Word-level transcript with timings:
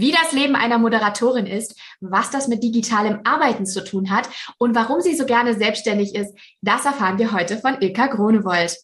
wie 0.00 0.12
das 0.12 0.32
Leben 0.32 0.56
einer 0.56 0.78
Moderatorin 0.78 1.46
ist, 1.46 1.78
was 2.00 2.30
das 2.30 2.48
mit 2.48 2.62
digitalem 2.62 3.20
Arbeiten 3.24 3.66
zu 3.66 3.84
tun 3.84 4.10
hat 4.10 4.28
und 4.56 4.74
warum 4.74 5.00
sie 5.00 5.14
so 5.14 5.26
gerne 5.26 5.54
selbstständig 5.54 6.14
ist, 6.14 6.34
das 6.62 6.86
erfahren 6.86 7.18
wir 7.18 7.32
heute 7.32 7.58
von 7.58 7.76
Ilka 7.80 8.06
Gronewold. 8.06 8.76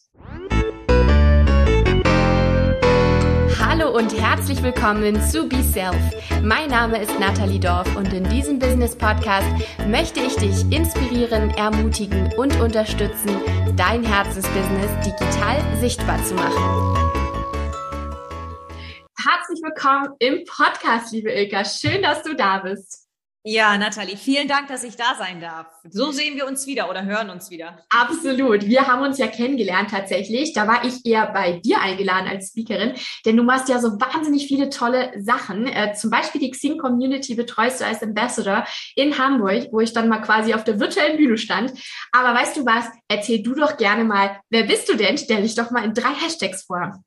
Hallo 3.59 3.97
und 3.97 4.15
herzlich 4.19 4.61
willkommen 4.61 5.19
zu 5.21 5.49
Be 5.49 5.63
Self. 5.63 5.95
Mein 6.43 6.69
Name 6.69 7.01
ist 7.01 7.19
Nathalie 7.19 7.59
Dorf 7.59 7.95
und 7.95 8.13
in 8.13 8.23
diesem 8.29 8.59
Business 8.59 8.95
Podcast 8.95 9.47
möchte 9.87 10.19
ich 10.19 10.35
dich 10.35 10.71
inspirieren, 10.71 11.49
ermutigen 11.51 12.31
und 12.37 12.59
unterstützen, 12.59 13.31
dein 13.75 14.03
Herzensbusiness 14.03 14.91
digital 15.03 15.63
sichtbar 15.79 16.23
zu 16.23 16.35
machen 16.35 17.06
herzlich 19.27 19.61
willkommen 19.61 20.15
im 20.19 20.45
Podcast, 20.45 21.11
liebe 21.11 21.29
Ilka. 21.29 21.65
Schön, 21.65 22.01
dass 22.01 22.23
du 22.23 22.33
da 22.33 22.59
bist. 22.59 23.09
Ja, 23.43 23.77
Nathalie, 23.77 24.15
vielen 24.15 24.47
Dank, 24.47 24.67
dass 24.67 24.83
ich 24.83 24.95
da 24.95 25.15
sein 25.17 25.41
darf. 25.41 25.67
So 25.89 26.11
sehen 26.11 26.35
wir 26.35 26.47
uns 26.47 26.65
wieder 26.65 26.89
oder 26.89 27.03
hören 27.03 27.29
uns 27.29 27.49
wieder. 27.49 27.83
Absolut. 27.89 28.65
Wir 28.65 28.87
haben 28.87 29.03
uns 29.03 29.17
ja 29.17 29.27
kennengelernt 29.27 29.91
tatsächlich. 29.91 30.53
Da 30.53 30.67
war 30.67 30.85
ich 30.85 31.05
eher 31.05 31.27
bei 31.33 31.59
dir 31.59 31.81
eingeladen 31.81 32.27
als 32.27 32.49
Speakerin, 32.49 32.93
denn 33.25 33.35
du 33.35 33.43
machst 33.43 33.67
ja 33.67 33.79
so 33.79 33.99
wahnsinnig 33.99 34.47
viele 34.47 34.69
tolle 34.69 35.11
Sachen. 35.17 35.67
Äh, 35.67 35.93
zum 35.93 36.09
Beispiel 36.09 36.39
die 36.39 36.51
Xing 36.51 36.77
Community 36.77 37.35
betreust 37.35 37.81
du 37.81 37.85
als 37.85 38.03
Ambassador 38.03 38.65
in 38.95 39.17
Hamburg, 39.17 39.67
wo 39.71 39.81
ich 39.81 39.91
dann 39.91 40.07
mal 40.07 40.21
quasi 40.21 40.53
auf 40.53 40.63
der 40.63 40.79
virtuellen 40.79 41.17
Bühne 41.17 41.37
stand. 41.37 41.73
Aber 42.13 42.33
weißt 42.33 42.55
du 42.55 42.65
was? 42.65 42.85
Erzähl 43.09 43.43
du 43.43 43.55
doch 43.55 43.75
gerne 43.75 44.05
mal, 44.05 44.39
wer 44.49 44.63
bist 44.63 44.87
du 44.87 44.95
denn? 44.95 45.17
Stell 45.17 45.41
dich 45.41 45.55
doch 45.55 45.71
mal 45.71 45.83
in 45.83 45.93
drei 45.93 46.13
Hashtags 46.13 46.63
vor. 46.63 47.01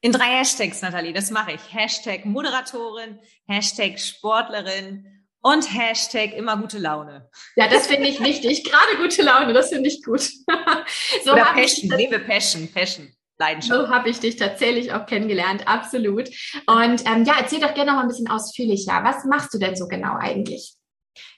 In 0.00 0.12
drei 0.12 0.38
Hashtags, 0.38 0.80
Nathalie, 0.80 1.12
das 1.12 1.30
mache 1.30 1.52
ich. 1.52 1.74
Hashtag 1.74 2.24
Moderatorin, 2.24 3.18
Hashtag 3.48 3.98
Sportlerin 3.98 5.06
und 5.40 5.74
Hashtag 5.74 6.34
immer 6.34 6.56
gute 6.56 6.78
Laune. 6.78 7.28
Ja, 7.56 7.68
das 7.68 7.88
finde 7.88 8.08
ich 8.08 8.20
wichtig. 8.20 8.62
Gerade 8.62 8.96
gute 9.02 9.22
Laune, 9.22 9.52
das 9.52 9.70
finde 9.70 9.88
ich 9.88 10.04
gut. 10.04 10.20
so 11.24 11.32
Oder 11.32 11.46
Passion, 11.46 11.90
lebe 11.90 12.20
Passion, 12.20 12.68
Passion. 12.72 13.12
Leidenschaft. 13.40 13.80
So 13.80 13.88
habe 13.88 14.08
ich 14.08 14.18
dich 14.20 14.36
tatsächlich 14.36 14.92
auch 14.92 15.06
kennengelernt, 15.06 15.66
absolut. 15.66 16.28
Und 16.66 17.06
ähm, 17.06 17.24
ja, 17.24 17.34
erzähl 17.38 17.60
doch 17.60 17.74
gerne 17.74 17.92
noch 17.92 17.98
mal 17.98 18.02
ein 18.02 18.08
bisschen 18.08 18.28
ausführlicher. 18.28 19.00
Was 19.04 19.24
machst 19.24 19.54
du 19.54 19.58
denn 19.58 19.76
so 19.76 19.86
genau 19.86 20.16
eigentlich? 20.16 20.74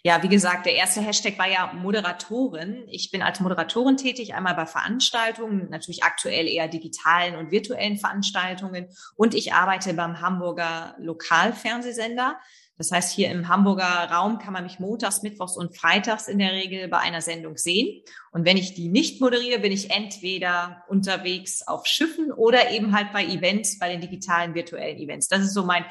Ja, 0.02 0.22
wie 0.22 0.28
gesagt, 0.28 0.66
der 0.66 0.74
erste 0.74 1.00
Hashtag 1.00 1.38
war 1.38 1.48
ja 1.48 1.72
Moderatorin. 1.72 2.84
Ich 2.88 3.10
bin 3.10 3.22
als 3.22 3.40
Moderatorin 3.40 3.96
tätig, 3.96 4.34
einmal 4.34 4.54
bei 4.54 4.66
Veranstaltungen, 4.66 5.68
natürlich 5.70 6.02
aktuell 6.04 6.46
eher 6.46 6.68
digitalen 6.68 7.36
und 7.36 7.50
virtuellen 7.50 7.98
Veranstaltungen. 7.98 8.88
Und 9.16 9.34
ich 9.34 9.52
arbeite 9.52 9.94
beim 9.94 10.20
Hamburger 10.20 10.94
Lokalfernsehsender. 10.98 12.38
Das 12.80 12.92
heißt, 12.92 13.14
hier 13.14 13.30
im 13.30 13.48
Hamburger 13.48 14.08
Raum 14.10 14.38
kann 14.38 14.54
man 14.54 14.62
mich 14.62 14.78
montags, 14.78 15.20
mittwochs 15.22 15.54
und 15.54 15.76
freitags 15.76 16.28
in 16.28 16.38
der 16.38 16.52
Regel 16.52 16.88
bei 16.88 16.96
einer 16.96 17.20
Sendung 17.20 17.58
sehen. 17.58 18.02
Und 18.32 18.46
wenn 18.46 18.56
ich 18.56 18.72
die 18.72 18.88
nicht 18.88 19.20
moderiere, 19.20 19.58
bin 19.58 19.70
ich 19.70 19.90
entweder 19.90 20.82
unterwegs 20.88 21.60
auf 21.68 21.86
Schiffen 21.86 22.32
oder 22.32 22.70
eben 22.70 22.96
halt 22.96 23.12
bei 23.12 23.22
Events, 23.22 23.78
bei 23.78 23.90
den 23.90 24.00
digitalen 24.00 24.54
virtuellen 24.54 24.96
Events. 24.96 25.28
Das 25.28 25.42
ist 25.42 25.52
so 25.52 25.64
mein 25.64 25.84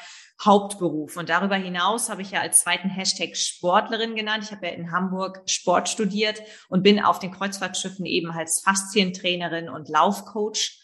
Hauptberuf. 0.44 1.18
Und 1.18 1.30
darüber 1.30 1.56
hinaus 1.56 2.10
habe 2.10 2.22
ich 2.22 2.32
ja 2.32 2.40
als 2.40 2.62
zweiten 2.62 2.90
Hashtag 2.90 3.36
Sportlerin 3.36 4.16
genannt. 4.16 4.46
Ich 4.46 4.52
habe 4.52 4.68
ja 4.68 4.74
in 4.74 4.92
Hamburg 4.92 5.42
Sport 5.46 5.90
studiert 5.90 6.42
und 6.70 6.82
bin 6.82 7.04
auf 7.04 7.20
den 7.20 7.32
Kreuzfahrtschiffen 7.32 8.06
eben 8.06 8.32
als 8.32 8.62
Faszientrainerin 8.62 9.70
und 9.70 9.90
Laufcoach 9.90 10.80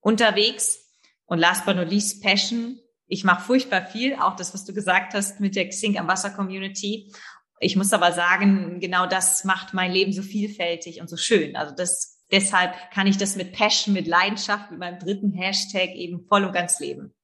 unterwegs. 0.00 0.78
Und 1.24 1.38
last 1.38 1.64
but 1.64 1.76
not 1.76 1.88
least 1.88 2.22
Passion. 2.22 2.78
Ich 3.06 3.24
mache 3.24 3.44
furchtbar 3.44 3.84
viel, 3.86 4.14
auch 4.14 4.36
das, 4.36 4.54
was 4.54 4.64
du 4.64 4.72
gesagt 4.72 5.14
hast 5.14 5.40
mit 5.40 5.56
der 5.56 5.68
Xing 5.68 5.98
am 5.98 6.08
Wasser 6.08 6.30
Community. 6.30 7.12
Ich 7.58 7.76
muss 7.76 7.92
aber 7.92 8.12
sagen, 8.12 8.80
genau 8.80 9.06
das 9.06 9.44
macht 9.44 9.74
mein 9.74 9.92
Leben 9.92 10.12
so 10.12 10.22
vielfältig 10.22 11.00
und 11.00 11.08
so 11.08 11.16
schön. 11.16 11.56
Also 11.56 11.74
das, 11.74 12.22
deshalb 12.30 12.74
kann 12.92 13.06
ich 13.06 13.18
das 13.18 13.36
mit 13.36 13.52
Passion, 13.52 13.94
mit 13.94 14.06
Leidenschaft, 14.06 14.70
mit 14.70 14.80
meinem 14.80 14.98
dritten 14.98 15.32
Hashtag 15.32 15.90
eben 15.94 16.26
voll 16.26 16.44
und 16.44 16.52
ganz 16.52 16.80
leben. 16.80 17.14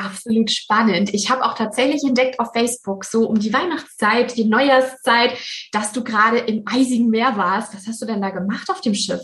Absolut 0.00 0.50
spannend. 0.50 1.12
Ich 1.12 1.30
habe 1.30 1.44
auch 1.44 1.54
tatsächlich 1.54 2.02
entdeckt 2.04 2.40
auf 2.40 2.52
Facebook, 2.54 3.04
so 3.04 3.28
um 3.28 3.38
die 3.38 3.52
Weihnachtszeit, 3.52 4.34
die 4.34 4.46
Neujahrszeit, 4.46 5.36
dass 5.72 5.92
du 5.92 6.02
gerade 6.02 6.38
im 6.38 6.62
eisigen 6.66 7.10
Meer 7.10 7.36
warst. 7.36 7.74
Was 7.74 7.86
hast 7.86 8.00
du 8.00 8.06
denn 8.06 8.22
da 8.22 8.30
gemacht 8.30 8.70
auf 8.70 8.80
dem 8.80 8.94
Schiff? 8.94 9.20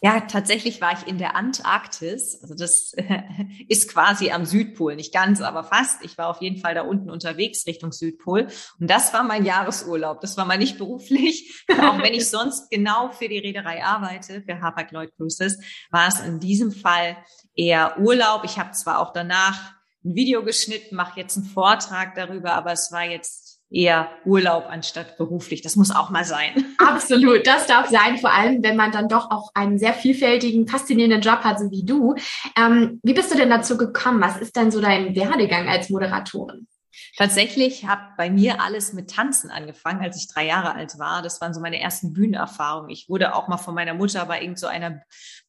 Ja, 0.00 0.20
tatsächlich 0.20 0.80
war 0.80 0.92
ich 0.92 1.08
in 1.08 1.18
der 1.18 1.34
Antarktis. 1.34 2.38
Also 2.42 2.54
das 2.54 2.92
ist 3.68 3.90
quasi 3.90 4.30
am 4.30 4.44
Südpol, 4.44 4.96
nicht 4.96 5.14
ganz, 5.14 5.40
aber 5.40 5.64
fast. 5.64 6.04
Ich 6.04 6.18
war 6.18 6.28
auf 6.28 6.42
jeden 6.42 6.58
Fall 6.58 6.74
da 6.74 6.82
unten 6.82 7.10
unterwegs 7.10 7.66
Richtung 7.66 7.90
Südpol. 7.90 8.48
Und 8.78 8.90
das 8.90 9.14
war 9.14 9.24
mein 9.24 9.46
Jahresurlaub. 9.46 10.20
Das 10.20 10.36
war 10.36 10.44
mal 10.44 10.58
nicht 10.58 10.76
beruflich, 10.76 11.64
auch 11.80 12.02
wenn 12.02 12.12
ich 12.12 12.28
sonst 12.30 12.70
genau 12.70 13.10
für 13.12 13.28
die 13.28 13.38
Reederei 13.38 13.82
arbeite, 13.82 14.42
für 14.42 14.60
Hapag-Lloyd 14.60 15.16
Cruises, 15.16 15.58
war 15.90 16.06
es 16.06 16.20
in 16.20 16.38
diesem 16.38 16.70
Fall 16.70 17.16
eher 17.56 17.98
Urlaub. 17.98 18.42
Ich 18.44 18.58
habe 18.58 18.72
zwar 18.72 19.00
auch 19.00 19.12
danach 19.14 19.77
ein 20.04 20.14
Video 20.14 20.42
geschnitten, 20.44 20.96
mache 20.96 21.20
jetzt 21.20 21.36
einen 21.36 21.46
Vortrag 21.46 22.14
darüber, 22.14 22.52
aber 22.52 22.72
es 22.72 22.92
war 22.92 23.04
jetzt 23.04 23.48
eher 23.70 24.10
Urlaub 24.24 24.66
anstatt 24.68 25.18
beruflich. 25.18 25.60
Das 25.60 25.76
muss 25.76 25.90
auch 25.90 26.10
mal 26.10 26.24
sein. 26.24 26.64
Absolut, 26.78 27.46
das 27.46 27.66
darf 27.66 27.88
sein, 27.88 28.18
vor 28.18 28.32
allem 28.32 28.62
wenn 28.62 28.76
man 28.76 28.92
dann 28.92 29.08
doch 29.08 29.30
auch 29.30 29.50
einen 29.54 29.78
sehr 29.78 29.92
vielfältigen, 29.92 30.66
faszinierenden 30.66 31.20
Job 31.20 31.40
hat, 31.40 31.58
so 31.58 31.70
wie 31.70 31.84
du. 31.84 32.14
Ähm, 32.56 33.00
wie 33.02 33.14
bist 33.14 33.32
du 33.32 33.36
denn 33.36 33.50
dazu 33.50 33.76
gekommen? 33.76 34.20
Was 34.20 34.38
ist 34.38 34.56
denn 34.56 34.70
so 34.70 34.80
dein 34.80 35.14
Werdegang 35.14 35.68
als 35.68 35.90
Moderatorin? 35.90 36.66
Tatsächlich 37.16 37.86
hat 37.86 38.16
bei 38.16 38.30
mir 38.30 38.60
alles 38.60 38.92
mit 38.92 39.10
Tanzen 39.10 39.50
angefangen, 39.50 40.02
als 40.02 40.16
ich 40.16 40.28
drei 40.28 40.46
Jahre 40.46 40.74
alt 40.74 40.98
war. 40.98 41.22
Das 41.22 41.40
waren 41.40 41.54
so 41.54 41.60
meine 41.60 41.80
ersten 41.80 42.12
Bühnenerfahrungen. 42.12 42.90
Ich 42.90 43.08
wurde 43.08 43.34
auch 43.34 43.48
mal 43.48 43.58
von 43.58 43.74
meiner 43.74 43.94
Mutter 43.94 44.24
bei 44.26 44.40
irgend 44.40 44.58
so 44.58 44.66
einer 44.66 45.02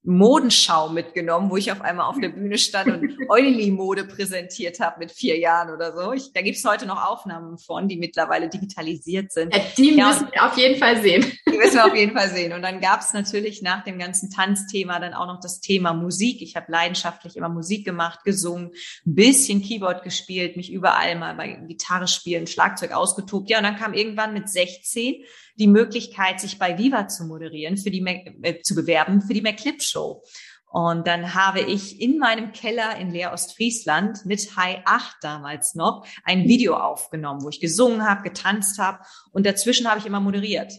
Modenschau 0.03 0.89
mitgenommen, 0.89 1.49
wo 1.49 1.57
ich 1.57 1.71
auf 1.71 1.81
einmal 1.81 2.05
auf 2.05 2.19
der 2.19 2.29
Bühne 2.29 2.57
stand 2.57 2.87
und 2.87 3.17
Euli-Mode 3.29 4.05
präsentiert 4.05 4.79
habe 4.79 4.99
mit 4.99 5.11
vier 5.11 5.37
Jahren 5.37 5.73
oder 5.73 5.95
so. 5.95 6.13
Ich, 6.13 6.31
da 6.33 6.41
gibt's 6.41 6.63
heute 6.63 6.85
noch 6.85 7.05
Aufnahmen 7.05 7.57
von, 7.57 7.87
die 7.87 7.97
mittlerweile 7.97 8.49
digitalisiert 8.49 9.31
sind. 9.31 9.53
Ja, 9.53 9.61
die 9.77 9.95
ja, 9.95 10.07
müssen 10.07 10.27
wir 10.31 10.45
auf 10.45 10.57
jeden 10.57 10.79
Fall 10.79 11.01
sehen. 11.01 11.25
Die 11.47 11.57
müssen 11.57 11.75
wir 11.75 11.85
auf 11.85 11.95
jeden 11.95 12.17
Fall 12.17 12.29
sehen. 12.33 12.53
Und 12.53 12.61
dann 12.61 12.79
gab's 12.79 13.13
natürlich 13.13 13.61
nach 13.61 13.83
dem 13.83 13.99
ganzen 13.99 14.29
Tanzthema 14.31 14.99
dann 14.99 15.13
auch 15.13 15.27
noch 15.27 15.41
das 15.41 15.59
Thema 15.59 15.93
Musik. 15.93 16.41
Ich 16.41 16.55
habe 16.55 16.71
leidenschaftlich 16.71 17.35
immer 17.35 17.49
Musik 17.49 17.85
gemacht, 17.85 18.23
gesungen, 18.23 18.71
ein 19.05 19.15
bisschen 19.15 19.61
Keyboard 19.61 20.03
gespielt, 20.03 20.55
mich 20.55 20.71
überall 20.71 21.17
mal 21.17 21.28
bei 21.33 21.53
Gitarre 21.67 22.07
spielen, 22.07 22.47
Schlagzeug 22.47 22.91
ausgetobt. 22.91 23.49
Ja, 23.49 23.57
und 23.57 23.63
dann 23.63 23.77
kam 23.77 23.93
irgendwann 23.93 24.33
mit 24.33 24.49
16 24.49 25.23
die 25.55 25.67
Möglichkeit, 25.67 26.39
sich 26.39 26.59
bei 26.59 26.77
Viva 26.77 27.07
zu 27.07 27.25
moderieren, 27.25 27.77
für 27.77 27.91
die 27.91 28.05
äh, 28.41 28.61
zu 28.61 28.75
bewerben 28.75 29.21
für 29.21 29.33
die 29.33 29.41
McClip 29.41 29.81
Show. 29.81 30.23
Und 30.71 31.07
dann 31.07 31.33
habe 31.33 31.61
ich 31.61 31.99
in 31.99 32.19
meinem 32.19 32.51
Keller 32.51 32.95
in 32.97 33.09
Leer 33.09 33.33
Ostfriesland 33.33 34.25
mit 34.25 34.55
High 34.55 34.81
8 34.85 35.15
damals 35.21 35.73
noch 35.73 36.05
ein 36.23 36.43
Video 36.43 36.75
aufgenommen, 36.75 37.41
wo 37.43 37.49
ich 37.49 37.59
gesungen 37.59 38.07
habe, 38.07 38.21
getanzt 38.21 38.77
habe 38.77 38.99
und 39.31 39.47
dazwischen 39.47 39.89
habe 39.89 39.99
ich 39.99 40.05
immer 40.05 40.19
moderiert 40.19 40.71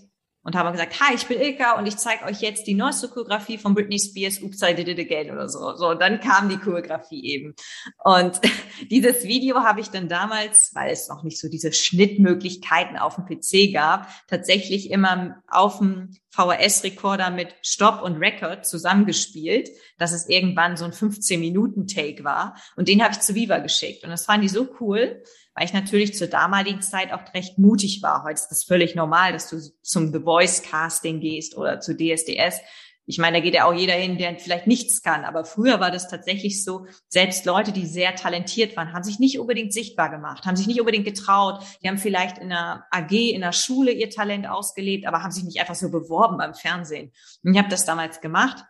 und 0.43 0.57
habe 0.57 0.73
gesagt, 0.73 0.99
hi, 1.01 1.15
ich 1.15 1.27
bin 1.27 1.41
Ilka 1.41 1.79
und 1.79 1.87
ich 1.87 1.99
zeige 1.99 2.25
euch 2.25 2.41
jetzt 2.41 2.67
die 2.67 2.75
neueste 2.75 3.09
Choreografie 3.09 3.59
von 3.59 3.75
Britney 3.75 3.99
Spears, 3.99 4.41
Oops, 4.43 4.63
I 4.63 4.75
Did 4.75 4.89
It 4.89 4.99
Again 4.99 5.31
oder 5.31 5.49
so. 5.49 5.77
So, 5.77 5.91
und 5.91 6.01
dann 6.01 6.21
kam 6.21 6.49
die 6.49 6.57
Choreografie 6.57 7.23
eben. 7.25 7.55
Und 8.03 8.41
dieses 8.91 9.25
Video 9.25 9.63
habe 9.63 9.81
ich 9.81 9.91
dann 9.91 10.09
damals, 10.09 10.71
weil 10.75 10.91
es 10.91 11.09
noch 11.09 11.23
nicht 11.23 11.39
so 11.39 11.49
diese 11.49 11.73
Schnittmöglichkeiten 11.73 12.97
auf 12.97 13.17
dem 13.17 13.27
PC 13.27 13.73
gab, 13.73 14.09
tatsächlich 14.29 14.91
immer 14.91 15.43
auf 15.49 15.79
dem 15.79 16.17
VHS-Rekorder 16.31 17.31
mit 17.31 17.55
Stop 17.61 18.03
und 18.03 18.17
Record 18.17 18.65
zusammengespielt, 18.65 19.69
dass 19.99 20.13
es 20.13 20.29
irgendwann 20.29 20.77
so 20.77 20.87
ein 20.87 20.93
15-Minuten-Take 20.93 22.25
war. 22.25 22.57
Und 22.77 22.89
den 22.89 23.03
habe 23.03 23.13
ich 23.13 23.21
zu 23.21 23.35
Viva 23.35 23.59
geschickt. 23.59 24.05
Und 24.05 24.11
das 24.11 24.25
fanden 24.25 24.43
die 24.43 24.49
so 24.49 24.69
cool, 24.81 25.23
weil 25.61 25.67
ich 25.67 25.75
natürlich 25.75 26.15
zur 26.15 26.29
damaligen 26.29 26.81
Zeit 26.81 27.13
auch 27.13 27.35
recht 27.35 27.59
mutig 27.59 28.03
war. 28.03 28.23
Heute 28.25 28.41
ist 28.41 28.49
das 28.49 28.65
völlig 28.65 28.95
normal, 28.95 29.35
dass 29.35 29.51
du 29.51 29.61
zum 29.83 30.11
The 30.11 30.21
Voice 30.21 30.63
Casting 30.63 31.21
gehst 31.21 31.55
oder 31.55 31.81
zu 31.81 31.95
DSDS. 31.95 32.61
Ich 33.05 33.19
meine, 33.19 33.37
da 33.37 33.43
geht 33.43 33.53
ja 33.53 33.67
auch 33.67 33.75
jeder 33.75 33.93
hin, 33.93 34.17
der 34.17 34.39
vielleicht 34.39 34.67
nichts 34.67 35.03
kann. 35.03 35.27
Aber 35.27 35.45
früher 35.45 35.79
war 35.79 35.91
das 35.91 36.09
tatsächlich 36.09 36.65
so, 36.65 36.87
selbst 37.09 37.45
Leute, 37.45 37.73
die 37.73 37.85
sehr 37.85 38.15
talentiert 38.15 38.75
waren, 38.75 38.95
haben 38.95 39.03
sich 39.03 39.19
nicht 39.19 39.39
unbedingt 39.39 39.75
sichtbar 39.75 40.09
gemacht, 40.09 40.47
haben 40.47 40.57
sich 40.57 40.67
nicht 40.67 40.81
unbedingt 40.81 41.05
getraut. 41.05 41.63
Die 41.83 41.89
haben 41.89 41.99
vielleicht 41.99 42.39
in 42.39 42.51
einer 42.51 42.87
AG, 42.91 43.13
in 43.13 43.43
der 43.43 43.53
Schule 43.53 43.93
ihr 43.93 44.09
Talent 44.09 44.49
ausgelebt, 44.49 45.07
aber 45.07 45.23
haben 45.23 45.31
sich 45.31 45.45
nicht 45.45 45.61
einfach 45.61 45.75
so 45.75 45.91
beworben 45.91 46.39
beim 46.39 46.55
Fernsehen. 46.55 47.13
Und 47.45 47.53
ich 47.53 47.59
habe 47.59 47.69
das 47.69 47.85
damals 47.85 48.23
gemacht. 48.23 48.65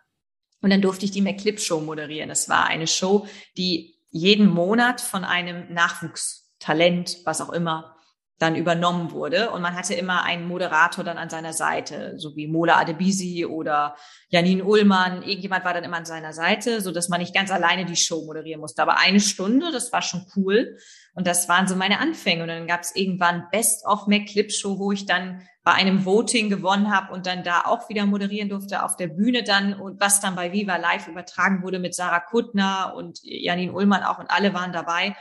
Und 0.60 0.70
dann 0.70 0.82
durfte 0.82 1.04
ich 1.04 1.12
die 1.12 1.22
McClip 1.22 1.60
Show 1.60 1.80
moderieren. 1.80 2.28
Das 2.28 2.48
war 2.48 2.66
eine 2.66 2.88
Show, 2.88 3.28
die 3.56 3.94
jeden 4.10 4.48
Monat 4.48 5.00
von 5.00 5.22
einem 5.22 5.72
Nachwuchs 5.72 6.49
Talent, 6.60 7.18
was 7.24 7.40
auch 7.40 7.50
immer, 7.50 7.96
dann 8.40 8.56
übernommen 8.56 9.12
wurde. 9.12 9.50
Und 9.50 9.60
man 9.60 9.76
hatte 9.76 9.94
immer 9.94 10.22
einen 10.22 10.48
Moderator 10.48 11.04
dann 11.04 11.18
an 11.18 11.28
seiner 11.28 11.52
Seite, 11.52 12.14
so 12.16 12.34
wie 12.36 12.46
Mola 12.46 12.78
Adebisi 12.78 13.44
oder 13.44 13.96
Janine 14.30 14.64
Ullmann. 14.64 15.22
Irgendjemand 15.22 15.64
war 15.64 15.74
dann 15.74 15.84
immer 15.84 15.98
an 15.98 16.06
seiner 16.06 16.32
Seite, 16.32 16.80
so 16.80 16.90
dass 16.90 17.10
man 17.10 17.20
nicht 17.20 17.34
ganz 17.34 17.50
alleine 17.50 17.84
die 17.84 17.96
Show 17.96 18.24
moderieren 18.24 18.60
musste. 18.60 18.80
Aber 18.80 18.98
eine 18.98 19.20
Stunde, 19.20 19.70
das 19.72 19.92
war 19.92 20.00
schon 20.00 20.24
cool. 20.36 20.78
Und 21.14 21.26
das 21.26 21.50
waren 21.50 21.68
so 21.68 21.76
meine 21.76 21.98
Anfänge. 21.98 22.42
Und 22.42 22.48
dann 22.48 22.66
gab 22.66 22.80
es 22.80 22.96
irgendwann 22.96 23.44
Best 23.52 23.84
of 23.84 24.06
Mac 24.06 24.26
Clip 24.26 24.50
Show, 24.50 24.78
wo 24.78 24.90
ich 24.90 25.04
dann 25.04 25.42
bei 25.62 25.72
einem 25.72 26.06
Voting 26.06 26.48
gewonnen 26.48 26.90
habe 26.90 27.12
und 27.12 27.26
dann 27.26 27.44
da 27.44 27.64
auch 27.66 27.90
wieder 27.90 28.06
moderieren 28.06 28.48
durfte 28.48 28.82
auf 28.82 28.96
der 28.96 29.08
Bühne 29.08 29.42
dann 29.42 29.74
und 29.74 30.00
was 30.00 30.20
dann 30.20 30.34
bei 30.34 30.52
Viva 30.52 30.76
Live 30.76 31.08
übertragen 31.08 31.62
wurde 31.62 31.78
mit 31.78 31.94
Sarah 31.94 32.20
Kuttner 32.20 32.94
und 32.96 33.18
Janine 33.22 33.72
Ullmann 33.72 34.02
auch 34.02 34.18
und 34.18 34.30
alle 34.30 34.54
waren 34.54 34.72
dabei. 34.72 35.14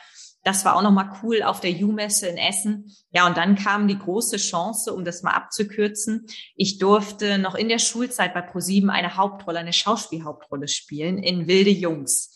Das 0.44 0.63
war 0.63 0.75
auch 0.75 0.81
nochmal 0.81 1.12
cool 1.21 1.44
auf 1.44 1.59
der 1.59 1.71
U-Messe 1.71 2.27
in 2.27 2.38
Essen. 2.38 2.91
Ja, 3.12 3.27
und 3.27 3.38
dann 3.38 3.56
kam 3.56 3.88
die 3.88 3.97
große 3.97 4.38
Chance, 4.38 4.94
um 4.94 5.03
das 5.03 5.21
mal 5.21 5.33
abzukürzen. 5.33 6.27
Ich 6.56 6.77
durfte 6.80 7.38
noch 7.38 7.56
in 7.56 7.68
der 7.69 7.80
Schulzeit 7.80 8.33
bei 8.33 8.41
ProSieben 8.41 8.89
eine 8.89 9.18
Hauptrolle, 9.18 9.59
eine 9.59 9.74
Schauspielhauptrolle 9.74 10.68
spielen 10.68 11.18
in 11.18 11.47
Wilde 11.47 11.71
Jungs. 11.71 12.36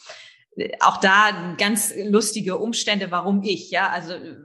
Auch 0.81 0.97
da 0.97 1.55
ganz 1.57 1.93
lustige 1.95 2.57
Umstände, 2.57 3.09
warum 3.09 3.41
ich, 3.41 3.71
ja. 3.71 3.89
Also 3.89 4.13
äh, 4.13 4.35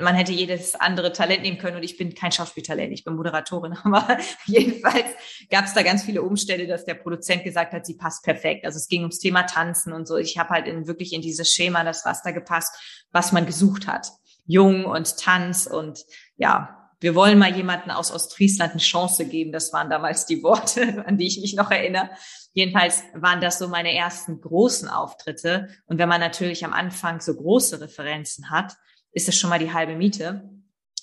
man 0.00 0.14
hätte 0.14 0.32
jedes 0.32 0.74
andere 0.74 1.12
Talent 1.12 1.42
nehmen 1.42 1.58
können 1.58 1.76
und 1.76 1.82
ich 1.82 1.96
bin 1.96 2.14
kein 2.14 2.32
Schauspieltalent, 2.32 2.92
ich 2.92 3.04
bin 3.04 3.14
Moderatorin, 3.14 3.72
aber 3.84 4.18
jedenfalls 4.46 5.06
gab 5.50 5.64
es 5.64 5.74
da 5.74 5.82
ganz 5.82 6.04
viele 6.04 6.22
Umstände, 6.22 6.66
dass 6.66 6.84
der 6.84 6.94
Produzent 6.94 7.44
gesagt 7.44 7.72
hat, 7.72 7.86
sie 7.86 7.94
passt 7.94 8.24
perfekt. 8.24 8.64
Also 8.64 8.76
es 8.76 8.88
ging 8.88 9.02
ums 9.02 9.18
Thema 9.18 9.44
Tanzen 9.44 9.92
und 9.92 10.08
so. 10.08 10.16
Ich 10.16 10.38
habe 10.38 10.50
halt 10.50 10.66
in, 10.66 10.86
wirklich 10.86 11.12
in 11.12 11.22
dieses 11.22 11.52
Schema 11.52 11.84
das 11.84 12.04
Raster 12.04 12.32
gepasst, 12.32 12.74
was 13.12 13.32
man 13.32 13.46
gesucht 13.46 13.86
hat. 13.86 14.08
Jung 14.46 14.84
und 14.84 15.18
Tanz 15.18 15.66
und 15.66 16.04
ja, 16.36 16.76
wir 16.98 17.14
wollen 17.14 17.38
mal 17.38 17.54
jemanden 17.54 17.90
aus 17.90 18.12
Ostfriesland 18.12 18.72
eine 18.72 18.80
Chance 18.80 19.26
geben. 19.26 19.52
Das 19.52 19.72
waren 19.72 19.88
damals 19.88 20.26
die 20.26 20.42
Worte, 20.42 21.04
an 21.06 21.16
die 21.16 21.26
ich 21.26 21.40
mich 21.40 21.54
noch 21.54 21.70
erinnere. 21.70 22.10
Jedenfalls 22.52 23.04
waren 23.14 23.40
das 23.40 23.58
so 23.58 23.68
meine 23.68 23.94
ersten 23.94 24.40
großen 24.40 24.88
Auftritte. 24.88 25.68
Und 25.86 25.98
wenn 25.98 26.08
man 26.08 26.20
natürlich 26.20 26.64
am 26.64 26.72
Anfang 26.72 27.20
so 27.20 27.34
große 27.34 27.80
Referenzen 27.80 28.50
hat, 28.50 28.76
ist 29.12 29.28
es 29.28 29.36
schon 29.36 29.50
mal 29.50 29.58
die 29.58 29.72
halbe 29.72 29.96
Miete. 29.96 30.48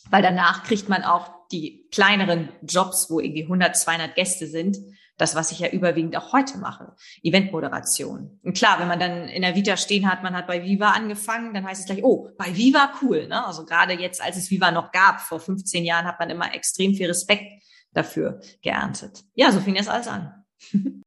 Weil 0.10 0.22
danach 0.22 0.64
kriegt 0.64 0.90
man 0.90 1.04
auch 1.04 1.30
die 1.52 1.88
kleineren 1.92 2.50
Jobs, 2.62 3.10
wo 3.10 3.20
irgendwie 3.20 3.44
100, 3.44 3.76
200 3.76 4.16
Gäste 4.16 4.48
sind. 4.48 4.78
Das, 5.18 5.36
was 5.36 5.52
ich 5.52 5.60
ja 5.60 5.70
überwiegend 5.70 6.16
auch 6.16 6.32
heute 6.32 6.60
mache. 6.60 6.96
Eventmoderation. 7.24 8.40
Und 8.44 8.56
klar, 8.56 8.80
wenn 8.80 8.88
man 8.88 9.00
dann 9.00 9.28
in 9.28 9.42
der 9.42 9.56
Vita 9.56 9.76
stehen 9.76 10.10
hat, 10.10 10.22
man 10.22 10.36
hat 10.36 10.46
bei 10.46 10.64
Viva 10.64 10.92
angefangen, 10.92 11.56
dann 11.56 11.66
heißt 11.66 11.82
es 11.82 11.88
gleich, 11.88 12.04
oh, 12.04 12.30
bei 12.38 12.56
Viva 12.56 12.94
cool. 13.02 13.28
Ne? 13.28 13.44
Also 13.44 13.66
gerade 13.66 13.94
jetzt, 13.94 14.22
als 14.22 14.38
es 14.38 14.52
Viva 14.52 14.70
noch 14.70 14.92
gab, 14.92 15.20
vor 15.22 15.40
15 15.40 15.84
Jahren, 15.84 16.06
hat 16.06 16.20
man 16.20 16.30
immer 16.30 16.54
extrem 16.54 16.94
viel 16.94 17.08
Respekt 17.08 17.64
dafür 17.94 18.40
geerntet. 18.62 19.24
Ja, 19.34 19.52
so 19.52 19.60
fing 19.60 19.74
das 19.74 19.88
alles 19.88 20.08
an. 20.08 20.46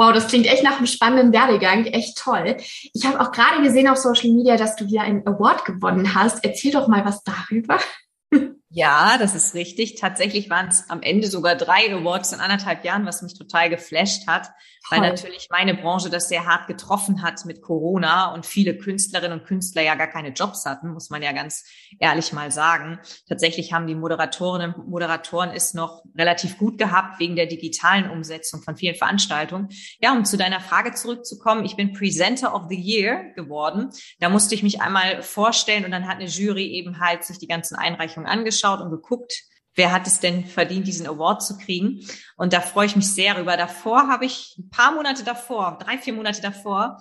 Wow, 0.00 0.14
das 0.14 0.28
klingt 0.28 0.46
echt 0.46 0.62
nach 0.64 0.78
einem 0.78 0.86
spannenden 0.86 1.30
Werdegang, 1.30 1.84
echt 1.84 2.16
toll. 2.16 2.56
Ich 2.94 3.04
habe 3.04 3.20
auch 3.20 3.32
gerade 3.32 3.62
gesehen 3.62 3.86
auf 3.86 3.98
Social 3.98 4.30
Media, 4.30 4.56
dass 4.56 4.74
du 4.74 4.86
wieder 4.86 5.02
einen 5.02 5.26
Award 5.26 5.66
gewonnen 5.66 6.14
hast. 6.14 6.42
Erzähl 6.42 6.72
doch 6.72 6.88
mal 6.88 7.04
was 7.04 7.22
darüber. 7.22 7.78
Ja, 8.72 9.18
das 9.18 9.34
ist 9.34 9.54
richtig. 9.54 9.96
Tatsächlich 9.96 10.48
waren 10.48 10.68
es 10.68 10.88
am 10.88 11.02
Ende 11.02 11.26
sogar 11.26 11.56
drei 11.56 11.92
Awards 11.92 12.32
in 12.32 12.38
anderthalb 12.38 12.84
Jahren, 12.84 13.04
was 13.04 13.20
mich 13.20 13.36
total 13.36 13.68
geflasht 13.68 14.28
hat, 14.28 14.52
weil 14.90 15.00
natürlich 15.00 15.48
meine 15.50 15.74
Branche 15.74 16.08
das 16.08 16.28
sehr 16.28 16.46
hart 16.46 16.68
getroffen 16.68 17.20
hat 17.20 17.44
mit 17.44 17.62
Corona 17.62 18.32
und 18.32 18.46
viele 18.46 18.78
Künstlerinnen 18.78 19.40
und 19.40 19.44
Künstler 19.44 19.82
ja 19.82 19.96
gar 19.96 20.06
keine 20.06 20.28
Jobs 20.28 20.66
hatten, 20.66 20.92
muss 20.92 21.10
man 21.10 21.20
ja 21.20 21.32
ganz 21.32 21.64
ehrlich 21.98 22.32
mal 22.32 22.52
sagen. 22.52 23.00
Tatsächlich 23.28 23.72
haben 23.72 23.88
die 23.88 23.96
Moderatorinnen 23.96 24.72
und 24.74 24.88
Moderatoren 24.88 25.50
es 25.50 25.74
noch 25.74 26.04
relativ 26.16 26.56
gut 26.56 26.78
gehabt 26.78 27.18
wegen 27.18 27.34
der 27.34 27.46
digitalen 27.46 28.08
Umsetzung 28.08 28.62
von 28.62 28.76
vielen 28.76 28.94
Veranstaltungen. 28.94 29.70
Ja, 30.00 30.12
um 30.12 30.24
zu 30.24 30.36
deiner 30.36 30.60
Frage 30.60 30.94
zurückzukommen, 30.94 31.64
ich 31.64 31.74
bin 31.74 31.92
Presenter 31.92 32.54
of 32.54 32.66
the 32.68 32.80
Year 32.80 33.32
geworden. 33.34 33.90
Da 34.20 34.28
musste 34.28 34.54
ich 34.54 34.62
mich 34.62 34.80
einmal 34.80 35.24
vorstellen 35.24 35.84
und 35.84 35.90
dann 35.90 36.06
hat 36.06 36.18
eine 36.18 36.26
Jury 36.26 36.66
eben 36.66 37.00
halt 37.00 37.24
sich 37.24 37.38
die 37.38 37.48
ganzen 37.48 37.74
Einreichungen 37.74 38.28
angeschaut 38.28 38.59
angeschaut 38.60 38.80
und 38.80 38.90
geguckt, 38.90 39.44
wer 39.74 39.92
hat 39.92 40.06
es 40.06 40.20
denn 40.20 40.44
verdient, 40.44 40.86
diesen 40.86 41.06
Award 41.06 41.42
zu 41.42 41.56
kriegen. 41.56 42.06
Und 42.36 42.52
da 42.52 42.60
freue 42.60 42.86
ich 42.86 42.96
mich 42.96 43.12
sehr 43.12 43.36
rüber. 43.38 43.56
Davor 43.56 44.08
habe 44.08 44.26
ich 44.26 44.56
ein 44.58 44.70
paar 44.70 44.92
Monate 44.92 45.24
davor, 45.24 45.78
drei, 45.80 45.98
vier 45.98 46.12
Monate 46.12 46.42
davor, 46.42 46.98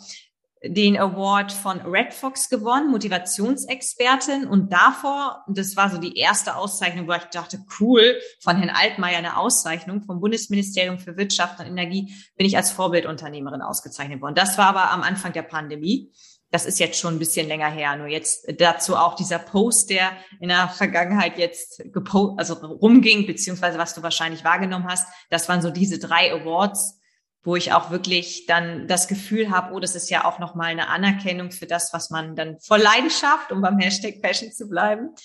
den 0.62 0.98
Award 0.98 1.54
von 1.54 1.80
Red 1.82 2.14
Fox 2.14 2.50
gewonnen, 2.50 2.92
Motivationsexpertin. 2.92 4.46
Und 4.46 4.74
davor, 4.74 5.46
das 5.48 5.78
war 5.78 5.90
so 5.90 5.98
die 5.98 6.18
erste 6.18 6.58
Auszeichnung, 6.58 7.08
wo 7.08 7.14
ich 7.14 7.24
dachte, 7.24 7.64
cool, 7.80 8.20
von 8.42 8.58
Herrn 8.58 8.70
Altmaier 8.70 9.20
eine 9.20 9.38
Auszeichnung 9.38 10.04
vom 10.04 10.20
Bundesministerium 10.20 11.00
für 11.00 11.16
Wirtschaft 11.16 11.60
und 11.60 11.66
Energie, 11.66 12.14
bin 12.36 12.46
ich 12.46 12.58
als 12.58 12.72
Vorbildunternehmerin 12.72 13.62
ausgezeichnet 13.62 14.22
worden. 14.22 14.36
Das 14.36 14.58
war 14.58 14.68
aber 14.68 14.92
am 14.92 15.02
Anfang 15.02 15.32
der 15.32 15.44
Pandemie. 15.44 16.12
Das 16.51 16.66
ist 16.66 16.80
jetzt 16.80 17.00
schon 17.00 17.16
ein 17.16 17.19
bisschen 17.19 17.48
länger 17.48 17.69
her. 17.69 17.96
Nur 17.96 18.07
jetzt 18.07 18.51
dazu 18.60 18.96
auch 18.96 19.16
dieser 19.16 19.40
Post, 19.40 19.90
der 19.90 20.12
in 20.40 20.50
der 20.50 20.68
Vergangenheit 20.69 21.38
jetzt 21.38 21.84
gepost, 21.94 22.40
also 22.40 22.56
rumging, 22.56 23.28
beziehungsweise 23.28 23.78
was 23.78 23.94
du 23.94 24.01
wahrscheinlich 24.01 24.44
wahrgenommen 24.44 24.88
hast. 24.88 25.07
Das 25.30 25.48
waren 25.48 25.62
so 25.62 25.69
diese 25.69 26.00
drei 26.00 26.34
Awards, 26.34 27.00
wo 27.44 27.56
ich 27.56 27.72
auch 27.72 27.92
wirklich 27.92 28.46
dann 28.48 28.88
das 28.88 29.07
Gefühl 29.07 29.51
habe, 29.51 29.74
oh, 29.74 29.80
das 29.80 29.96
ist 29.96 30.10
ja 30.10 30.25
auch 30.25 30.40
nochmal 30.40 30.72
eine 30.72 30.90
Anerkennung 30.90 31.51
für 31.51 31.68
das, 31.68 31.94
was 31.94 32.10
man 32.10 32.36
dann 32.36 32.60
vor 32.60 32.78
Leidenschaft, 32.78 33.51
um 33.51 33.62
beim 33.62 33.78
Hashtag 33.78 34.22
Passion 34.22 34.51
zu 34.51 34.68
bleiben, 34.68 35.16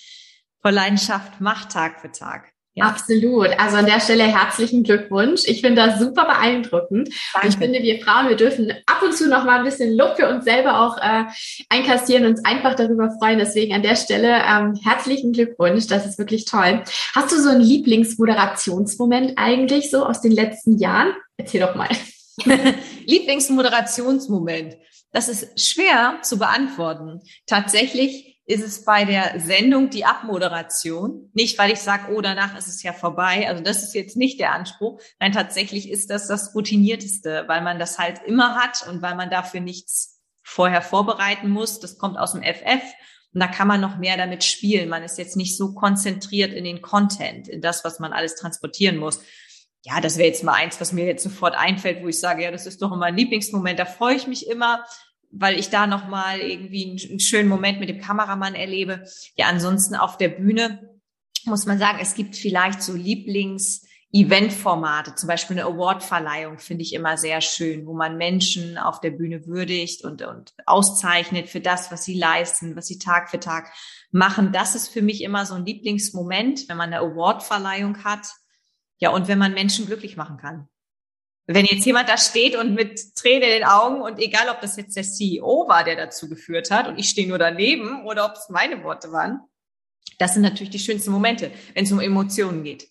vor 0.61 0.71
Leidenschaft 0.71 1.41
macht 1.41 1.71
Tag 1.71 2.01
für 2.01 2.11
Tag. 2.11 2.54
Ja. 2.77 2.87
Absolut. 2.87 3.57
Also 3.57 3.77
an 3.77 3.85
der 3.85 4.01
Stelle 4.01 4.23
herzlichen 4.23 4.83
Glückwunsch. 4.83 5.43
Ich 5.45 5.61
finde 5.61 5.85
das 5.85 5.97
super 5.97 6.25
beeindruckend. 6.25 7.09
Danke. 7.33 7.47
Ich 7.47 7.55
finde, 7.55 7.81
wir 7.81 8.01
Frauen, 8.01 8.27
wir 8.27 8.35
dürfen 8.35 8.69
ab 8.85 9.01
und 9.01 9.15
zu 9.15 9.29
noch 9.29 9.45
mal 9.45 9.59
ein 9.59 9.63
bisschen 9.63 9.95
Lob 9.95 10.17
für 10.17 10.27
uns 10.27 10.43
selber 10.43 10.81
auch 10.81 10.97
äh, 10.97 11.23
einkassieren 11.69 12.25
und 12.25 12.31
uns 12.31 12.43
einfach 12.43 12.75
darüber 12.75 13.09
freuen. 13.17 13.39
Deswegen 13.39 13.73
an 13.73 13.81
der 13.81 13.95
Stelle 13.95 14.41
ähm, 14.45 14.75
herzlichen 14.83 15.31
Glückwunsch. 15.31 15.87
Das 15.87 16.05
ist 16.05 16.19
wirklich 16.19 16.43
toll. 16.43 16.83
Hast 17.13 17.31
du 17.31 17.41
so 17.41 17.47
einen 17.47 17.61
Lieblingsmoderationsmoment 17.61 19.37
eigentlich 19.37 19.89
so 19.89 20.05
aus 20.05 20.19
den 20.19 20.33
letzten 20.33 20.77
Jahren? 20.77 21.13
Erzähl 21.37 21.61
doch 21.61 21.75
mal. 21.75 21.87
Lieblingsmoderationsmoment. 23.05 24.75
Das 25.13 25.29
ist 25.29 25.61
schwer 25.61 26.19
zu 26.23 26.37
beantworten. 26.37 27.21
Tatsächlich 27.45 28.34
ist 28.47 28.63
es 28.63 28.85
bei 28.85 29.05
der 29.05 29.39
Sendung 29.39 29.89
die 29.89 30.05
Abmoderation. 30.05 31.31
Nicht, 31.33 31.57
weil 31.57 31.71
ich 31.71 31.79
sage, 31.79 32.13
oh, 32.13 32.21
danach 32.21 32.57
ist 32.57 32.67
es 32.67 32.83
ja 32.83 32.93
vorbei. 32.93 33.47
Also 33.49 33.63
das 33.63 33.83
ist 33.83 33.95
jetzt 33.95 34.17
nicht 34.17 34.39
der 34.39 34.53
Anspruch. 34.53 35.01
Nein, 35.19 35.31
tatsächlich 35.31 35.89
ist 35.89 36.11
das 36.11 36.27
das 36.27 36.53
Routinierteste, 36.53 37.45
weil 37.47 37.61
man 37.61 37.79
das 37.79 37.97
halt 37.97 38.21
immer 38.25 38.55
hat 38.55 38.87
und 38.87 39.01
weil 39.01 39.15
man 39.15 39.31
dafür 39.31 39.61
nichts 39.61 40.21
vorher 40.43 40.83
vorbereiten 40.83 41.49
muss. 41.49 41.79
Das 41.79 41.97
kommt 41.97 42.17
aus 42.17 42.33
dem 42.33 42.43
FF. 42.43 42.83
Und 43.33 43.41
da 43.41 43.47
kann 43.47 43.67
man 43.67 43.81
noch 43.81 43.97
mehr 43.97 44.15
damit 44.15 44.43
spielen. 44.43 44.89
Man 44.89 45.03
ist 45.03 45.17
jetzt 45.17 45.35
nicht 45.35 45.57
so 45.57 45.73
konzentriert 45.73 46.53
in 46.53 46.63
den 46.63 46.81
Content, 46.81 47.47
in 47.47 47.61
das, 47.61 47.83
was 47.83 47.99
man 47.99 48.13
alles 48.13 48.35
transportieren 48.35 48.97
muss. 48.97 49.21
Ja, 49.81 49.99
das 50.01 50.17
wäre 50.17 50.27
jetzt 50.27 50.43
mal 50.43 50.53
eins, 50.53 50.79
was 50.79 50.93
mir 50.93 51.05
jetzt 51.05 51.23
sofort 51.23 51.55
einfällt, 51.55 52.01
wo 52.03 52.07
ich 52.07 52.19
sage, 52.19 52.43
ja, 52.43 52.51
das 52.51 52.65
ist 52.65 52.81
doch 52.81 52.91
immer 52.91 53.07
ein 53.07 53.17
Lieblingsmoment. 53.17 53.77
Da 53.77 53.85
freue 53.85 54.15
ich 54.15 54.25
mich 54.25 54.47
immer, 54.47 54.85
weil 55.37 55.59
ich 55.59 55.69
da 55.69 55.85
nochmal 55.85 56.39
irgendwie 56.39 56.85
einen, 56.85 57.09
einen 57.09 57.19
schönen 57.19 57.49
Moment 57.49 57.79
mit 57.79 57.89
dem 57.89 58.01
Kameramann 58.01 58.55
erlebe. 58.55 59.05
Ja, 59.35 59.47
ansonsten 59.47 59.95
auf 59.95 60.17
der 60.17 60.29
Bühne 60.29 60.97
muss 61.45 61.65
man 61.65 61.77
sagen, 61.77 61.99
es 62.01 62.15
gibt 62.15 62.35
vielleicht 62.35 62.81
so 62.81 62.93
Lieblings- 62.93 63.85
Eventformate, 64.15 65.15
zum 65.15 65.27
Beispiel 65.27 65.59
eine 65.59 65.65
Awardverleihung 65.65 66.57
finde 66.57 66.83
ich 66.83 66.93
immer 66.93 67.17
sehr 67.17 67.41
schön, 67.41 67.85
wo 67.85 67.93
man 67.93 68.17
Menschen 68.17 68.77
auf 68.77 69.01
der 69.01 69.11
Bühne 69.11 69.45
würdigt 69.45 70.05
und, 70.05 70.21
und 70.21 70.53
auszeichnet 70.65 71.49
für 71.49 71.59
das, 71.59 71.91
was 71.91 72.05
sie 72.05 72.17
leisten, 72.17 72.77
was 72.77 72.87
sie 72.87 72.97
Tag 72.97 73.29
für 73.29 73.41
Tag 73.41 73.73
machen. 74.11 74.53
Das 74.53 74.73
ist 74.73 74.87
für 74.87 75.01
mich 75.01 75.21
immer 75.21 75.45
so 75.45 75.55
ein 75.55 75.65
Lieblingsmoment, 75.65 76.69
wenn 76.69 76.77
man 76.77 76.93
eine 76.93 77.01
Awardverleihung 77.01 78.05
hat. 78.05 78.25
Ja, 78.99 79.09
und 79.09 79.27
wenn 79.27 79.37
man 79.37 79.53
Menschen 79.53 79.85
glücklich 79.85 80.15
machen 80.15 80.37
kann 80.37 80.69
wenn 81.47 81.65
jetzt 81.65 81.85
jemand 81.85 82.09
da 82.09 82.17
steht 82.17 82.55
und 82.55 82.73
mit 82.73 83.15
Tränen 83.15 83.43
in 83.43 83.49
den 83.49 83.63
Augen 83.63 84.01
und 84.01 84.19
egal, 84.19 84.49
ob 84.49 84.61
das 84.61 84.77
jetzt 84.77 84.95
der 84.95 85.03
CEO 85.03 85.65
war, 85.67 85.83
der 85.83 85.95
dazu 85.95 86.27
geführt 86.27 86.71
hat 86.71 86.87
und 86.87 86.97
ich 86.97 87.09
stehe 87.09 87.27
nur 87.27 87.37
daneben 87.37 88.05
oder 88.05 88.25
ob 88.25 88.33
es 88.33 88.49
meine 88.49 88.83
Worte 88.83 89.11
waren, 89.11 89.41
das 90.17 90.33
sind 90.33 90.43
natürlich 90.43 90.71
die 90.71 90.79
schönsten 90.79 91.11
Momente, 91.11 91.51
wenn 91.73 91.85
es 91.85 91.91
um 91.91 91.99
Emotionen 91.99 92.63
geht. 92.63 92.87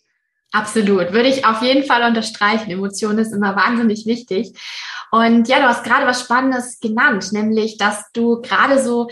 Absolut, 0.53 1.13
würde 1.13 1.29
ich 1.29 1.45
auf 1.45 1.63
jeden 1.63 1.85
Fall 1.85 2.05
unterstreichen. 2.05 2.71
Emotionen 2.71 3.19
ist 3.19 3.33
immer 3.33 3.57
wahnsinnig 3.57 4.07
wichtig. 4.07 4.53
Und 5.11 5.49
ja, 5.49 5.59
du 5.59 5.67
hast 5.67 5.83
gerade 5.83 6.07
was 6.07 6.21
Spannendes 6.21 6.79
genannt, 6.79 7.33
nämlich, 7.33 7.77
dass 7.77 8.05
du 8.13 8.41
gerade 8.41 8.81
so 8.83 9.09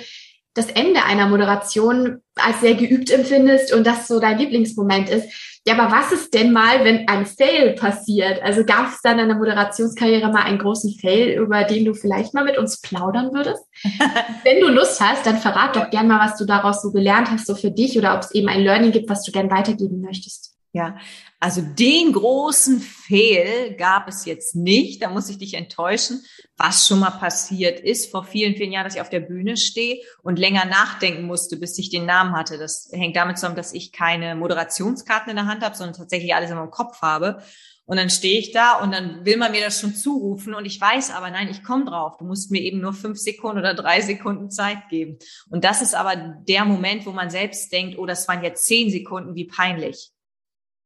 das 0.55 0.67
Ende 0.67 1.03
einer 1.03 1.29
Moderation 1.29 2.21
als 2.37 2.61
sehr 2.61 2.75
geübt 2.75 3.11
empfindest 3.11 3.73
und 3.73 3.87
das 3.87 4.07
so 4.07 4.21
dein 4.21 4.39
Lieblingsmoment 4.39 5.09
ist. 5.09 5.52
Ja, 5.65 5.79
aber 5.79 5.95
was 5.95 6.11
ist 6.11 6.35
denn 6.35 6.53
mal, 6.53 6.85
wenn 6.85 7.07
ein 7.07 7.25
Fail 7.25 7.75
passiert? 7.75 8.43
Also 8.43 8.65
gab 8.65 8.89
es 8.89 9.01
dann 9.01 9.21
in 9.21 9.29
der 9.29 9.37
Moderationskarriere 9.37 10.33
mal 10.33 10.43
einen 10.43 10.59
großen 10.59 10.99
Fail, 10.99 11.39
über 11.41 11.63
den 11.63 11.85
du 11.85 11.95
vielleicht 11.95 12.35
mal 12.35 12.45
mit 12.45 12.59
uns 12.59 12.81
plaudern 12.81 13.33
würdest? 13.33 13.65
wenn 14.45 14.61
du 14.61 14.69
Lust 14.69 15.01
hast, 15.01 15.25
dann 15.25 15.39
verrat 15.39 15.77
doch 15.77 15.89
gern 15.91 16.09
mal, 16.09 16.19
was 16.19 16.37
du 16.37 16.47
daraus 16.47 16.83
so 16.83 16.91
gelernt 16.91 17.31
hast, 17.31 17.47
so 17.47 17.55
für 17.55 17.71
dich 17.71 17.97
oder 17.97 18.17
ob 18.17 18.23
es 18.23 18.33
eben 18.33 18.49
ein 18.49 18.63
Learning 18.63 18.91
gibt, 18.91 19.09
was 19.09 19.23
du 19.23 19.31
gern 19.31 19.53
weitergeben 19.53 20.01
möchtest. 20.01 20.57
Ja, 20.73 20.97
also 21.43 21.61
den 21.61 22.13
großen 22.13 22.79
Fehl 22.79 23.75
gab 23.75 24.07
es 24.07 24.27
jetzt 24.27 24.55
nicht. 24.55 25.03
Da 25.03 25.11
muss 25.11 25.29
ich 25.29 25.39
dich 25.39 25.55
enttäuschen. 25.55 26.23
Was 26.57 26.87
schon 26.87 27.01
mal 27.01 27.11
passiert 27.11 27.81
ist 27.81 28.13
vor 28.13 28.23
vielen, 28.23 28.55
vielen 28.55 28.71
Jahren, 28.71 28.85
dass 28.85 28.95
ich 28.95 29.01
auf 29.01 29.11
der 29.11 29.19
Bühne 29.19 29.57
stehe 29.57 30.01
und 30.23 30.39
länger 30.39 30.67
nachdenken 30.67 31.25
musste, 31.25 31.57
bis 31.57 31.77
ich 31.79 31.91
den 31.91 32.07
Namen 32.07 32.37
hatte. 32.37 32.59
Das 32.59 32.91
hängt 32.93 33.17
damit 33.17 33.39
zusammen, 33.39 33.57
dass 33.57 33.75
ich 33.75 33.91
keine 33.91 34.37
Moderationskarten 34.37 35.31
in 35.31 35.37
der 35.37 35.47
Hand 35.47 35.65
habe, 35.65 35.77
sondern 35.77 35.97
tatsächlich 35.97 36.33
alles 36.33 36.51
in 36.51 36.57
meinem 36.57 36.71
Kopf 36.71 37.03
habe. 37.03 37.43
Und 37.87 37.97
dann 37.97 38.09
stehe 38.09 38.39
ich 38.39 38.53
da 38.53 38.79
und 38.79 38.93
dann 38.93 39.25
will 39.25 39.37
man 39.37 39.51
mir 39.51 39.65
das 39.65 39.81
schon 39.81 39.97
zurufen 39.97 40.55
und 40.55 40.65
ich 40.65 40.81
weiß 40.81 41.11
aber, 41.11 41.29
nein, 41.31 41.49
ich 41.51 41.65
komme 41.65 41.87
drauf. 41.87 42.19
Du 42.19 42.25
musst 42.25 42.53
mir 42.53 42.63
eben 42.63 42.81
nur 42.81 42.93
fünf 42.93 43.19
Sekunden 43.19 43.59
oder 43.59 43.75
drei 43.75 44.01
Sekunden 44.01 44.49
Zeit 44.49 44.89
geben. 44.91 45.19
Und 45.51 45.65
das 45.65 45.83
ist 45.83 45.97
aber 45.97 46.15
der 46.15 46.65
Moment, 46.65 47.05
wo 47.05 47.11
man 47.11 47.31
selbst 47.31 47.73
denkt, 47.73 47.99
oh, 47.99 48.07
das 48.07 48.29
waren 48.29 48.45
jetzt 48.45 48.65
zehn 48.65 48.91
Sekunden, 48.91 49.35
wie 49.35 49.49
peinlich. 49.49 50.13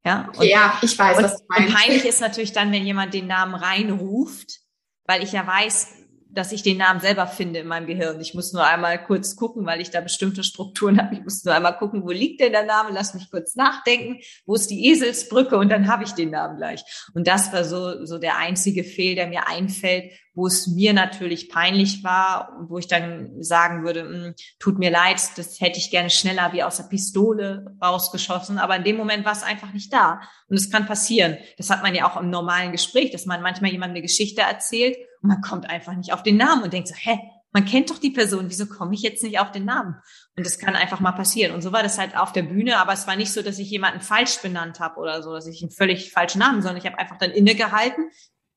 Ja, 0.07 0.31
und, 0.37 0.45
ja 0.45 0.79
ich 0.83 0.97
weiß, 0.97 1.19
und, 1.19 1.25
was 1.25 1.39
du 1.39 1.45
meinst. 1.49 1.69
Und 1.69 1.75
peinlich 1.75 2.05
ist 2.05 2.21
natürlich 2.21 2.53
dann, 2.53 2.71
wenn 2.71 2.87
jemand 2.87 3.13
den 3.13 3.27
Namen 3.27 3.57
reinruft, 3.57 4.61
weil 5.05 5.25
ich 5.25 5.33
ja 5.33 5.45
weiß, 5.45 5.89
dass 6.37 6.53
ich 6.53 6.63
den 6.63 6.77
Namen 6.77 7.01
selber 7.01 7.27
finde 7.27 7.61
in 7.61 7.67
meinem 7.67 7.87
Gehirn. 7.87 8.21
Ich 8.21 8.35
muss 8.35 8.53
nur 8.53 8.65
einmal 8.65 9.03
kurz 9.03 9.37
gucken, 9.37 9.65
weil 9.65 9.81
ich 9.81 9.91
da 9.91 10.03
bestimmte 10.03 10.45
Strukturen 10.45 11.01
habe. 11.01 11.15
Ich 11.15 11.23
muss 11.23 11.43
nur 11.45 11.55
einmal 11.55 11.79
gucken, 11.79 12.03
wo 12.05 12.11
liegt 12.11 12.41
denn 12.41 12.53
der 12.53 12.67
Name? 12.67 12.91
Lass 12.93 13.15
mich 13.15 13.31
kurz 13.31 13.57
nachdenken. 13.57 14.21
Wo 14.45 14.55
ist 14.55 14.71
die 14.71 14.87
Eselsbrücke? 14.87 15.57
Und 15.57 15.71
dann 15.71 15.89
habe 15.89 16.05
ich 16.05 16.13
den 16.13 16.31
Namen 16.31 16.59
gleich. 16.59 16.85
Und 17.15 17.27
das 17.27 17.55
war 17.55 17.65
so, 17.65 18.05
so 18.05 18.19
der 18.19 18.37
einzige 18.37 18.85
Fehl, 18.85 19.15
der 19.15 19.29
mir 19.29 19.49
einfällt, 19.49 20.13
wo 20.35 20.47
es 20.47 20.67
mir 20.67 20.93
natürlich 20.93 21.49
peinlich 21.49 22.05
war 22.05 22.55
und 22.59 22.69
wo 22.69 22.77
ich 22.77 22.87
dann 22.87 23.43
sagen 23.43 23.85
würde, 23.85 24.03
hm, 24.03 24.35
tut 24.59 24.79
mir 24.79 24.91
leid, 24.91 25.19
das 25.37 25.59
hätte 25.63 25.79
ich 25.79 25.91
gerne 25.91 26.11
schneller 26.11 26.53
wie 26.53 26.63
aus 26.63 26.77
der 26.77 26.85
Pistole 26.85 27.75
rausgeschossen, 27.83 28.59
aber 28.59 28.77
in 28.77 28.85
dem 28.85 28.99
Moment 28.99 29.25
war 29.25 29.33
es 29.33 29.43
einfach 29.43 29.73
nicht 29.73 29.91
da. 29.91 30.21
Und 30.51 30.59
es 30.59 30.71
kann 30.71 30.85
passieren. 30.85 31.39
Das 31.57 31.71
hat 31.71 31.83
man 31.83 31.95
ja 31.95 32.07
auch 32.07 32.21
im 32.21 32.29
normalen 32.29 32.73
Gespräch, 32.73 33.11
dass 33.11 33.25
man 33.25 33.41
manchmal 33.41 33.71
jemandem 33.71 33.97
eine 33.97 34.03
Geschichte 34.03 34.43
erzählt 34.43 34.99
man 35.27 35.41
kommt 35.41 35.69
einfach 35.69 35.95
nicht 35.95 36.13
auf 36.13 36.23
den 36.23 36.37
Namen 36.37 36.63
und 36.63 36.73
denkt 36.73 36.89
so, 36.89 36.95
hä, 36.95 37.19
man 37.53 37.65
kennt 37.65 37.91
doch 37.91 37.99
die 37.99 38.11
Person, 38.11 38.51
wieso 38.51 38.67
komme 38.67 38.95
ich 38.95 39.01
jetzt 39.01 39.23
nicht 39.23 39.39
auf 39.39 39.51
den 39.51 39.65
Namen? 39.65 39.95
Und 40.37 40.45
das 40.45 40.59
kann 40.59 40.77
einfach 40.77 41.01
mal 41.01 41.13
passieren. 41.13 41.55
Und 41.55 41.63
so 41.63 41.73
war 41.73 41.83
das 41.83 41.99
halt 41.99 42.17
auf 42.17 42.33
der 42.33 42.43
Bühne, 42.43 42.79
aber 42.79 42.93
es 42.93 43.07
war 43.07 43.17
nicht 43.17 43.33
so, 43.33 43.41
dass 43.41 43.59
ich 43.59 43.71
jemanden 43.71 44.01
falsch 44.01 44.43
benannt 44.43 44.79
habe 44.79 45.01
oder 45.01 45.23
so, 45.23 45.33
dass 45.33 45.47
ich 45.47 45.63
einen 45.63 45.71
völlig 45.71 46.13
falschen 46.13 46.41
Namen, 46.41 46.61
sondern 46.61 46.77
ich 46.77 46.87
habe 46.87 46.99
einfach 46.99 47.17
dann 47.17 47.31
innegehalten, 47.31 48.11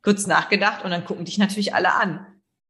kurz 0.03 0.27
nachgedacht 0.27 0.83
und 0.83 0.91
dann 0.91 1.05
gucken 1.05 1.25
dich 1.25 1.38
natürlich 1.38 1.73
alle 1.73 1.93
an. 1.93 2.25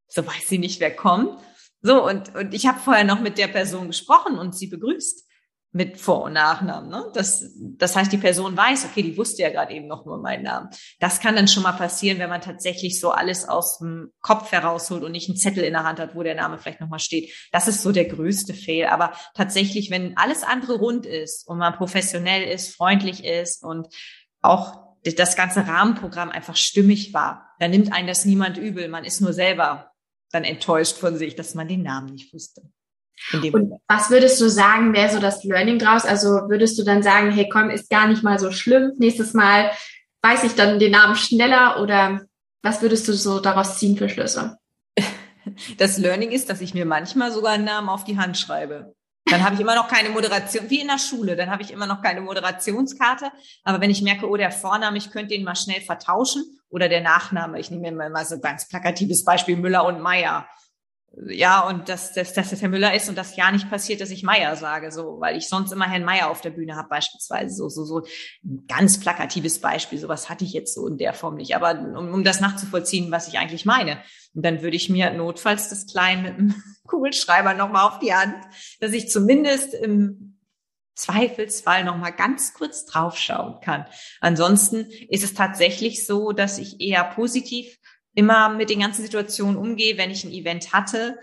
So 0.08 0.26
weiß 0.26 0.48
sie 0.48 0.60
nicht, 0.60 0.80
wer 0.80 0.96
kommt. 0.96 1.40
So, 1.82 2.06
und, 2.06 2.36
und 2.36 2.54
ich 2.54 2.68
habe 2.68 2.80
vorher 2.80 3.06
noch 3.06 3.22
mit 3.22 3.38
der 3.38 3.48
Person 3.48 3.88
gesprochen 3.88 4.38
und 4.38 4.56
sie 4.56 4.68
begrüßt 4.68 5.29
mit 5.72 6.00
Vor- 6.00 6.24
und 6.24 6.34
Nachnamen. 6.34 6.90
Ne? 6.90 7.12
Das, 7.14 7.44
das 7.78 7.96
heißt, 7.96 8.12
die 8.12 8.18
Person 8.18 8.58
weiß, 8.58 8.86
okay, 8.86 9.04
die 9.04 9.18
wusste 9.18 9.44
ja 9.44 9.50
gerade 9.50 9.74
eben 9.74 9.88
noch 9.88 10.06
nur 10.06 10.18
meinen 10.18 10.44
Namen. 10.44 10.70
Das 11.00 11.20
kann 11.20 11.36
dann 11.36 11.48
schon 11.48 11.64
mal 11.64 11.74
passieren, 11.74 12.18
wenn 12.18 12.30
man 12.30 12.42
tatsächlich 12.42 13.00
so 13.00 13.12
alles 13.12 13.48
aus 13.48 13.78
dem 13.78 14.12
Kopf 14.22 14.52
herausholt 14.52 15.04
und 15.04 15.12
nicht 15.12 15.30
einen 15.30 15.38
Zettel 15.38 15.64
in 15.64 15.74
der 15.74 15.84
Hand 15.84 16.00
hat, 16.00 16.16
wo 16.16 16.24
der 16.24 16.36
Name 16.36 16.58
vielleicht 16.58 16.82
nochmal 16.82 17.00
steht. 17.00 17.32
Das 17.52 17.68
ist 17.68 17.84
so 17.84 17.92
der 17.92 18.06
größte 18.06 18.56
Fehl. 18.56 18.88
Aber 18.88 19.14
tatsächlich, 19.36 19.92
wenn 19.92 20.18
alles 20.18 20.44
andere 20.44 20.78
rund 20.78 21.06
ist 21.06 21.48
und 21.48 21.60
man 21.60 21.76
professionell 21.76 22.44
ist, 22.44 22.76
freundlich 22.76 23.24
ist 23.24 23.64
und 23.64 23.88
auch 24.42 24.90
das 25.04 25.36
ganze 25.36 25.68
Rahmenprogramm 25.68 26.30
einfach 26.30 26.56
stimmig 26.56 27.14
war. 27.14 27.48
Da 27.60 27.68
nimmt 27.68 27.94
einen 27.94 28.08
das 28.08 28.26
niemand 28.26 28.58
übel. 28.58 28.88
Man 28.88 29.06
ist 29.06 29.22
nur 29.22 29.34
selber 29.34 29.92
dann 30.32 30.44
enttäuscht 30.44 30.98
von 30.98 31.18
sich, 31.18 31.36
dass 31.36 31.56
man 31.56 31.68
den 31.68 31.84
Namen 31.84 32.14
nicht 32.14 32.34
wusste. 32.34 32.64
Und 33.54 33.74
was 33.88 34.10
würdest 34.10 34.40
du 34.42 34.50
sagen, 34.50 34.94
wäre 34.94 35.12
so 35.12 35.20
das 35.20 35.44
Learning 35.44 35.80
draus? 35.80 36.06
Also 36.06 36.30
würdest 36.50 36.80
du 36.80 36.84
dann 36.84 37.04
sagen, 37.04 37.32
hey, 37.32 37.50
komm, 37.52 37.70
ist 37.70 37.90
gar 37.90 38.08
nicht 38.08 38.24
mal 38.24 38.40
so 38.40 38.52
schlimm. 38.52 38.94
Nächstes 38.98 39.34
Mal 39.34 39.72
weiß 40.22 40.44
ich 40.44 40.56
dann 40.56 40.80
den 40.80 40.92
Namen 40.92 41.16
schneller 41.16 41.82
oder 41.82 42.22
was 42.62 42.82
würdest 42.82 43.08
du 43.08 43.14
so 43.14 43.40
daraus 43.40 43.78
ziehen 43.78 43.98
für 43.98 44.10
Schlüsse? 44.10 44.58
Das 45.78 45.98
Learning 45.98 46.30
ist, 46.30 46.50
dass 46.50 46.62
ich 46.62 46.76
mir 46.76 46.86
manchmal 46.86 47.32
sogar 47.32 47.54
einen 47.54 47.64
Namen 47.64 47.90
auf 47.90 48.04
die 48.04 48.20
Hand 48.20 48.38
schreibe. 48.38 48.94
Dann 49.26 49.44
habe 49.44 49.56
ich 49.56 49.62
immer 49.62 49.74
noch 49.74 49.88
keine 49.88 50.10
Moderation, 50.10 50.70
wie 50.70 50.82
in 50.82 50.88
der 50.88 51.00
Schule, 51.00 51.36
dann 51.36 51.50
habe 51.50 51.64
ich 51.64 51.72
immer 51.72 51.88
noch 51.88 52.02
keine 52.04 52.22
Moderationskarte. 52.22 53.32
Aber 53.64 53.82
wenn 53.82 53.90
ich 53.90 54.02
merke, 54.02 54.30
oh, 54.30 54.38
der 54.38 54.52
Vorname, 54.52 54.98
ich 54.98 55.10
könnte 55.12 55.34
ihn 55.34 55.44
mal 55.44 55.56
schnell 55.56 55.82
vertauschen 55.82 56.44
oder 56.70 56.88
der 56.88 57.02
Nachname, 57.02 57.60
ich 57.60 57.72
nehme 57.72 57.92
mir 57.92 58.10
mal 58.10 58.26
so 58.26 58.36
ein 58.36 58.42
ganz 58.42 58.68
plakatives 58.68 59.24
Beispiel 59.24 59.58
Müller 59.58 59.86
und 59.86 60.02
Meier 60.02 60.48
ja, 61.28 61.68
und 61.68 61.90
dass, 61.90 62.14
dass, 62.14 62.34
dass 62.34 62.52
das 62.52 62.62
Herr 62.62 62.70
Müller 62.70 62.94
ist 62.94 63.10
und 63.10 63.18
das 63.18 63.36
ja 63.36 63.52
nicht 63.52 63.70
passiert, 63.70 64.00
dass 64.00 64.12
ich 64.12 64.24
Meier 64.24 64.56
sage, 64.56 64.92
so, 64.92 65.20
weil 65.20 65.38
ich 65.38 65.50
sonst 65.50 65.72
immer 65.72 65.90
Herrn 65.90 66.06
Meier 66.06 66.30
auf 66.30 66.42
der 66.42 66.52
Bühne 66.52 66.76
habe, 66.76 66.88
beispielsweise. 66.90 67.56
So, 67.56 67.68
so, 67.68 67.84
so 67.84 68.06
ein 68.44 68.66
ganz 68.68 69.00
plakatives 69.00 69.60
Beispiel. 69.60 69.98
Sowas 69.98 70.30
hatte 70.30 70.46
ich 70.46 70.54
jetzt 70.54 70.76
so 70.76 70.88
in 70.88 70.98
der 70.98 71.14
Form 71.14 71.36
nicht. 71.36 71.56
Aber 71.56 71.80
um, 71.80 72.14
um 72.14 72.24
das 72.24 72.42
nachzuvollziehen, 72.42 73.12
was 73.12 73.28
ich 73.28 73.40
eigentlich 73.40 73.66
meine. 73.66 74.02
Und 74.34 74.46
dann 74.46 74.62
würde 74.62 74.76
ich 74.76 74.90
mir 74.90 75.12
notfalls 75.12 75.70
das 75.70 75.88
Klein 75.88 76.22
mit 76.22 76.34
einem 76.34 76.56
Kugelschreiber 76.88 77.54
nochmal 77.56 77.88
auf 77.88 78.00
die 78.00 78.14
Hand, 78.14 78.36
dass 78.80 78.94
ich 78.94 79.10
zumindest 79.10 79.74
im 79.74 80.38
Zweifelsfall 80.96 81.86
nochmal 81.86 82.14
ganz 82.14 82.54
kurz 82.54 82.86
draufschauen 82.86 83.62
kann. 83.62 83.86
Ansonsten 84.20 84.86
ist 85.10 85.24
es 85.24 85.34
tatsächlich 85.34 86.06
so, 86.06 86.34
dass 86.34 86.58
ich 86.58 86.82
eher 86.82 87.04
positiv 87.04 87.80
immer 88.16 88.50
mit 88.50 88.70
den 88.70 88.80
ganzen 88.80 89.04
Situationen 89.04 89.58
umgehe, 89.58 89.98
wenn 89.98 90.12
ich 90.12 90.24
ein 90.24 90.32
Event 90.32 90.74
hatte 90.74 91.18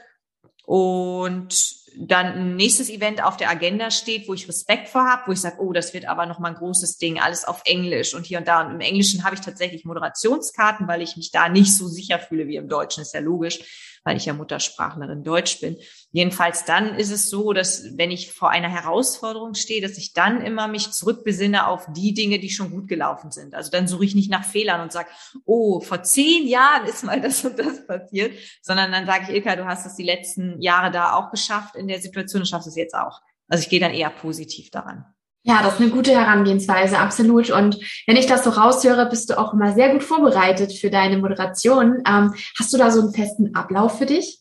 und 0.64 1.76
dann 1.98 2.26
ein 2.26 2.56
nächstes 2.56 2.90
Event 2.90 3.24
auf 3.24 3.36
der 3.36 3.48
Agenda 3.48 3.90
steht, 3.90 4.28
wo 4.28 4.34
ich 4.34 4.48
Respekt 4.48 4.88
vor 4.88 5.04
habe, 5.08 5.22
wo 5.26 5.32
ich 5.32 5.40
sage, 5.40 5.60
oh, 5.60 5.72
das 5.72 5.94
wird 5.94 6.06
aber 6.06 6.26
nochmal 6.26 6.52
ein 6.52 6.58
großes 6.58 6.98
Ding, 6.98 7.18
alles 7.18 7.44
auf 7.44 7.62
Englisch 7.64 8.14
und 8.14 8.26
hier 8.26 8.38
und 8.38 8.48
da. 8.48 8.66
Und 8.66 8.74
im 8.74 8.80
Englischen 8.80 9.24
habe 9.24 9.34
ich 9.34 9.40
tatsächlich 9.40 9.84
Moderationskarten, 9.84 10.86
weil 10.88 11.00
ich 11.00 11.16
mich 11.16 11.30
da 11.30 11.48
nicht 11.48 11.74
so 11.74 11.88
sicher 11.88 12.18
fühle 12.18 12.46
wie 12.48 12.56
im 12.56 12.68
Deutschen, 12.68 13.02
ist 13.02 13.14
ja 13.14 13.20
logisch 13.20 13.60
weil 14.06 14.16
ich 14.16 14.24
ja 14.24 14.34
Muttersprachlerin 14.34 15.24
Deutsch 15.24 15.60
bin. 15.60 15.76
Jedenfalls 16.12 16.64
dann 16.64 16.94
ist 16.94 17.10
es 17.10 17.28
so, 17.28 17.52
dass 17.52 17.98
wenn 17.98 18.12
ich 18.12 18.32
vor 18.32 18.50
einer 18.50 18.68
Herausforderung 18.68 19.54
stehe, 19.54 19.82
dass 19.82 19.98
ich 19.98 20.12
dann 20.12 20.40
immer 20.40 20.68
mich 20.68 20.92
zurückbesinne 20.92 21.66
auf 21.66 21.88
die 21.92 22.14
Dinge, 22.14 22.38
die 22.38 22.50
schon 22.50 22.70
gut 22.70 22.86
gelaufen 22.86 23.32
sind. 23.32 23.56
Also 23.56 23.72
dann 23.72 23.88
suche 23.88 24.04
ich 24.04 24.14
nicht 24.14 24.30
nach 24.30 24.44
Fehlern 24.44 24.80
und 24.80 24.92
sage, 24.92 25.08
oh, 25.44 25.80
vor 25.80 26.04
zehn 26.04 26.46
Jahren 26.46 26.86
ist 26.86 27.02
mal 27.02 27.20
das 27.20 27.44
und 27.44 27.58
das 27.58 27.84
passiert, 27.84 28.32
sondern 28.62 28.92
dann 28.92 29.06
sage 29.06 29.24
ich, 29.24 29.30
Ilka, 29.30 29.56
du 29.56 29.66
hast 29.66 29.84
es 29.86 29.96
die 29.96 30.04
letzten 30.04 30.62
Jahre 30.62 30.92
da 30.92 31.14
auch 31.14 31.32
geschafft 31.32 31.74
in 31.74 31.88
der 31.88 32.00
Situation, 32.00 32.42
du 32.42 32.46
schaffst 32.46 32.68
es 32.68 32.76
jetzt 32.76 32.94
auch. 32.94 33.20
Also 33.48 33.62
ich 33.62 33.68
gehe 33.68 33.80
dann 33.80 33.92
eher 33.92 34.10
positiv 34.10 34.70
daran. 34.70 35.04
Ja, 35.48 35.62
das 35.62 35.74
ist 35.74 35.80
eine 35.80 35.90
gute 35.90 36.10
Herangehensweise, 36.10 36.98
absolut. 36.98 37.50
Und 37.50 37.78
wenn 38.08 38.16
ich 38.16 38.26
das 38.26 38.42
so 38.42 38.50
raushöre, 38.50 39.08
bist 39.08 39.30
du 39.30 39.38
auch 39.38 39.52
immer 39.52 39.74
sehr 39.74 39.92
gut 39.92 40.02
vorbereitet 40.02 40.72
für 40.72 40.90
deine 40.90 41.18
Moderation. 41.18 42.02
Ähm, 42.04 42.34
hast 42.58 42.72
du 42.72 42.78
da 42.78 42.90
so 42.90 43.00
einen 43.00 43.14
festen 43.14 43.54
Ablauf 43.54 43.96
für 43.96 44.06
dich? 44.06 44.40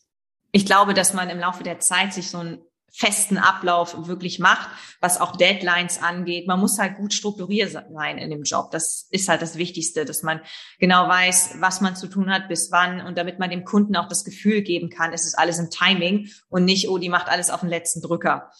Ich 0.50 0.66
glaube, 0.66 0.94
dass 0.94 1.14
man 1.14 1.30
im 1.30 1.38
Laufe 1.38 1.62
der 1.62 1.78
Zeit 1.78 2.12
sich 2.12 2.28
so 2.28 2.38
einen 2.38 2.58
festen 2.92 3.38
Ablauf 3.38 4.08
wirklich 4.08 4.40
macht, 4.40 4.68
was 5.00 5.20
auch 5.20 5.36
Deadlines 5.36 6.02
angeht. 6.02 6.48
Man 6.48 6.58
muss 6.58 6.78
halt 6.78 6.96
gut 6.96 7.12
strukturiert 7.12 7.70
sein 7.70 8.18
in 8.18 8.30
dem 8.30 8.42
Job. 8.42 8.72
Das 8.72 9.06
ist 9.10 9.28
halt 9.28 9.42
das 9.42 9.56
Wichtigste, 9.56 10.06
dass 10.06 10.24
man 10.24 10.40
genau 10.80 11.06
weiß, 11.06 11.56
was 11.60 11.80
man 11.82 11.94
zu 11.94 12.08
tun 12.08 12.32
hat, 12.32 12.48
bis 12.48 12.72
wann 12.72 13.00
und 13.06 13.16
damit 13.16 13.38
man 13.38 13.50
dem 13.50 13.64
Kunden 13.64 13.94
auch 13.94 14.08
das 14.08 14.24
Gefühl 14.24 14.62
geben 14.62 14.88
kann, 14.88 15.12
es 15.12 15.24
ist 15.24 15.38
alles 15.38 15.60
im 15.60 15.70
Timing 15.70 16.30
und 16.48 16.64
nicht, 16.64 16.88
oh, 16.88 16.98
die 16.98 17.10
macht 17.10 17.28
alles 17.28 17.50
auf 17.50 17.60
den 17.60 17.68
letzten 17.68 18.00
Drücker. 18.00 18.50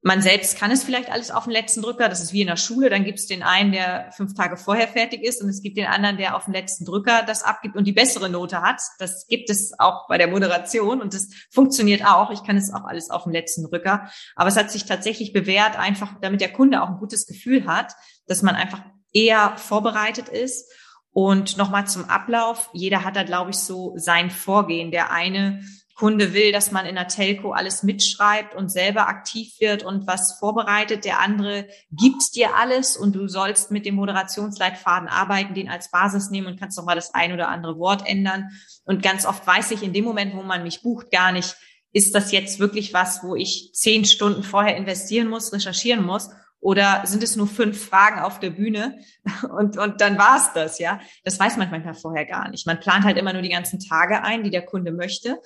Man 0.00 0.22
selbst 0.22 0.56
kann 0.56 0.70
es 0.70 0.84
vielleicht 0.84 1.10
alles 1.10 1.32
auf 1.32 1.44
den 1.44 1.52
letzten 1.52 1.82
Drücker. 1.82 2.08
Das 2.08 2.20
ist 2.20 2.32
wie 2.32 2.42
in 2.42 2.46
der 2.46 2.56
Schule. 2.56 2.88
Dann 2.88 3.04
gibt 3.04 3.18
es 3.18 3.26
den 3.26 3.42
einen, 3.42 3.72
der 3.72 4.12
fünf 4.16 4.32
Tage 4.34 4.56
vorher 4.56 4.86
fertig 4.86 5.24
ist 5.24 5.42
und 5.42 5.48
es 5.48 5.60
gibt 5.60 5.76
den 5.76 5.86
anderen, 5.86 6.16
der 6.16 6.36
auf 6.36 6.44
den 6.44 6.54
letzten 6.54 6.84
Drücker 6.84 7.24
das 7.26 7.42
abgibt 7.42 7.74
und 7.74 7.84
die 7.84 7.92
bessere 7.92 8.30
Note 8.30 8.62
hat. 8.62 8.80
Das 9.00 9.26
gibt 9.26 9.50
es 9.50 9.72
auch 9.78 10.06
bei 10.06 10.16
der 10.16 10.28
Moderation 10.28 11.00
und 11.00 11.14
das 11.14 11.28
funktioniert 11.50 12.06
auch. 12.06 12.30
Ich 12.30 12.44
kann 12.44 12.56
es 12.56 12.72
auch 12.72 12.84
alles 12.84 13.10
auf 13.10 13.24
den 13.24 13.32
letzten 13.32 13.64
Drücker. 13.68 14.08
Aber 14.36 14.48
es 14.48 14.56
hat 14.56 14.70
sich 14.70 14.86
tatsächlich 14.86 15.32
bewährt, 15.32 15.76
einfach 15.76 16.14
damit 16.20 16.40
der 16.40 16.52
Kunde 16.52 16.80
auch 16.80 16.88
ein 16.88 16.98
gutes 16.98 17.26
Gefühl 17.26 17.66
hat, 17.66 17.94
dass 18.28 18.42
man 18.42 18.54
einfach 18.54 18.82
eher 19.12 19.56
vorbereitet 19.56 20.28
ist. 20.28 20.70
Und 21.10 21.56
nochmal 21.56 21.88
zum 21.88 22.04
Ablauf. 22.04 22.70
Jeder 22.72 23.02
hat 23.02 23.16
da, 23.16 23.24
glaube 23.24 23.50
ich, 23.50 23.56
so 23.56 23.94
sein 23.96 24.30
Vorgehen. 24.30 24.92
Der 24.92 25.10
eine 25.10 25.64
Kunde 25.98 26.32
will, 26.32 26.52
dass 26.52 26.70
man 26.70 26.86
in 26.86 26.94
der 26.94 27.08
Telco 27.08 27.50
alles 27.50 27.82
mitschreibt 27.82 28.54
und 28.54 28.70
selber 28.70 29.08
aktiv 29.08 29.54
wird 29.58 29.82
und 29.82 30.06
was 30.06 30.38
vorbereitet. 30.38 31.04
Der 31.04 31.18
andere 31.18 31.66
gibt 31.90 32.36
dir 32.36 32.54
alles 32.54 32.96
und 32.96 33.16
du 33.16 33.26
sollst 33.26 33.72
mit 33.72 33.84
dem 33.84 33.96
Moderationsleitfaden 33.96 35.08
arbeiten, 35.08 35.54
den 35.54 35.68
als 35.68 35.90
Basis 35.90 36.30
nehmen 36.30 36.46
und 36.46 36.60
kannst 36.60 36.78
noch 36.78 36.84
mal 36.84 36.94
das 36.94 37.14
ein 37.14 37.32
oder 37.32 37.48
andere 37.48 37.80
Wort 37.80 38.06
ändern. 38.06 38.50
Und 38.84 39.02
ganz 39.02 39.26
oft 39.26 39.44
weiß 39.44 39.72
ich 39.72 39.82
in 39.82 39.92
dem 39.92 40.04
Moment, 40.04 40.36
wo 40.36 40.42
man 40.42 40.62
mich 40.62 40.82
bucht, 40.82 41.10
gar 41.10 41.32
nicht, 41.32 41.56
ist 41.92 42.14
das 42.14 42.30
jetzt 42.30 42.60
wirklich 42.60 42.94
was, 42.94 43.24
wo 43.24 43.34
ich 43.34 43.72
zehn 43.74 44.04
Stunden 44.04 44.44
vorher 44.44 44.76
investieren 44.76 45.26
muss, 45.26 45.52
recherchieren 45.52 46.06
muss? 46.06 46.30
Oder 46.60 47.02
sind 47.06 47.24
es 47.24 47.34
nur 47.34 47.48
fünf 47.48 47.88
Fragen 47.88 48.20
auf 48.20 48.38
der 48.38 48.50
Bühne 48.50 49.00
und, 49.58 49.76
und 49.76 50.00
dann 50.00 50.16
war's 50.16 50.52
das, 50.52 50.78
ja? 50.78 51.00
Das 51.24 51.40
weiß 51.40 51.56
man 51.56 51.70
manchmal 51.72 51.94
vorher 51.94 52.24
gar 52.24 52.48
nicht. 52.50 52.68
Man 52.68 52.78
plant 52.78 53.04
halt 53.04 53.16
immer 53.16 53.32
nur 53.32 53.42
die 53.42 53.48
ganzen 53.48 53.80
Tage 53.80 54.22
ein, 54.22 54.44
die 54.44 54.50
der 54.50 54.64
Kunde 54.64 54.92
möchte 54.92 55.40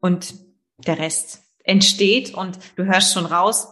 und 0.00 0.34
der 0.78 0.98
Rest 0.98 1.42
entsteht 1.64 2.34
und 2.34 2.58
du 2.76 2.84
hörst 2.84 3.12
schon 3.12 3.26
raus, 3.26 3.68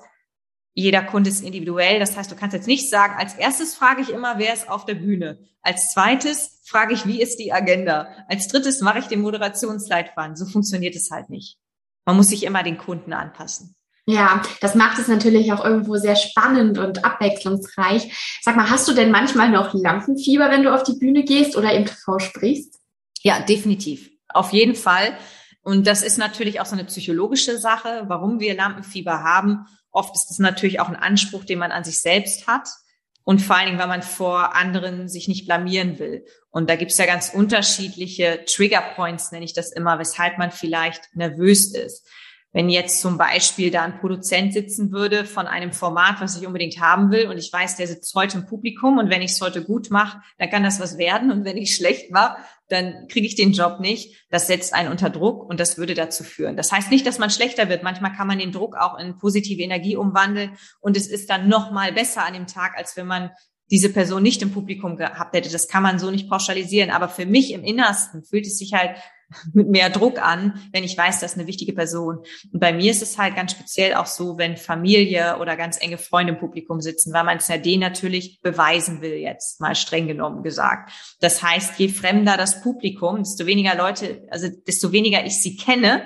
jeder 0.74 1.02
Kunde 1.02 1.30
ist 1.30 1.42
individuell. 1.42 1.98
Das 1.98 2.16
heißt, 2.16 2.30
du 2.30 2.36
kannst 2.36 2.54
jetzt 2.54 2.66
nicht 2.66 2.90
sagen, 2.90 3.14
als 3.18 3.34
erstes 3.34 3.74
frage 3.74 4.02
ich 4.02 4.10
immer, 4.10 4.38
wer 4.38 4.52
ist 4.52 4.68
auf 4.68 4.84
der 4.84 4.94
Bühne. 4.94 5.38
Als 5.62 5.92
zweites 5.92 6.60
frage 6.64 6.92
ich, 6.92 7.06
wie 7.06 7.20
ist 7.20 7.38
die 7.38 7.52
Agenda. 7.52 8.08
Als 8.28 8.48
drittes 8.48 8.82
mache 8.82 8.98
ich 8.98 9.06
den 9.06 9.22
Moderationsleitfaden. 9.22 10.36
So 10.36 10.44
funktioniert 10.44 10.94
es 10.94 11.10
halt 11.10 11.30
nicht. 11.30 11.58
Man 12.04 12.16
muss 12.16 12.28
sich 12.28 12.44
immer 12.44 12.62
den 12.62 12.76
Kunden 12.76 13.14
anpassen. 13.14 13.74
Ja, 14.04 14.42
das 14.60 14.76
macht 14.76 14.98
es 15.00 15.08
natürlich 15.08 15.52
auch 15.52 15.64
irgendwo 15.64 15.96
sehr 15.96 16.14
spannend 16.14 16.78
und 16.78 17.04
abwechslungsreich. 17.04 18.38
Sag 18.42 18.54
mal, 18.54 18.70
hast 18.70 18.86
du 18.86 18.92
denn 18.92 19.10
manchmal 19.10 19.50
noch 19.50 19.74
Lampenfieber, 19.74 20.50
wenn 20.50 20.62
du 20.62 20.72
auf 20.72 20.84
die 20.84 20.96
Bühne 20.98 21.24
gehst 21.24 21.56
oder 21.56 21.72
im 21.72 21.86
TV 21.86 22.18
sprichst? 22.20 22.78
Ja, 23.22 23.40
definitiv. 23.40 24.10
Auf 24.28 24.52
jeden 24.52 24.76
Fall. 24.76 25.16
Und 25.66 25.88
das 25.88 26.04
ist 26.04 26.16
natürlich 26.16 26.60
auch 26.60 26.66
so 26.66 26.74
eine 26.74 26.84
psychologische 26.84 27.58
Sache, 27.58 28.04
warum 28.06 28.38
wir 28.38 28.54
Lampenfieber 28.54 29.24
haben. 29.24 29.66
Oft 29.90 30.14
ist 30.14 30.30
es 30.30 30.38
natürlich 30.38 30.78
auch 30.78 30.88
ein 30.88 30.94
Anspruch, 30.94 31.44
den 31.44 31.58
man 31.58 31.72
an 31.72 31.82
sich 31.82 32.00
selbst 32.00 32.46
hat. 32.46 32.68
Und 33.24 33.42
vor 33.42 33.56
allen 33.56 33.66
Dingen, 33.66 33.78
weil 33.80 33.88
man 33.88 34.02
vor 34.02 34.54
anderen 34.54 35.08
sich 35.08 35.26
nicht 35.26 35.44
blamieren 35.44 35.98
will. 35.98 36.24
Und 36.50 36.70
da 36.70 36.76
gibt's 36.76 36.98
ja 36.98 37.06
ganz 37.06 37.30
unterschiedliche 37.30 38.44
Trigger 38.46 38.80
Points, 38.94 39.32
nenne 39.32 39.44
ich 39.44 39.54
das 39.54 39.72
immer, 39.72 39.98
weshalb 39.98 40.38
man 40.38 40.52
vielleicht 40.52 41.16
nervös 41.16 41.74
ist. 41.74 42.06
Wenn 42.56 42.70
jetzt 42.70 43.02
zum 43.02 43.18
Beispiel 43.18 43.70
da 43.70 43.82
ein 43.82 44.00
Produzent 44.00 44.54
sitzen 44.54 44.90
würde 44.90 45.26
von 45.26 45.46
einem 45.46 45.72
Format, 45.72 46.22
was 46.22 46.40
ich 46.40 46.46
unbedingt 46.46 46.80
haben 46.80 47.10
will, 47.10 47.28
und 47.28 47.36
ich 47.36 47.52
weiß, 47.52 47.76
der 47.76 47.86
sitzt 47.86 48.14
heute 48.14 48.38
im 48.38 48.46
Publikum 48.46 48.96
und 48.96 49.10
wenn 49.10 49.20
ich 49.20 49.32
es 49.32 49.42
heute 49.42 49.62
gut 49.62 49.90
mache, 49.90 50.22
dann 50.38 50.48
kann 50.48 50.62
das 50.62 50.80
was 50.80 50.96
werden. 50.96 51.30
Und 51.30 51.44
wenn 51.44 51.58
ich 51.58 51.76
schlecht 51.76 52.10
mache, 52.10 52.38
dann 52.70 53.08
kriege 53.08 53.26
ich 53.26 53.34
den 53.34 53.52
Job 53.52 53.80
nicht. 53.80 54.24
Das 54.30 54.46
setzt 54.46 54.72
einen 54.72 54.90
unter 54.90 55.10
Druck 55.10 55.46
und 55.46 55.60
das 55.60 55.76
würde 55.76 55.92
dazu 55.92 56.24
führen. 56.24 56.56
Das 56.56 56.72
heißt 56.72 56.90
nicht, 56.90 57.06
dass 57.06 57.18
man 57.18 57.28
schlechter 57.28 57.68
wird. 57.68 57.82
Manchmal 57.82 58.14
kann 58.14 58.26
man 58.26 58.38
den 58.38 58.52
Druck 58.52 58.74
auch 58.74 58.98
in 58.98 59.18
positive 59.18 59.60
Energie 59.62 59.96
umwandeln 59.96 60.56
und 60.80 60.96
es 60.96 61.08
ist 61.08 61.28
dann 61.28 61.48
noch 61.48 61.72
mal 61.72 61.92
besser 61.92 62.24
an 62.24 62.32
dem 62.32 62.46
Tag, 62.46 62.78
als 62.78 62.96
wenn 62.96 63.06
man 63.06 63.32
diese 63.70 63.92
Person 63.92 64.22
nicht 64.22 64.40
im 64.40 64.52
Publikum 64.52 64.96
gehabt 64.96 65.34
hätte. 65.34 65.52
Das 65.52 65.68
kann 65.68 65.82
man 65.82 65.98
so 65.98 66.10
nicht 66.10 66.30
pauschalisieren. 66.30 66.88
Aber 66.88 67.10
für 67.10 67.26
mich 67.26 67.52
im 67.52 67.64
Innersten 67.64 68.24
fühlt 68.24 68.46
es 68.46 68.56
sich 68.56 68.72
halt 68.72 68.96
mit 69.52 69.68
mehr 69.68 69.90
Druck 69.90 70.20
an, 70.20 70.60
wenn 70.72 70.84
ich 70.84 70.96
weiß, 70.96 71.20
das 71.20 71.32
ist 71.32 71.38
eine 71.38 71.46
wichtige 71.46 71.72
Person. 71.72 72.18
Und 72.52 72.60
bei 72.60 72.72
mir 72.72 72.90
ist 72.90 73.02
es 73.02 73.18
halt 73.18 73.36
ganz 73.36 73.52
speziell 73.52 73.94
auch 73.94 74.06
so, 74.06 74.38
wenn 74.38 74.56
Familie 74.56 75.38
oder 75.38 75.56
ganz 75.56 75.80
enge 75.80 75.98
Freunde 75.98 76.34
im 76.34 76.38
Publikum 76.38 76.80
sitzen, 76.80 77.12
weil 77.12 77.24
man 77.24 77.38
es 77.38 77.48
ja 77.48 77.58
denen 77.58 77.80
natürlich 77.80 78.40
beweisen 78.42 79.00
will, 79.00 79.14
jetzt 79.14 79.60
mal 79.60 79.74
streng 79.74 80.06
genommen 80.06 80.42
gesagt. 80.42 80.92
Das 81.20 81.42
heißt, 81.42 81.78
je 81.78 81.88
fremder 81.88 82.36
das 82.36 82.62
Publikum, 82.62 83.18
desto 83.18 83.46
weniger 83.46 83.74
Leute, 83.74 84.26
also 84.30 84.48
desto 84.66 84.92
weniger 84.92 85.24
ich 85.24 85.40
sie 85.40 85.56
kenne, 85.56 86.02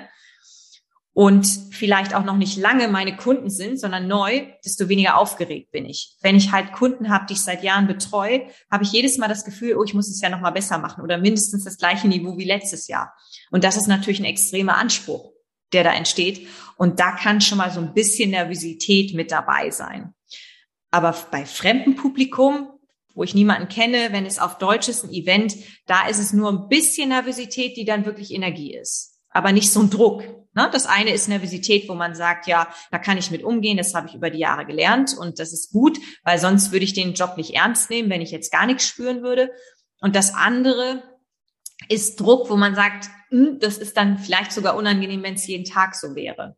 und 1.13 1.45
vielleicht 1.71 2.15
auch 2.15 2.23
noch 2.23 2.37
nicht 2.37 2.57
lange 2.57 2.87
meine 2.87 3.17
Kunden 3.17 3.49
sind, 3.49 3.79
sondern 3.79 4.07
neu, 4.07 4.47
desto 4.63 4.87
weniger 4.87 5.17
aufgeregt 5.17 5.71
bin 5.71 5.85
ich. 5.85 6.15
Wenn 6.21 6.37
ich 6.37 6.51
halt 6.51 6.71
Kunden 6.71 7.09
habe, 7.09 7.25
die 7.25 7.33
ich 7.33 7.41
seit 7.41 7.63
Jahren 7.63 7.87
betreue, 7.87 8.47
habe 8.71 8.83
ich 8.83 8.93
jedes 8.93 9.17
Mal 9.17 9.27
das 9.27 9.43
Gefühl, 9.43 9.75
oh, 9.75 9.83
ich 9.83 9.93
muss 9.93 10.09
es 10.09 10.21
ja 10.21 10.29
noch 10.29 10.39
mal 10.39 10.51
besser 10.51 10.77
machen 10.77 11.03
oder 11.03 11.17
mindestens 11.17 11.65
das 11.65 11.77
gleiche 11.77 12.07
Niveau 12.07 12.37
wie 12.37 12.45
letztes 12.45 12.87
Jahr. 12.87 13.13
Und 13.51 13.63
das 13.65 13.75
ist 13.75 13.87
natürlich 13.87 14.19
ein 14.19 14.25
extremer 14.25 14.77
Anspruch, 14.77 15.33
der 15.73 15.83
da 15.83 15.93
entsteht. 15.93 16.47
Und 16.77 17.01
da 17.01 17.11
kann 17.11 17.41
schon 17.41 17.57
mal 17.57 17.71
so 17.71 17.81
ein 17.81 17.93
bisschen 17.93 18.31
Nervosität 18.31 19.13
mit 19.13 19.31
dabei 19.31 19.69
sein. 19.69 20.13
Aber 20.91 21.15
bei 21.29 21.45
fremdem 21.45 21.95
Publikum, 21.95 22.69
wo 23.13 23.23
ich 23.23 23.35
niemanden 23.35 23.67
kenne, 23.67 24.09
wenn 24.11 24.25
es 24.25 24.39
auf 24.39 24.57
Deutsch 24.57 24.87
ist, 24.87 25.03
ein 25.03 25.11
Event, 25.11 25.55
da 25.87 26.07
ist 26.07 26.19
es 26.19 26.31
nur 26.31 26.49
ein 26.49 26.69
bisschen 26.69 27.09
Nervosität, 27.09 27.75
die 27.75 27.83
dann 27.83 28.05
wirklich 28.05 28.33
Energie 28.33 28.73
ist. 28.73 29.19
Aber 29.29 29.51
nicht 29.51 29.71
so 29.71 29.81
ein 29.81 29.89
Druck, 29.89 30.23
Ne? 30.53 30.69
Das 30.71 30.85
eine 30.85 31.11
ist 31.11 31.27
Nervosität, 31.27 31.87
wo 31.87 31.95
man 31.95 32.15
sagt, 32.15 32.47
ja, 32.47 32.67
da 32.91 32.99
kann 32.99 33.17
ich 33.17 33.31
mit 33.31 33.43
umgehen, 33.43 33.77
das 33.77 33.93
habe 33.93 34.07
ich 34.07 34.15
über 34.15 34.29
die 34.29 34.39
Jahre 34.39 34.65
gelernt 34.65 35.15
und 35.17 35.39
das 35.39 35.53
ist 35.53 35.71
gut, 35.71 35.97
weil 36.23 36.39
sonst 36.39 36.71
würde 36.71 36.85
ich 36.85 36.93
den 36.93 37.13
Job 37.13 37.37
nicht 37.37 37.53
ernst 37.53 37.89
nehmen, 37.89 38.09
wenn 38.09 38.21
ich 38.21 38.31
jetzt 38.31 38.51
gar 38.51 38.65
nichts 38.65 38.87
spüren 38.87 39.23
würde. 39.23 39.51
Und 40.01 40.15
das 40.15 40.33
andere 40.33 41.03
ist 41.87 42.19
Druck, 42.19 42.49
wo 42.49 42.57
man 42.57 42.75
sagt, 42.75 43.09
hm, 43.29 43.59
das 43.59 43.77
ist 43.77 43.95
dann 43.97 44.17
vielleicht 44.17 44.51
sogar 44.51 44.75
unangenehm, 44.75 45.23
wenn 45.23 45.35
es 45.35 45.47
jeden 45.47 45.65
Tag 45.65 45.95
so 45.95 46.15
wäre. 46.15 46.57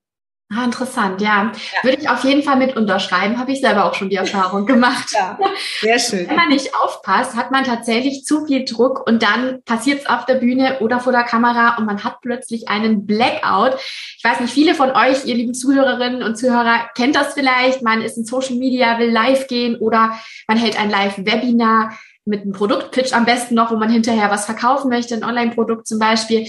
Ah, 0.55 0.65
interessant, 0.65 1.21
ja. 1.21 1.51
ja. 1.51 1.51
Würde 1.83 1.97
ich 2.01 2.09
auf 2.09 2.23
jeden 2.23 2.43
Fall 2.43 2.57
mit 2.57 2.75
unterschreiben, 2.75 3.39
habe 3.39 3.51
ich 3.51 3.61
selber 3.61 3.85
auch 3.85 3.93
schon 3.93 4.09
die 4.09 4.15
Erfahrung 4.15 4.65
gemacht. 4.67 5.11
Ja, 5.11 5.37
sehr 5.81 5.99
schön. 5.99 6.27
Wenn 6.27 6.35
man 6.35 6.49
nicht 6.49 6.75
aufpasst, 6.75 7.35
hat 7.35 7.51
man 7.51 7.63
tatsächlich 7.63 8.25
zu 8.25 8.45
viel 8.45 8.65
Druck 8.65 9.07
und 9.07 9.23
dann 9.23 9.63
passiert 9.63 10.01
es 10.01 10.05
auf 10.07 10.25
der 10.25 10.35
Bühne 10.35 10.79
oder 10.79 10.99
vor 10.99 11.11
der 11.11 11.23
Kamera 11.23 11.77
und 11.77 11.85
man 11.85 12.03
hat 12.03 12.21
plötzlich 12.21 12.69
einen 12.69 13.05
Blackout. 13.05 13.75
Ich 14.17 14.23
weiß 14.23 14.39
nicht, 14.41 14.53
viele 14.53 14.75
von 14.75 14.91
euch, 14.91 15.25
ihr 15.25 15.35
lieben 15.35 15.53
Zuhörerinnen 15.53 16.23
und 16.23 16.37
Zuhörer, 16.37 16.89
kennt 16.95 17.15
das 17.15 17.33
vielleicht. 17.33 17.81
Man 17.81 18.01
ist 18.01 18.17
in 18.17 18.25
Social 18.25 18.55
Media, 18.55 18.99
will 18.99 19.11
live 19.11 19.47
gehen 19.47 19.75
oder 19.77 20.19
man 20.47 20.57
hält 20.57 20.79
ein 20.79 20.89
Live-Webinar 20.89 21.97
mit 22.25 22.41
einem 22.41 22.53
Produktpitch 22.53 23.13
am 23.13 23.25
besten 23.25 23.55
noch, 23.55 23.71
wo 23.71 23.75
man 23.75 23.89
hinterher 23.89 24.29
was 24.31 24.45
verkaufen 24.45 24.89
möchte, 24.89 25.15
ein 25.15 25.23
Online-Produkt 25.23 25.87
zum 25.87 25.99
Beispiel. 25.99 26.47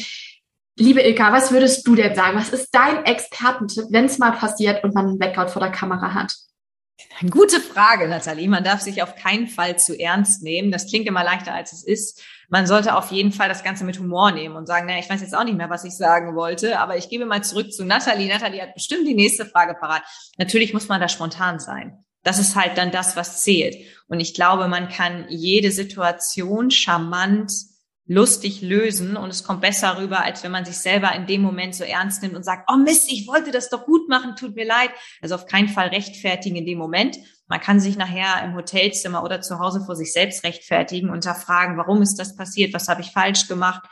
Liebe 0.77 1.03
Ilka, 1.03 1.33
was 1.33 1.53
würdest 1.53 1.87
du 1.87 1.95
denn 1.95 2.17
sagen? 2.17 2.37
Was 2.37 2.49
ist 2.49 2.71
dein 2.73 3.05
Expertentipp, 3.05 3.85
wenn 3.91 4.07
es 4.07 4.19
mal 4.19 4.33
passiert 4.33 4.83
und 4.83 4.95
man 4.95 5.07
einen 5.07 5.19
Blackout 5.19 5.51
vor 5.51 5.63
der 5.63 5.71
Kamera 5.71 6.15
hat? 6.15 6.35
Gute 7.31 7.61
Frage, 7.61 8.09
Nathalie. 8.09 8.49
Man 8.49 8.65
darf 8.65 8.81
sich 8.81 9.03
auf 9.03 9.15
keinen 9.15 9.47
Fall 9.47 9.79
zu 9.79 9.99
ernst 9.99 10.43
nehmen. 10.43 10.73
Das 10.73 10.89
klingt 10.89 11.07
immer 11.07 11.23
leichter, 11.23 11.55
als 11.55 11.73
es 11.73 11.85
ist. 11.85 12.25
Man 12.49 12.67
sollte 12.67 12.97
auf 12.97 13.13
jeden 13.13 13.31
Fall 13.31 13.49
das 13.49 13.63
Ganze 13.63 13.85
mit 13.85 13.99
Humor 14.01 14.33
nehmen 14.33 14.57
und 14.57 14.67
sagen, 14.67 14.87
naja, 14.87 14.99
ich 14.99 15.09
weiß 15.09 15.21
jetzt 15.21 15.35
auch 15.37 15.45
nicht 15.45 15.57
mehr, 15.57 15.71
was 15.71 15.85
ich 15.85 15.97
sagen 15.97 16.35
wollte, 16.35 16.79
aber 16.79 16.97
ich 16.97 17.09
gebe 17.09 17.25
mal 17.25 17.45
zurück 17.45 17.73
zu 17.73 17.85
Nathalie. 17.85 18.29
Nathalie 18.29 18.63
hat 18.63 18.75
bestimmt 18.75 19.07
die 19.07 19.15
nächste 19.15 19.47
Frage 19.47 19.75
parat. 19.75 20.03
Natürlich 20.39 20.73
muss 20.73 20.89
man 20.89 21.01
da 21.01 21.09
spontan 21.09 21.61
sein. 21.61 22.05
Das 22.25 22.39
ist 22.39 22.57
halt 22.57 22.79
dann 22.79 22.91
das, 22.91 23.17
was 23.17 23.43
zählt. 23.43 23.77
Und 24.09 24.19
ich 24.19 24.35
glaube, 24.35 24.67
man 24.67 24.89
kann 24.89 25.27
jede 25.29 25.71
Situation 25.71 26.71
charmant 26.71 27.53
lustig 28.07 28.61
lösen 28.61 29.17
und 29.17 29.31
es 29.31 29.45
kommt 29.45 29.63
besser 29.63 29.99
rüber, 29.99 30.23
als 30.23 30.43
wenn 30.43 30.53
man 30.53 30.67
sich 30.67 30.77
selber 30.77 31.15
in 31.15 31.27
dem 31.27 31.41
Moment 31.41 31.75
so 31.75 31.85
ernst 31.85 32.23
nimmt 32.23 32.35
und 32.35 32.45
sagt, 32.45 32.69
oh 32.71 32.77
Mist, 32.77 33.11
ich 33.11 33.27
wollte 33.27 33.51
das 33.51 33.71
doch 33.71 33.87
gut 33.87 34.09
machen, 34.09 34.37
tut 34.37 34.55
mir 34.55 34.67
leid. 34.67 34.91
Also 35.23 35.35
auf 35.37 35.47
keinen 35.47 35.69
Fall 35.69 35.89
rechtfertigen 35.89 36.57
in 36.57 36.67
dem 36.67 36.79
Moment. 36.79 37.17
Man 37.47 37.61
kann 37.61 37.81
sich 37.81 37.97
nachher 37.97 38.45
im 38.45 38.55
Hotelzimmer 38.55 39.23
oder 39.23 39.41
zu 39.41 39.59
Hause 39.59 39.83
vor 39.85 39.97
sich 39.97 40.13
selbst 40.13 40.45
rechtfertigen 40.45 41.09
und 41.09 41.25
fragen, 41.25 41.79
warum 41.79 42.03
ist 42.03 42.17
das 42.17 42.37
passiert, 42.37 42.75
was 42.75 42.89
habe 42.89 43.01
ich 43.01 43.11
falsch 43.11 43.49
gemacht. 43.49 43.83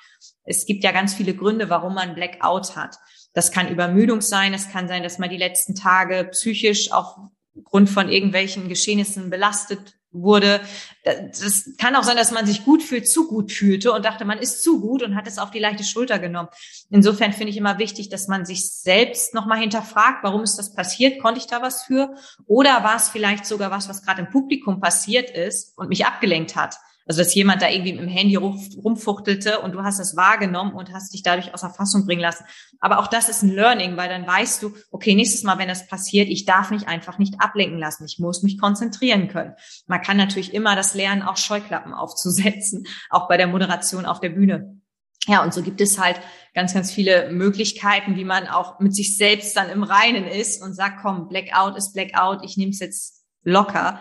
Es 0.44 0.66
gibt 0.66 0.84
ja 0.84 0.92
ganz 0.92 1.14
viele 1.14 1.34
Gründe, 1.34 1.70
warum 1.70 1.94
man 1.94 2.14
Blackout 2.14 2.76
hat. 2.76 2.96
Das 3.32 3.50
kann 3.50 3.68
Übermüdung 3.68 4.20
sein, 4.20 4.52
es 4.52 4.70
kann 4.70 4.88
sein, 4.88 5.02
dass 5.02 5.18
man 5.18 5.30
die 5.30 5.38
letzten 5.38 5.74
Tage 5.74 6.28
psychisch 6.32 6.92
aufgrund 6.92 7.88
von 7.88 8.10
irgendwelchen 8.10 8.68
Geschehnissen 8.68 9.30
belastet 9.30 9.94
wurde. 10.12 10.60
Das 11.04 11.70
kann 11.78 11.96
auch 11.96 12.02
sein, 12.02 12.16
dass 12.16 12.30
man 12.30 12.46
sich 12.46 12.64
gut 12.64 12.82
fühlt, 12.82 13.08
zu 13.08 13.28
gut 13.28 13.50
fühlte 13.50 13.92
und 13.92 14.04
dachte, 14.04 14.24
man 14.24 14.38
ist 14.38 14.62
zu 14.62 14.80
gut 14.80 15.02
und 15.02 15.16
hat 15.16 15.26
es 15.26 15.38
auf 15.38 15.50
die 15.50 15.58
leichte 15.58 15.84
Schulter 15.84 16.18
genommen. 16.18 16.48
Insofern 16.90 17.32
finde 17.32 17.50
ich 17.50 17.56
immer 17.56 17.78
wichtig, 17.78 18.08
dass 18.08 18.28
man 18.28 18.44
sich 18.44 18.70
selbst 18.70 19.34
nochmal 19.34 19.58
hinterfragt, 19.58 20.22
warum 20.22 20.42
ist 20.42 20.58
das 20.58 20.74
passiert? 20.74 21.20
Konnte 21.20 21.40
ich 21.40 21.46
da 21.46 21.62
was 21.62 21.84
für? 21.84 22.14
Oder 22.46 22.84
war 22.84 22.96
es 22.96 23.08
vielleicht 23.08 23.46
sogar 23.46 23.70
was, 23.70 23.88
was 23.88 24.02
gerade 24.02 24.22
im 24.22 24.30
Publikum 24.30 24.80
passiert 24.80 25.30
ist 25.30 25.76
und 25.76 25.88
mich 25.88 26.06
abgelenkt 26.06 26.56
hat? 26.56 26.76
Also, 27.06 27.20
dass 27.20 27.34
jemand 27.34 27.62
da 27.62 27.68
irgendwie 27.68 27.92
mit 27.92 28.02
dem 28.02 28.08
Handy 28.08 28.36
rumfuchtelte 28.36 29.60
und 29.60 29.72
du 29.72 29.82
hast 29.82 29.98
das 29.98 30.16
wahrgenommen 30.16 30.72
und 30.72 30.92
hast 30.92 31.12
dich 31.12 31.22
dadurch 31.22 31.52
außer 31.52 31.70
Fassung 31.70 32.06
bringen 32.06 32.20
lassen. 32.20 32.44
Aber 32.80 33.00
auch 33.00 33.08
das 33.08 33.28
ist 33.28 33.42
ein 33.42 33.50
Learning, 33.50 33.96
weil 33.96 34.08
dann 34.08 34.26
weißt 34.26 34.62
du, 34.62 34.74
okay, 34.90 35.14
nächstes 35.14 35.42
Mal, 35.42 35.58
wenn 35.58 35.68
das 35.68 35.86
passiert, 35.86 36.28
ich 36.28 36.44
darf 36.44 36.70
mich 36.70 36.86
einfach 36.86 37.18
nicht 37.18 37.40
ablenken 37.40 37.78
lassen. 37.78 38.04
Ich 38.04 38.18
muss 38.18 38.42
mich 38.42 38.58
konzentrieren 38.58 39.28
können. 39.28 39.54
Man 39.86 40.02
kann 40.02 40.16
natürlich 40.16 40.54
immer 40.54 40.76
das 40.76 40.94
lernen, 40.94 41.22
auch 41.22 41.36
Scheuklappen 41.36 41.92
aufzusetzen, 41.92 42.86
auch 43.10 43.28
bei 43.28 43.36
der 43.36 43.48
Moderation 43.48 44.06
auf 44.06 44.20
der 44.20 44.30
Bühne. 44.30 44.80
Ja, 45.26 45.42
und 45.44 45.54
so 45.54 45.62
gibt 45.62 45.80
es 45.80 46.00
halt 46.00 46.20
ganz, 46.52 46.74
ganz 46.74 46.90
viele 46.90 47.30
Möglichkeiten, 47.30 48.16
wie 48.16 48.24
man 48.24 48.48
auch 48.48 48.80
mit 48.80 48.94
sich 48.94 49.16
selbst 49.16 49.56
dann 49.56 49.70
im 49.70 49.84
Reinen 49.84 50.26
ist 50.26 50.60
und 50.60 50.74
sagt, 50.74 50.98
komm, 51.00 51.28
Blackout 51.28 51.76
ist 51.76 51.92
Blackout, 51.92 52.44
ich 52.44 52.56
nehme 52.56 52.72
es 52.72 52.80
jetzt 52.80 53.24
locker 53.44 54.00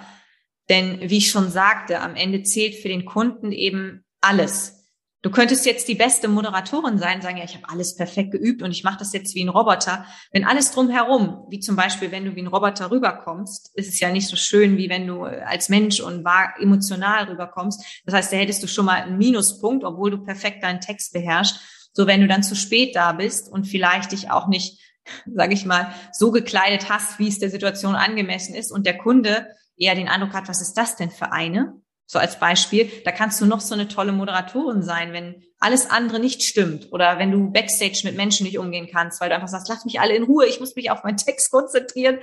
denn 0.69 0.99
wie 1.01 1.17
ich 1.17 1.29
schon 1.29 1.49
sagte, 1.49 1.99
am 1.99 2.15
Ende 2.15 2.43
zählt 2.43 2.75
für 2.75 2.87
den 2.87 3.05
Kunden 3.05 3.51
eben 3.51 4.05
alles. 4.21 4.77
Du 5.23 5.29
könntest 5.29 5.67
jetzt 5.67 5.87
die 5.87 5.95
beste 5.95 6.27
Moderatorin 6.27 6.97
sein, 6.97 7.21
sagen, 7.21 7.37
ja, 7.37 7.43
ich 7.43 7.55
habe 7.55 7.69
alles 7.69 7.95
perfekt 7.95 8.31
geübt 8.31 8.63
und 8.63 8.71
ich 8.71 8.83
mache 8.83 8.97
das 8.97 9.13
jetzt 9.13 9.35
wie 9.35 9.43
ein 9.43 9.49
Roboter. 9.49 10.05
Wenn 10.31 10.45
alles 10.45 10.71
drumherum, 10.71 11.45
wie 11.49 11.59
zum 11.59 11.75
Beispiel, 11.75 12.11
wenn 12.11 12.25
du 12.25 12.35
wie 12.35 12.41
ein 12.41 12.47
Roboter 12.47 12.89
rüberkommst, 12.89 13.71
ist 13.75 13.89
es 13.89 13.99
ja 13.99 14.09
nicht 14.09 14.27
so 14.27 14.35
schön, 14.35 14.77
wie 14.77 14.89
wenn 14.89 15.05
du 15.05 15.21
als 15.23 15.69
Mensch 15.69 15.99
und 15.99 16.23
wahr 16.23 16.55
emotional 16.59 17.25
rüberkommst. 17.25 18.01
Das 18.05 18.15
heißt, 18.15 18.33
da 18.33 18.37
hättest 18.37 18.63
du 18.63 18.67
schon 18.67 18.85
mal 18.85 19.01
einen 19.01 19.19
Minuspunkt, 19.19 19.83
obwohl 19.83 20.09
du 20.09 20.23
perfekt 20.23 20.63
deinen 20.63 20.81
Text 20.81 21.13
beherrschst. 21.13 21.59
So, 21.93 22.07
wenn 22.07 22.21
du 22.21 22.27
dann 22.27 22.41
zu 22.41 22.55
spät 22.55 22.95
da 22.95 23.11
bist 23.11 23.51
und 23.51 23.65
vielleicht 23.65 24.13
dich 24.13 24.31
auch 24.31 24.47
nicht 24.47 24.79
sage 25.33 25.53
ich 25.53 25.65
mal, 25.65 25.93
so 26.13 26.31
gekleidet 26.31 26.89
hast, 26.89 27.19
wie 27.19 27.27
es 27.27 27.39
der 27.39 27.49
Situation 27.49 27.95
angemessen 27.95 28.55
ist 28.55 28.71
und 28.71 28.85
der 28.85 28.97
Kunde 28.97 29.47
eher 29.81 29.95
den 29.95 30.07
Eindruck 30.07 30.33
hat, 30.33 30.47
was 30.47 30.61
ist 30.61 30.77
das 30.77 30.95
denn 30.95 31.11
für 31.11 31.31
eine? 31.31 31.81
So 32.05 32.19
als 32.19 32.39
Beispiel, 32.39 32.91
da 33.05 33.11
kannst 33.11 33.39
du 33.39 33.45
noch 33.45 33.61
so 33.61 33.73
eine 33.73 33.87
tolle 33.87 34.11
Moderatorin 34.11 34.83
sein, 34.83 35.13
wenn 35.13 35.43
alles 35.59 35.89
andere 35.89 36.19
nicht 36.19 36.43
stimmt 36.43 36.91
oder 36.91 37.19
wenn 37.19 37.31
du 37.31 37.51
backstage 37.51 38.01
mit 38.03 38.17
Menschen 38.17 38.45
nicht 38.45 38.59
umgehen 38.59 38.89
kannst, 38.91 39.21
weil 39.21 39.29
du 39.29 39.35
einfach 39.35 39.47
sagst, 39.47 39.69
lass 39.69 39.85
mich 39.85 39.99
alle 39.99 40.15
in 40.15 40.23
Ruhe, 40.23 40.45
ich 40.45 40.59
muss 40.59 40.75
mich 40.75 40.91
auf 40.91 41.03
meinen 41.03 41.17
Text 41.17 41.51
konzentrieren, 41.51 42.19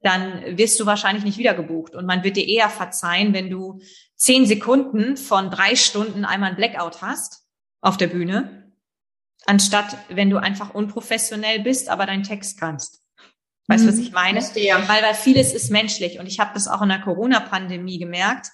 dann 0.00 0.56
wirst 0.56 0.78
du 0.78 0.86
wahrscheinlich 0.86 1.24
nicht 1.24 1.38
wieder 1.38 1.54
gebucht. 1.54 1.94
Und 1.94 2.06
man 2.06 2.24
wird 2.24 2.36
dir 2.36 2.46
eher 2.46 2.68
verzeihen, 2.68 3.34
wenn 3.34 3.50
du 3.50 3.80
zehn 4.14 4.46
Sekunden 4.46 5.16
von 5.16 5.50
drei 5.50 5.74
Stunden 5.74 6.24
einmal 6.24 6.50
ein 6.50 6.56
Blackout 6.56 7.02
hast 7.02 7.44
auf 7.80 7.96
der 7.96 8.06
Bühne, 8.06 8.72
anstatt 9.46 9.96
wenn 10.08 10.30
du 10.30 10.38
einfach 10.38 10.72
unprofessionell 10.72 11.60
bist, 11.60 11.88
aber 11.88 12.06
deinen 12.06 12.22
Text 12.22 12.60
kannst. 12.60 13.01
Weißt 13.72 13.84
du, 13.84 13.88
was 13.88 13.96
mhm. 13.96 14.02
ich 14.02 14.12
meine? 14.12 14.40
Verstehe. 14.40 14.74
Weil, 14.86 15.02
weil 15.02 15.14
vieles 15.14 15.52
ist 15.52 15.70
menschlich. 15.70 16.18
Und 16.18 16.26
ich 16.26 16.40
habe 16.40 16.50
das 16.54 16.68
auch 16.68 16.82
in 16.82 16.88
der 16.88 17.00
Corona-Pandemie 17.00 17.98
gemerkt, 17.98 18.48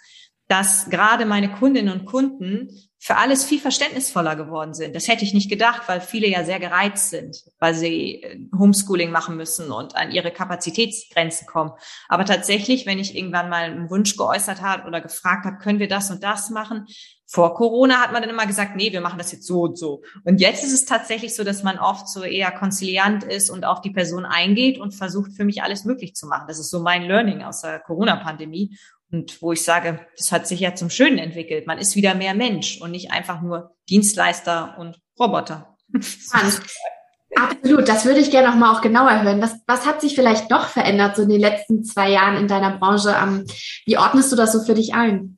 dass 0.48 0.88
gerade 0.88 1.26
meine 1.26 1.50
Kundinnen 1.50 1.92
und 1.92 2.06
Kunden 2.06 2.70
für 3.00 3.16
alles 3.16 3.44
viel 3.44 3.60
verständnisvoller 3.60 4.34
geworden 4.34 4.74
sind. 4.74 4.96
Das 4.96 5.06
hätte 5.06 5.24
ich 5.24 5.32
nicht 5.32 5.48
gedacht, 5.48 5.82
weil 5.86 6.00
viele 6.00 6.26
ja 6.26 6.42
sehr 6.42 6.58
gereizt 6.58 7.10
sind, 7.10 7.36
weil 7.60 7.74
sie 7.74 8.22
äh, 8.22 8.40
Homeschooling 8.58 9.12
machen 9.12 9.36
müssen 9.36 9.70
und 9.70 9.94
an 9.94 10.10
ihre 10.10 10.32
Kapazitätsgrenzen 10.32 11.46
kommen. 11.46 11.72
Aber 12.08 12.24
tatsächlich, 12.24 12.86
wenn 12.86 12.98
ich 12.98 13.16
irgendwann 13.16 13.50
mal 13.50 13.64
einen 13.64 13.90
Wunsch 13.90 14.16
geäußert 14.16 14.62
habe 14.62 14.88
oder 14.88 15.00
gefragt 15.00 15.46
habe, 15.46 15.58
können 15.58 15.78
wir 15.78 15.88
das 15.88 16.10
und 16.10 16.24
das 16.24 16.50
machen? 16.50 16.86
Vor 17.30 17.54
Corona 17.54 17.96
hat 18.00 18.12
man 18.12 18.22
dann 18.22 18.30
immer 18.30 18.46
gesagt, 18.46 18.74
nee, 18.74 18.90
wir 18.90 19.02
machen 19.02 19.18
das 19.18 19.32
jetzt 19.32 19.46
so 19.46 19.60
und 19.60 19.78
so. 19.78 20.02
Und 20.24 20.40
jetzt 20.40 20.64
ist 20.64 20.72
es 20.72 20.86
tatsächlich 20.86 21.36
so, 21.36 21.44
dass 21.44 21.62
man 21.62 21.78
oft 21.78 22.08
so 22.08 22.22
eher 22.22 22.50
konziliant 22.50 23.22
ist 23.22 23.50
und 23.50 23.66
auf 23.66 23.82
die 23.82 23.90
Person 23.90 24.24
eingeht 24.24 24.78
und 24.78 24.94
versucht, 24.94 25.32
für 25.36 25.44
mich 25.44 25.62
alles 25.62 25.84
möglich 25.84 26.14
zu 26.14 26.26
machen. 26.26 26.46
Das 26.48 26.58
ist 26.58 26.70
so 26.70 26.80
mein 26.80 27.02
Learning 27.02 27.42
aus 27.42 27.60
der 27.60 27.80
Corona-Pandemie. 27.80 28.78
Und 29.12 29.42
wo 29.42 29.52
ich 29.52 29.62
sage, 29.62 30.00
das 30.16 30.32
hat 30.32 30.46
sich 30.46 30.60
ja 30.60 30.74
zum 30.74 30.88
Schönen 30.88 31.18
entwickelt. 31.18 31.66
Man 31.66 31.76
ist 31.76 31.96
wieder 31.96 32.14
mehr 32.14 32.34
Mensch 32.34 32.80
und 32.80 32.92
nicht 32.92 33.10
einfach 33.10 33.42
nur 33.42 33.76
Dienstleister 33.90 34.76
und 34.78 34.98
Roboter. 35.20 35.76
Absolut, 37.36 37.88
das 37.88 38.06
würde 38.06 38.20
ich 38.20 38.30
gerne 38.30 38.48
noch 38.48 38.56
mal 38.56 38.74
auch 38.74 38.80
genauer 38.80 39.22
hören. 39.22 39.42
Was, 39.42 39.54
was 39.66 39.86
hat 39.86 40.00
sich 40.00 40.14
vielleicht 40.14 40.50
noch 40.50 40.68
verändert 40.68 41.16
so 41.16 41.22
in 41.22 41.28
den 41.28 41.40
letzten 41.40 41.84
zwei 41.84 42.10
Jahren 42.10 42.38
in 42.38 42.48
deiner 42.48 42.78
Branche? 42.78 43.14
Wie 43.84 43.98
ordnest 43.98 44.32
du 44.32 44.36
das 44.36 44.52
so 44.52 44.62
für 44.64 44.74
dich 44.74 44.94
ein? 44.94 45.37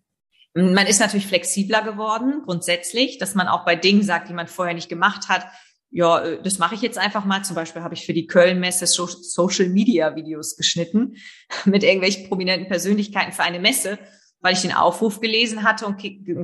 Man 0.55 0.87
ist 0.87 1.01
natürlich 1.01 1.27
flexibler 1.27 1.83
geworden, 1.83 2.43
grundsätzlich, 2.45 3.19
dass 3.19 3.35
man 3.35 3.47
auch 3.47 3.65
bei 3.65 3.77
Dingen 3.77 4.03
sagt, 4.03 4.29
die 4.29 4.35
man 4.35 4.49
vorher 4.49 4.75
nicht 4.75 4.89
gemacht 4.89 5.29
hat, 5.29 5.47
ja, 5.91 6.21
äh, 6.21 6.43
das 6.43 6.59
mache 6.59 6.75
ich 6.75 6.83
jetzt 6.83 6.99
einfach 6.99 7.25
mal. 7.25 7.45
Zum 7.45 7.57
Beispiel 7.57 7.83
habe 7.83 7.95
ich 7.95 8.07
für 8.07 8.15
die 8.15 8.27
Köln-Messe 8.27 8.87
Social 8.87 9.69
Media 9.69 10.15
Videos 10.15 10.57
geschnitten 10.57 11.17
mit 11.65 11.83
irgendwelchen 11.83 12.29
prominenten 12.29 12.69
Persönlichkeiten 12.69 13.33
für 13.33 13.43
eine 13.43 13.61
Messe, 13.61 13.99
weil 14.41 14.55
ich 14.55 14.63
den 14.63 14.73
Aufruf 14.73 15.21
gelesen 15.21 15.65
hatte 15.65 15.87
und 15.87 15.99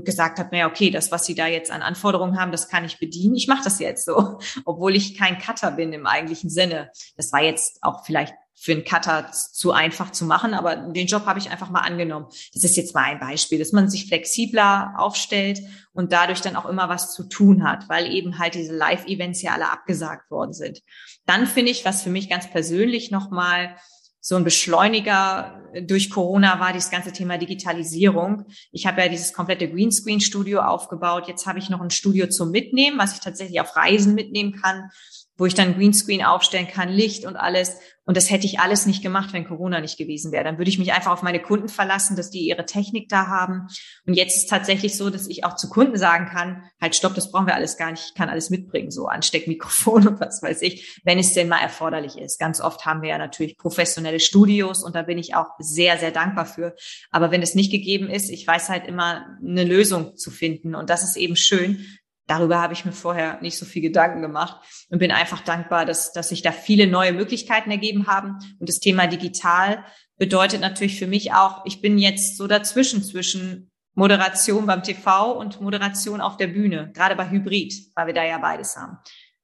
gesagt 0.05 0.39
habe, 0.39 0.51
naja, 0.53 0.67
okay, 0.67 0.91
das, 0.91 1.11
was 1.11 1.25
Sie 1.25 1.35
da 1.35 1.47
jetzt 1.47 1.71
an 1.71 1.83
Anforderungen 1.83 2.39
haben, 2.39 2.53
das 2.53 2.69
kann 2.69 2.85
ich 2.85 2.99
bedienen. 2.99 3.37
Ich 3.37 3.47
mache 3.47 3.65
das 3.65 3.79
jetzt 3.79 4.05
so, 4.05 4.39
obwohl 4.65 4.97
ich 4.97 5.17
kein 5.17 5.39
Cutter 5.39 5.71
bin 5.71 5.93
im 5.93 6.07
eigentlichen 6.07 6.51
Sinne. 6.51 6.91
Das 7.17 7.33
war 7.33 7.43
jetzt 7.43 7.79
auch 7.83 8.05
vielleicht 8.05 8.35
für 8.59 8.73
einen 8.73 8.85
Cutter 8.85 9.31
zu 9.31 9.73
einfach 9.73 10.11
zu 10.11 10.25
machen, 10.25 10.55
aber 10.55 10.77
den 10.77 11.07
Job 11.07 11.27
habe 11.27 11.39
ich 11.39 11.51
einfach 11.51 11.69
mal 11.71 11.83
angenommen. 11.83 12.27
Das 12.55 12.65
ist 12.65 12.77
jetzt 12.77 12.95
mal 12.95 13.05
ein 13.05 13.21
Beispiel, 13.21 13.59
dass 13.59 13.73
man 13.73 13.91
sich 13.91 14.07
flexibler 14.07 14.95
aufstellt 14.97 15.61
und 15.93 16.11
dadurch 16.11 16.41
dann 16.41 16.57
auch 16.57 16.65
immer 16.65 16.89
was 16.89 17.13
zu 17.13 17.25
tun 17.25 17.69
hat, 17.69 17.89
weil 17.91 18.11
eben 18.11 18.39
halt 18.39 18.55
diese 18.55 18.75
Live-Events 18.75 19.43
ja 19.43 19.53
alle 19.53 19.71
abgesagt 19.71 20.31
worden 20.31 20.55
sind. 20.55 20.81
Dann 21.27 21.47
finde 21.47 21.71
ich, 21.71 21.85
was 21.85 22.03
für 22.03 22.11
mich 22.11 22.31
ganz 22.31 22.51
persönlich 22.51 23.11
nochmal 23.11 23.77
so 24.21 24.37
ein 24.37 24.45
Beschleuniger 24.45 25.63
durch 25.83 26.11
Corona 26.11 26.59
war 26.59 26.73
dieses 26.73 26.91
ganze 26.91 27.13
Thema 27.13 27.39
Digitalisierung. 27.39 28.47
Ich 28.73 28.87
habe 28.87 29.03
ja 29.03 29.09
dieses 29.09 29.33
komplette 29.35 29.71
Greenscreen-Studio 29.71 30.63
aufgebaut. 30.63 31.29
Jetzt 31.29 31.47
habe 31.47 31.59
ich 31.59 31.71
noch 31.71 31.81
ein 31.81 31.91
Studio 31.91 32.27
zum 32.27 32.51
Mitnehmen, 32.51 32.99
was 32.99 33.13
ich 33.13 33.21
tatsächlich 33.21 33.61
auf 33.61 33.77
Reisen 33.77 34.15
mitnehmen 34.15 34.61
kann 34.61 34.91
wo 35.37 35.47
ich 35.47 35.55
dann 35.55 35.75
Greenscreen 35.75 36.25
aufstellen 36.25 36.69
kann, 36.69 36.89
Licht 36.89 37.25
und 37.25 37.37
alles. 37.37 37.77
Und 38.07 38.17
das 38.17 38.31
hätte 38.31 38.47
ich 38.47 38.61
alles 38.61 38.87
nicht 38.87 39.03
gemacht, 39.03 39.33
wenn 39.33 39.47
Corona 39.47 39.81
nicht 39.81 39.99
gewesen 39.99 40.31
wäre. 40.31 40.45
Dann 40.45 40.59
würde 40.59 40.71
ich 40.71 40.79
mich 40.79 40.93
einfach 40.93 41.11
auf 41.11 41.23
meine 41.23 41.43
Kunden 41.43 41.69
verlassen, 41.69 42.17
dass 42.17 42.31
die 42.31 42.47
ihre 42.47 42.65
Technik 42.65 43.09
da 43.09 43.27
haben. 43.27 43.67
Und 44.07 44.15
jetzt 44.15 44.37
ist 44.37 44.49
tatsächlich 44.49 44.97
so, 44.97 45.11
dass 45.11 45.27
ich 45.27 45.45
auch 45.45 45.57
zu 45.57 45.69
Kunden 45.69 45.99
sagen 45.99 46.27
kann, 46.27 46.63
halt 46.81 46.95
stopp, 46.95 47.17
das 47.17 47.33
brauchen 47.33 47.49
wir 47.49 47.57
alles 47.57 47.77
gar 47.77 47.91
nicht. 47.91 48.05
Ich 48.09 48.15
kann 48.15 48.29
alles 48.29 48.49
mitbringen, 48.49 48.93
so 48.93 49.07
Ansteckmikrofon 49.07 50.07
und 50.09 50.21
was 50.21 50.41
weiß 50.41 50.63
ich, 50.63 51.01
wenn 51.05 51.19
es 51.19 51.35
denn 51.35 51.49
mal 51.49 51.61
erforderlich 51.61 52.17
ist. 52.17 52.39
Ganz 52.39 52.61
oft 52.61 52.87
haben 52.87 53.03
wir 53.03 53.09
ja 53.09 53.19
natürlich 53.19 53.59
professionelle 53.59 54.21
Studios 54.21 54.85
und 54.85 54.95
da 54.95 55.03
bin 55.03 55.19
ich 55.19 55.35
auch 55.35 55.49
sehr, 55.59 55.99
sehr 55.99 56.13
dankbar 56.13 56.47
für. 56.47 56.77
Aber 57.11 57.33
wenn 57.33 57.43
es 57.43 57.57
nicht 57.57 57.73
gegeben 57.73 58.09
ist, 58.09 58.31
ich 58.31 58.47
weiß 58.47 58.69
halt 58.69 58.87
immer 58.87 59.37
eine 59.45 59.65
Lösung 59.65 60.17
zu 60.17 60.31
finden. 60.31 60.77
Und 60.77 60.91
das 60.91 61.03
ist 61.03 61.17
eben 61.17 61.35
schön, 61.35 61.85
darüber 62.27 62.61
habe 62.61 62.73
ich 62.73 62.85
mir 62.85 62.93
vorher 62.93 63.41
nicht 63.41 63.59
so 63.59 63.65
viel 63.65 63.83
Gedanken 63.83 64.23
gemacht 64.23 64.57
und 64.91 64.99
bin 64.99 65.13
einfach 65.13 65.41
dankbar, 65.41 65.85
dass, 65.85 66.13
dass 66.13 66.29
sich 66.29 66.43
da 66.43 66.53
viele 66.53 66.87
neue 66.87 67.13
Möglichkeiten 67.13 67.71
ergeben 67.71 68.07
haben. 68.07 68.39
Und 68.59 68.69
das 68.69 68.81
Thema 68.81 69.07
digital 69.07 69.85
bedeutet 70.17 70.61
natürlich 70.61 70.99
für 70.99 71.07
mich 71.07 71.33
auch, 71.33 71.65
ich 71.65 71.81
bin 71.81 71.99
jetzt 71.99 72.37
so 72.37 72.47
dazwischen 72.47 73.03
zwischen 73.03 73.71
Moderation 73.95 74.67
beim 74.67 74.83
TV 74.83 75.33
und 75.33 75.61
Moderation 75.61 76.21
auf 76.21 76.37
der 76.37 76.49
Bühne, 76.49 76.93
gerade 76.93 77.17
bei 77.17 77.31
Hybrid, 77.31 77.73
weil 77.95 78.09
wir 78.09 78.15
da 78.15 78.25
ja 78.25 78.39
beides 78.39 78.77
haben. 78.77 78.99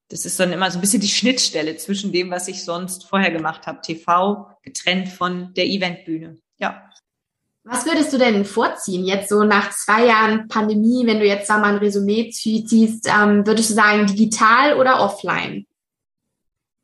Das 0.09 0.27
ist 0.27 0.38
dann 0.38 0.53
immer 0.53 0.71
so 0.71 0.79
ein 0.79 0.83
bisschen 0.83 1.01
die 1.01 1.09
Schnittstelle 1.09 1.77
zwischen 1.79 2.12
dem, 2.12 2.31
was 2.31 2.47
ich 2.47 2.64
sonst 2.64 3.09
vorher 3.09 3.31
gemacht 3.31 3.66
habe, 3.66 3.81
TV 3.81 4.47
getrennt 4.62 5.09
von 5.09 5.55
der 5.55 5.66
Eventbühne. 5.66 6.38
Ja. 6.59 6.87
Was 7.64 7.87
würdest 7.87 8.12
du 8.12 8.18
denn 8.18 8.44
vorziehen, 8.44 9.05
jetzt 9.05 9.29
so 9.29 9.44
nach 9.44 9.70
zwei 9.70 10.07
Jahren 10.07 10.48
Pandemie, 10.48 11.07
wenn 11.07 11.20
du 11.20 11.27
jetzt 11.27 11.48
da 11.48 11.59
mal 11.59 11.75
ein 11.75 11.79
Resümee 11.79 12.31
ziehst, 12.31 13.09
ähm, 13.09 13.46
würdest 13.46 13.70
du 13.70 13.75
sagen, 13.75 14.07
digital 14.07 14.77
oder 14.79 15.01
offline? 15.01 15.66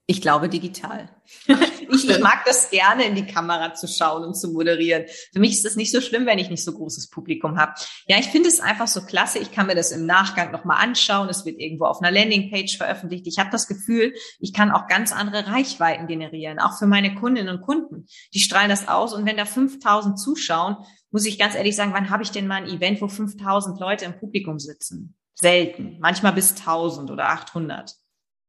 Ich 0.06 0.22
glaube 0.22 0.48
digital. 0.48 1.08
ich, 1.88 2.08
ich, 2.08 2.18
mag 2.20 2.44
das 2.44 2.70
gerne, 2.70 3.04
in 3.04 3.14
die 3.14 3.26
Kamera 3.26 3.74
zu 3.74 3.86
schauen 3.88 4.24
und 4.24 4.34
zu 4.34 4.52
moderieren. 4.52 5.04
Für 5.32 5.40
mich 5.40 5.52
ist 5.52 5.64
das 5.64 5.76
nicht 5.76 5.92
so 5.92 6.00
schlimm, 6.00 6.26
wenn 6.26 6.38
ich 6.38 6.50
nicht 6.50 6.64
so 6.64 6.72
großes 6.72 7.10
Publikum 7.10 7.58
habe. 7.58 7.74
Ja, 8.06 8.18
ich 8.18 8.26
finde 8.26 8.48
es 8.48 8.60
einfach 8.60 8.88
so 8.88 9.02
klasse. 9.02 9.38
Ich 9.38 9.52
kann 9.52 9.66
mir 9.66 9.74
das 9.74 9.90
im 9.90 10.06
Nachgang 10.06 10.52
nochmal 10.52 10.82
anschauen. 10.82 11.28
Es 11.28 11.44
wird 11.44 11.58
irgendwo 11.58 11.84
auf 11.84 12.00
einer 12.00 12.10
Landingpage 12.10 12.76
veröffentlicht. 12.76 13.26
Ich 13.26 13.38
habe 13.38 13.50
das 13.50 13.68
Gefühl, 13.68 14.14
ich 14.38 14.52
kann 14.52 14.70
auch 14.70 14.86
ganz 14.86 15.12
andere 15.12 15.46
Reichweiten 15.46 16.06
generieren, 16.06 16.58
auch 16.58 16.78
für 16.78 16.86
meine 16.86 17.14
Kundinnen 17.14 17.56
und 17.56 17.62
Kunden. 17.62 18.06
Die 18.34 18.40
strahlen 18.40 18.70
das 18.70 18.88
aus. 18.88 19.14
Und 19.14 19.26
wenn 19.26 19.36
da 19.36 19.44
5000 19.44 20.18
zuschauen, 20.18 20.76
muss 21.10 21.26
ich 21.26 21.38
ganz 21.38 21.54
ehrlich 21.54 21.76
sagen, 21.76 21.92
wann 21.94 22.10
habe 22.10 22.22
ich 22.22 22.30
denn 22.30 22.46
mal 22.46 22.62
ein 22.62 22.68
Event, 22.68 23.00
wo 23.00 23.08
5000 23.08 23.80
Leute 23.80 24.04
im 24.04 24.18
Publikum 24.18 24.58
sitzen? 24.58 25.16
Selten. 25.34 25.98
Manchmal 26.00 26.32
bis 26.32 26.50
1000 26.50 27.10
oder 27.10 27.28
800. 27.28 27.94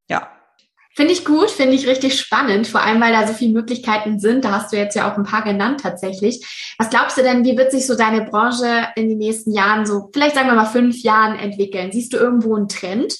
Ja, 0.09 0.38
Finde 0.95 1.13
ich 1.13 1.23
gut, 1.23 1.51
finde 1.51 1.75
ich 1.75 1.87
richtig 1.87 2.19
spannend, 2.19 2.67
vor 2.67 2.81
allem 2.81 2.99
weil 2.99 3.13
da 3.13 3.27
so 3.27 3.33
viele 3.33 3.53
Möglichkeiten 3.53 4.19
sind. 4.19 4.43
Da 4.43 4.51
hast 4.51 4.73
du 4.73 4.77
jetzt 4.77 4.95
ja 4.95 5.11
auch 5.11 5.17
ein 5.17 5.23
paar 5.23 5.43
genannt 5.43 5.81
tatsächlich. 5.81 6.75
Was 6.77 6.89
glaubst 6.89 7.17
du 7.17 7.21
denn, 7.21 7.45
wie 7.45 7.57
wird 7.57 7.71
sich 7.71 7.85
so 7.85 7.95
deine 7.95 8.25
Branche 8.25 8.87
in 8.95 9.07
den 9.07 9.19
nächsten 9.19 9.53
Jahren, 9.53 9.85
so 9.85 10.09
vielleicht 10.11 10.35
sagen 10.35 10.47
wir 10.47 10.55
mal 10.55 10.65
fünf 10.65 11.01
Jahren 11.03 11.37
entwickeln? 11.37 11.91
Siehst 11.91 12.13
du 12.13 12.17
irgendwo 12.17 12.55
einen 12.55 12.67
Trend? 12.67 13.15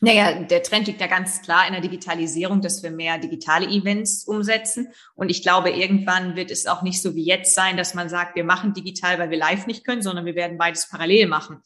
Naja, 0.00 0.42
der 0.42 0.62
Trend 0.62 0.86
liegt 0.86 1.00
ja 1.00 1.06
ganz 1.06 1.40
klar 1.40 1.66
in 1.66 1.72
der 1.72 1.80
Digitalisierung, 1.80 2.60
dass 2.60 2.82
wir 2.82 2.90
mehr 2.90 3.16
digitale 3.16 3.66
Events 3.66 4.24
umsetzen. 4.24 4.88
Und 5.14 5.30
ich 5.30 5.42
glaube, 5.42 5.70
irgendwann 5.70 6.36
wird 6.36 6.50
es 6.50 6.66
auch 6.66 6.82
nicht 6.82 7.00
so 7.00 7.14
wie 7.14 7.24
jetzt 7.24 7.54
sein, 7.54 7.78
dass 7.78 7.94
man 7.94 8.10
sagt, 8.10 8.36
wir 8.36 8.44
machen 8.44 8.74
digital, 8.74 9.18
weil 9.18 9.30
wir 9.30 9.38
live 9.38 9.66
nicht 9.66 9.86
können, 9.86 10.02
sondern 10.02 10.26
wir 10.26 10.34
werden 10.34 10.58
beides 10.58 10.88
parallel 10.90 11.28
machen 11.28 11.62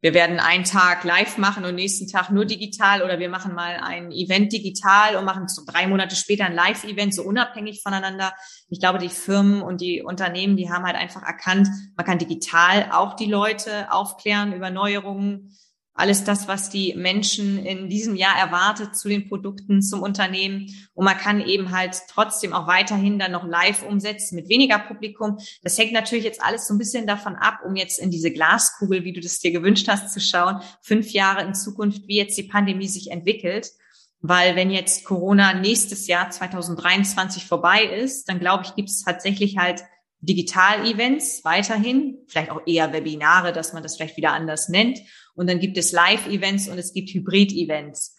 wir 0.00 0.14
werden 0.14 0.38
einen 0.38 0.64
Tag 0.64 1.02
live 1.02 1.38
machen 1.38 1.64
und 1.64 1.74
nächsten 1.74 2.06
Tag 2.06 2.30
nur 2.30 2.44
digital 2.44 3.02
oder 3.02 3.18
wir 3.18 3.28
machen 3.28 3.54
mal 3.54 3.78
ein 3.82 4.12
Event 4.12 4.52
digital 4.52 5.16
und 5.16 5.24
machen 5.24 5.48
so 5.48 5.62
drei 5.66 5.88
Monate 5.88 6.14
später 6.14 6.44
ein 6.44 6.54
Live-Event, 6.54 7.14
so 7.14 7.24
unabhängig 7.24 7.82
voneinander. 7.82 8.32
Ich 8.68 8.78
glaube, 8.78 8.98
die 8.98 9.08
Firmen 9.08 9.60
und 9.60 9.80
die 9.80 10.02
Unternehmen, 10.02 10.56
die 10.56 10.70
haben 10.70 10.84
halt 10.84 10.94
einfach 10.94 11.22
erkannt, 11.22 11.68
man 11.96 12.06
kann 12.06 12.18
digital 12.18 12.90
auch 12.92 13.16
die 13.16 13.26
Leute 13.26 13.92
aufklären 13.92 14.52
über 14.52 14.70
Neuerungen, 14.70 15.56
alles 15.98 16.22
das, 16.22 16.46
was 16.46 16.70
die 16.70 16.94
Menschen 16.94 17.64
in 17.66 17.88
diesem 17.88 18.14
Jahr 18.14 18.38
erwartet 18.38 18.96
zu 18.96 19.08
den 19.08 19.28
Produkten, 19.28 19.82
zum 19.82 20.00
Unternehmen. 20.00 20.72
Und 20.94 21.04
man 21.04 21.18
kann 21.18 21.40
eben 21.40 21.72
halt 21.72 21.96
trotzdem 22.08 22.52
auch 22.52 22.68
weiterhin 22.68 23.18
dann 23.18 23.32
noch 23.32 23.44
live 23.44 23.82
umsetzen 23.82 24.36
mit 24.36 24.48
weniger 24.48 24.78
Publikum. 24.78 25.38
Das 25.62 25.76
hängt 25.76 25.92
natürlich 25.92 26.24
jetzt 26.24 26.40
alles 26.40 26.68
so 26.68 26.74
ein 26.74 26.78
bisschen 26.78 27.08
davon 27.08 27.34
ab, 27.34 27.60
um 27.66 27.74
jetzt 27.74 27.98
in 27.98 28.12
diese 28.12 28.30
Glaskugel, 28.30 29.02
wie 29.02 29.12
du 29.12 29.20
das 29.20 29.40
dir 29.40 29.50
gewünscht 29.50 29.88
hast, 29.88 30.12
zu 30.12 30.20
schauen, 30.20 30.60
fünf 30.82 31.10
Jahre 31.10 31.42
in 31.42 31.54
Zukunft, 31.54 32.06
wie 32.06 32.16
jetzt 32.16 32.38
die 32.38 32.44
Pandemie 32.44 32.88
sich 32.88 33.10
entwickelt. 33.10 33.72
Weil 34.20 34.54
wenn 34.54 34.70
jetzt 34.70 35.04
Corona 35.04 35.52
nächstes 35.54 36.06
Jahr 36.06 36.30
2023 36.30 37.44
vorbei 37.44 37.82
ist, 37.82 38.28
dann 38.28 38.38
glaube 38.38 38.64
ich, 38.64 38.74
gibt 38.76 38.88
es 38.88 39.02
tatsächlich 39.02 39.58
halt 39.58 39.82
Digital-Events 40.20 41.44
weiterhin, 41.44 42.18
vielleicht 42.26 42.50
auch 42.50 42.60
eher 42.66 42.92
Webinare, 42.92 43.52
dass 43.52 43.72
man 43.72 43.82
das 43.82 43.96
vielleicht 43.96 44.16
wieder 44.16 44.32
anders 44.32 44.68
nennt. 44.68 44.98
Und 45.34 45.48
dann 45.48 45.60
gibt 45.60 45.78
es 45.78 45.92
Live-Events 45.92 46.68
und 46.68 46.78
es 46.78 46.92
gibt 46.92 47.10
Hybrid-Events. 47.10 48.16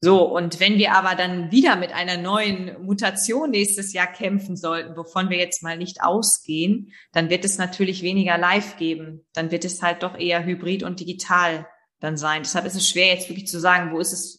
So, 0.00 0.22
und 0.22 0.60
wenn 0.60 0.78
wir 0.78 0.92
aber 0.92 1.16
dann 1.16 1.50
wieder 1.50 1.74
mit 1.74 1.92
einer 1.92 2.18
neuen 2.18 2.80
Mutation 2.84 3.50
nächstes 3.50 3.92
Jahr 3.92 4.06
kämpfen 4.06 4.56
sollten, 4.56 4.96
wovon 4.96 5.28
wir 5.28 5.38
jetzt 5.38 5.64
mal 5.64 5.76
nicht 5.76 6.02
ausgehen, 6.02 6.92
dann 7.12 7.30
wird 7.30 7.44
es 7.44 7.58
natürlich 7.58 8.02
weniger 8.02 8.38
live 8.38 8.76
geben. 8.76 9.26
Dann 9.32 9.50
wird 9.50 9.64
es 9.64 9.82
halt 9.82 10.04
doch 10.04 10.16
eher 10.16 10.44
hybrid 10.44 10.84
und 10.84 11.00
digital 11.00 11.66
dann 11.98 12.16
sein. 12.16 12.42
Deshalb 12.42 12.64
ist 12.66 12.76
es 12.76 12.88
schwer 12.88 13.12
jetzt 13.12 13.28
wirklich 13.28 13.48
zu 13.48 13.58
sagen, 13.58 13.92
wo 13.92 13.98
ist 13.98 14.12
es 14.12 14.37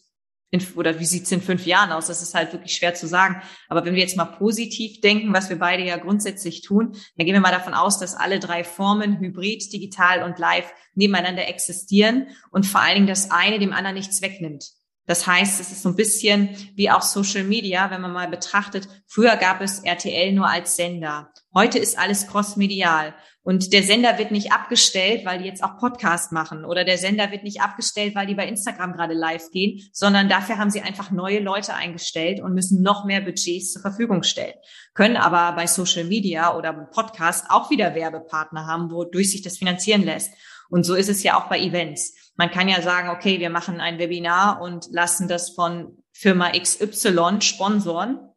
in, 0.52 0.66
oder 0.76 1.00
wie 1.00 1.06
sieht 1.06 1.24
es 1.24 1.32
in 1.32 1.42
fünf 1.42 1.66
Jahren 1.66 1.92
aus? 1.92 2.08
Das 2.08 2.22
ist 2.22 2.34
halt 2.34 2.54
wirklich 2.54 2.74
schwer 2.74 2.96
zu 2.96 3.08
sagen. 3.08 3.42
Aber 3.68 3.86
wenn 3.86 3.94
wir 3.94 4.02
jetzt 4.02 4.18
mal 4.18 4.26
positiv 4.26 5.00
denken, 5.02 5.34
was 5.34 5.50
wir 5.50 5.60
beide 5.60 5.84
ja 5.84 5.98
grundsätzlich 5.98 6.62
tun, 6.62 6.94
dann 7.16 7.26
gehen 7.26 7.34
wir 7.34 7.42
mal 7.42 7.52
davon 7.52 7.74
aus, 7.74 8.00
dass 8.00 8.16
alle 8.16 8.40
drei 8.40 8.64
Formen, 8.64 9.20
Hybrid, 9.20 9.72
digital 9.72 10.24
und 10.24 10.40
live, 10.40 10.72
nebeneinander 10.96 11.48
existieren 11.48 12.28
und 12.52 12.66
vor 12.66 12.82
allen 12.82 12.96
Dingen 12.96 13.08
das 13.08 13.32
eine 13.32 13.60
dem 13.60 13.74
anderen 13.74 13.96
nichts 13.96 14.22
wegnimmt. 14.22 14.72
Das 15.06 15.26
heißt, 15.26 15.60
es 15.60 15.72
ist 15.72 15.82
so 15.82 15.90
ein 15.90 15.96
bisschen 15.96 16.50
wie 16.76 16.92
auch 16.92 17.02
Social 17.02 17.44
Media, 17.44 17.90
wenn 17.90 18.02
man 18.02 18.14
mal 18.14 18.28
betrachtet. 18.28 18.88
Früher 19.08 19.38
gab 19.38 19.60
es 19.60 19.80
RTL 19.80 20.34
nur 20.34 20.48
als 20.48 20.76
Sender. 20.76 21.32
Heute 21.54 21.80
ist 21.80 21.98
alles 21.98 22.28
crossmedial. 22.28 23.16
Und 23.42 23.74
der 23.74 23.82
Sender 23.82 24.20
wird 24.20 24.30
nicht 24.30 24.52
abgestellt, 24.52 25.26
weil 25.26 25.40
die 25.40 25.46
jetzt 25.46 25.64
auch 25.64 25.78
Podcast 25.78 26.32
machen. 26.32 26.64
Oder 26.64 26.84
der 26.84 27.00
Sender 27.00 27.32
wird 27.32 27.44
nicht 27.44 27.62
abgestellt, 27.62 28.14
weil 28.14 28.28
die 28.28 28.36
bei 28.36 28.48
Instagram 28.48 28.94
gerade 28.94 29.16
live 29.16 29.50
gehen, 29.50 29.82
sondern 29.92 30.30
dafür 30.30 30.60
haben 30.60 30.70
sie 30.70 30.82
einfach 30.82 31.10
neue 31.10 31.40
Leute 31.40 31.74
eingestellt 31.74 32.40
und 32.40 32.54
müssen 32.54 32.84
noch 32.84 33.06
mehr 33.06 33.22
Budgets 33.22 33.74
zur 33.74 33.82
Verfügung 33.82 34.22
stellen. 34.22 34.54
Können 34.94 35.18
aber 35.18 35.56
bei 35.56 35.66
Social 35.66 36.04
Media 36.04 36.56
oder 36.56 36.72
Podcast 36.74 37.48
auch 37.50 37.72
wieder 37.72 37.96
Werbepartner 37.96 38.68
haben, 38.68 38.92
wodurch 38.92 39.32
sich 39.32 39.42
das 39.42 39.58
finanzieren 39.58 40.04
lässt. 40.04 40.32
Und 40.70 40.84
so 40.84 40.94
ist 40.94 41.10
es 41.10 41.24
ja 41.24 41.40
auch 41.40 41.50
bei 41.50 41.60
Events. 41.60 42.14
Man 42.36 42.52
kann 42.52 42.70
ja 42.70 42.82
sagen, 42.84 43.10
okay, 43.10 43.40
wir 43.40 43.50
machen 43.50 43.82
ein 43.82 43.98
Webinar 43.98 44.62
und 44.62 44.88
lassen 44.92 45.28
das 45.28 45.50
von 45.50 45.98
Firma 46.12 46.52
XY 46.52 47.42
sponsoren. 47.42 48.29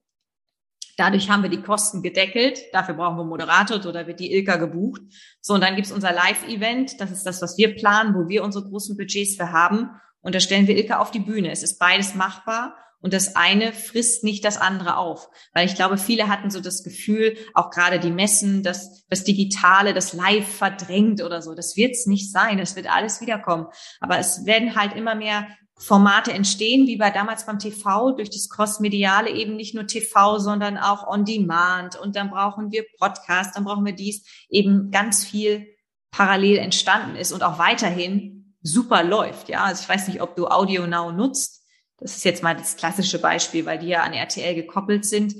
Dadurch 0.97 1.31
haben 1.31 1.43
wir 1.43 1.51
die 1.51 1.63
Kosten 1.63 2.03
gedeckelt. 2.03 2.61
Dafür 2.73 2.95
brauchen 2.95 3.17
wir 3.17 3.25
Moderator 3.25 3.85
oder 3.87 4.07
wird 4.07 4.21
die 4.21 4.33
Ilka 4.33 4.57
gebucht. 4.57 5.03
So, 5.41 5.55
und 5.55 5.63
dann 5.63 5.77
gibt's 5.77 5.93
unser 5.93 6.13
Live-Event. 6.13 7.01
Das 7.01 7.11
ist 7.11 7.25
das, 7.25 7.41
was 7.41 7.57
wir 7.57 7.75
planen, 7.75 8.15
wo 8.15 8.29
wir 8.29 8.45
unsere 8.45 8.69
großen 8.69 8.97
Budgets 8.97 9.37
für 9.37 9.53
haben. 9.53 9.91
Und 10.21 10.35
da 10.35 10.41
stellen 10.41 10.67
wir 10.67 10.77
Ilka 10.77 10.99
auf 10.99 11.11
die 11.11 11.19
Bühne. 11.19 11.51
Es 11.51 11.63
ist 11.63 11.79
beides 11.79 12.15
machbar. 12.15 12.77
Und 13.01 13.13
das 13.13 13.35
eine 13.35 13.73
frisst 13.73 14.23
nicht 14.23 14.45
das 14.45 14.59
andere 14.59 14.97
auf. 14.97 15.29
Weil 15.55 15.67
ich 15.67 15.75
glaube, 15.75 15.99
viele 15.99 16.29
hatten 16.29 16.51
so 16.51 16.61
das 16.61 16.85
Gefühl, 16.85 17.37
auch 17.53 17.71
gerade 17.71 17.99
die 17.99 18.13
Messen, 18.13 18.63
dass 18.63 19.05
das 19.09 19.25
Digitale, 19.25 19.93
das 19.93 20.13
Live 20.13 20.47
verdrängt 20.47 21.21
oder 21.21 21.43
so. 21.43 21.55
Das 21.55 21.77
wird 21.77 21.93
es 21.93 22.07
nicht 22.07 22.31
sein. 22.31 22.61
Es 22.61 22.77
wird 22.77 22.89
alles 22.89 23.21
wiederkommen. 23.21 23.67
Aber 24.01 24.19
es 24.19 24.47
werden 24.47 24.77
halt 24.77 24.95
immer 24.95 25.17
mehr 25.17 25.49
Formate 25.83 26.33
entstehen, 26.33 26.87
wie 26.87 26.97
bei 26.97 27.11
damals 27.11 27.45
beim 27.45 27.59
TV, 27.59 28.13
durch 28.13 28.31
das 28.31 28.49
Crossmediale 28.49 29.31
eben 29.31 29.57
nicht 29.57 29.75
nur 29.75 29.89
TV, 29.89 30.39
sondern 30.39 30.79
auch 30.79 31.09
On 31.09 31.25
Demand. 31.25 31.99
Und 31.99 32.15
dann 32.15 32.31
brauchen 32.31 32.71
wir 32.71 32.85
Podcast, 32.99 33.57
dann 33.57 33.65
brauchen 33.65 33.85
wir 33.85 33.93
dies, 33.93 34.25
eben 34.49 34.93
ganz 34.93 35.25
viel 35.25 35.67
parallel 36.13 36.59
entstanden 36.59 37.17
ist 37.17 37.33
und 37.33 37.43
auch 37.43 37.59
weiterhin 37.59 38.55
super 38.63 39.03
läuft. 39.03 39.49
Ja, 39.49 39.65
also 39.65 39.83
ich 39.83 39.89
weiß 39.89 40.07
nicht, 40.07 40.23
ob 40.23 40.37
du 40.37 40.47
Audio 40.47 40.87
Now 40.87 41.11
nutzt. 41.11 41.67
Das 41.99 42.17
ist 42.17 42.25
jetzt 42.25 42.45
mal 42.45 42.55
das 42.55 42.77
klassische 42.77 43.19
Beispiel, 43.19 43.67
weil 43.67 43.81
die 43.81 43.89
ja 43.89 44.05
an 44.05 44.13
RTL 44.13 44.55
gekoppelt 44.55 45.05
sind. 45.05 45.35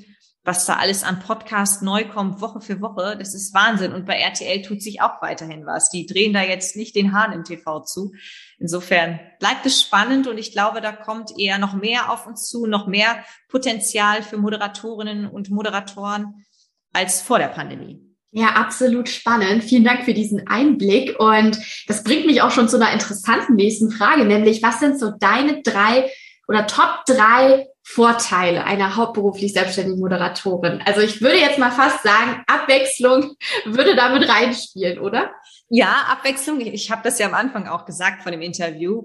Was 0.45 0.67
da 0.67 0.75
alles 0.75 1.05
an 1.05 1.21
Podcast 1.21 1.83
neu 1.83 2.05
kommt, 2.09 2.41
Woche 2.41 2.61
für 2.61 2.81
Woche, 2.81 3.17
das 3.17 3.33
ist 3.33 3.55
Wahnsinn. 3.55 3.93
Und 3.93 4.07
bei 4.07 4.15
RTL 4.15 4.63
tut 4.63 4.83
sich 4.83 5.01
auch 5.01 5.23
weiterhin 5.23 5.67
was. 5.67 5.89
Die 5.91 6.05
drehen 6.05 6.33
da 6.33 6.43
jetzt 6.43 6.75
nicht 6.77 6.97
den 6.97 7.13
Hahn 7.13 7.33
im 7.33 7.45
TV 7.45 7.81
zu. 7.81 8.13
Insofern 8.59 9.21
bleibt 9.39 9.65
es 9.67 9.81
spannend 9.81 10.27
und 10.27 10.39
ich 10.39 10.51
glaube, 10.51 10.81
da 10.81 10.91
kommt 10.91 11.39
eher 11.39 11.59
noch 11.59 11.75
mehr 11.75 12.11
auf 12.11 12.27
uns 12.27 12.49
zu, 12.49 12.67
noch 12.67 12.89
mehr 12.89 13.25
Potenzial 13.49 14.25
für 14.25 14.37
Moderatorinnen 14.37 15.27
und 15.29 15.51
Moderatoren 15.51 16.45
als 16.93 17.21
vor 17.21 17.39
der 17.39 17.49
Pandemie. 17.49 18.01
Ja, 18.33 18.49
absolut 18.55 19.11
spannend. 19.11 19.63
Vielen 19.63 19.85
Dank 19.85 20.05
für 20.05 20.15
diesen 20.15 20.49
Einblick. 20.49 21.21
Und 21.21 21.59
das 21.87 22.03
bringt 22.03 22.27
mich 22.27 22.43
auch 22.43 22.51
schon 22.51 22.69
zu 22.69 22.77
einer 22.77 22.93
interessanten 22.93 23.55
nächsten 23.55 23.91
Frage, 23.93 24.25
nämlich 24.25 24.63
was 24.63 24.81
sind 24.81 24.99
so 24.99 25.13
deine 25.21 25.63
drei 25.63 26.11
oder 26.49 26.67
Top 26.67 27.05
drei 27.07 27.69
Vorteile 27.83 28.65
einer 28.65 28.97
hauptberuflich 28.97 29.53
selbstständigen 29.53 30.01
Moderatorin? 30.01 30.83
Also 30.85 31.01
ich 31.01 31.21
würde 31.21 31.39
jetzt 31.39 31.59
mal 31.59 31.71
fast 31.71 32.03
sagen, 32.03 32.43
Abwechslung 32.47 33.37
würde 33.65 33.97
damit 33.97 34.29
reinspielen, 34.29 34.99
oder? 34.99 35.33
Ja, 35.69 36.07
Abwechslung. 36.09 36.61
Ich, 36.61 36.91
habe 36.91 37.03
das 37.03 37.19
ja 37.19 37.27
am 37.27 37.35
Anfang 37.35 37.67
auch 37.67 37.85
gesagt 37.85 38.23
von 38.23 38.33
dem 38.33 38.43
Interview 38.43 39.05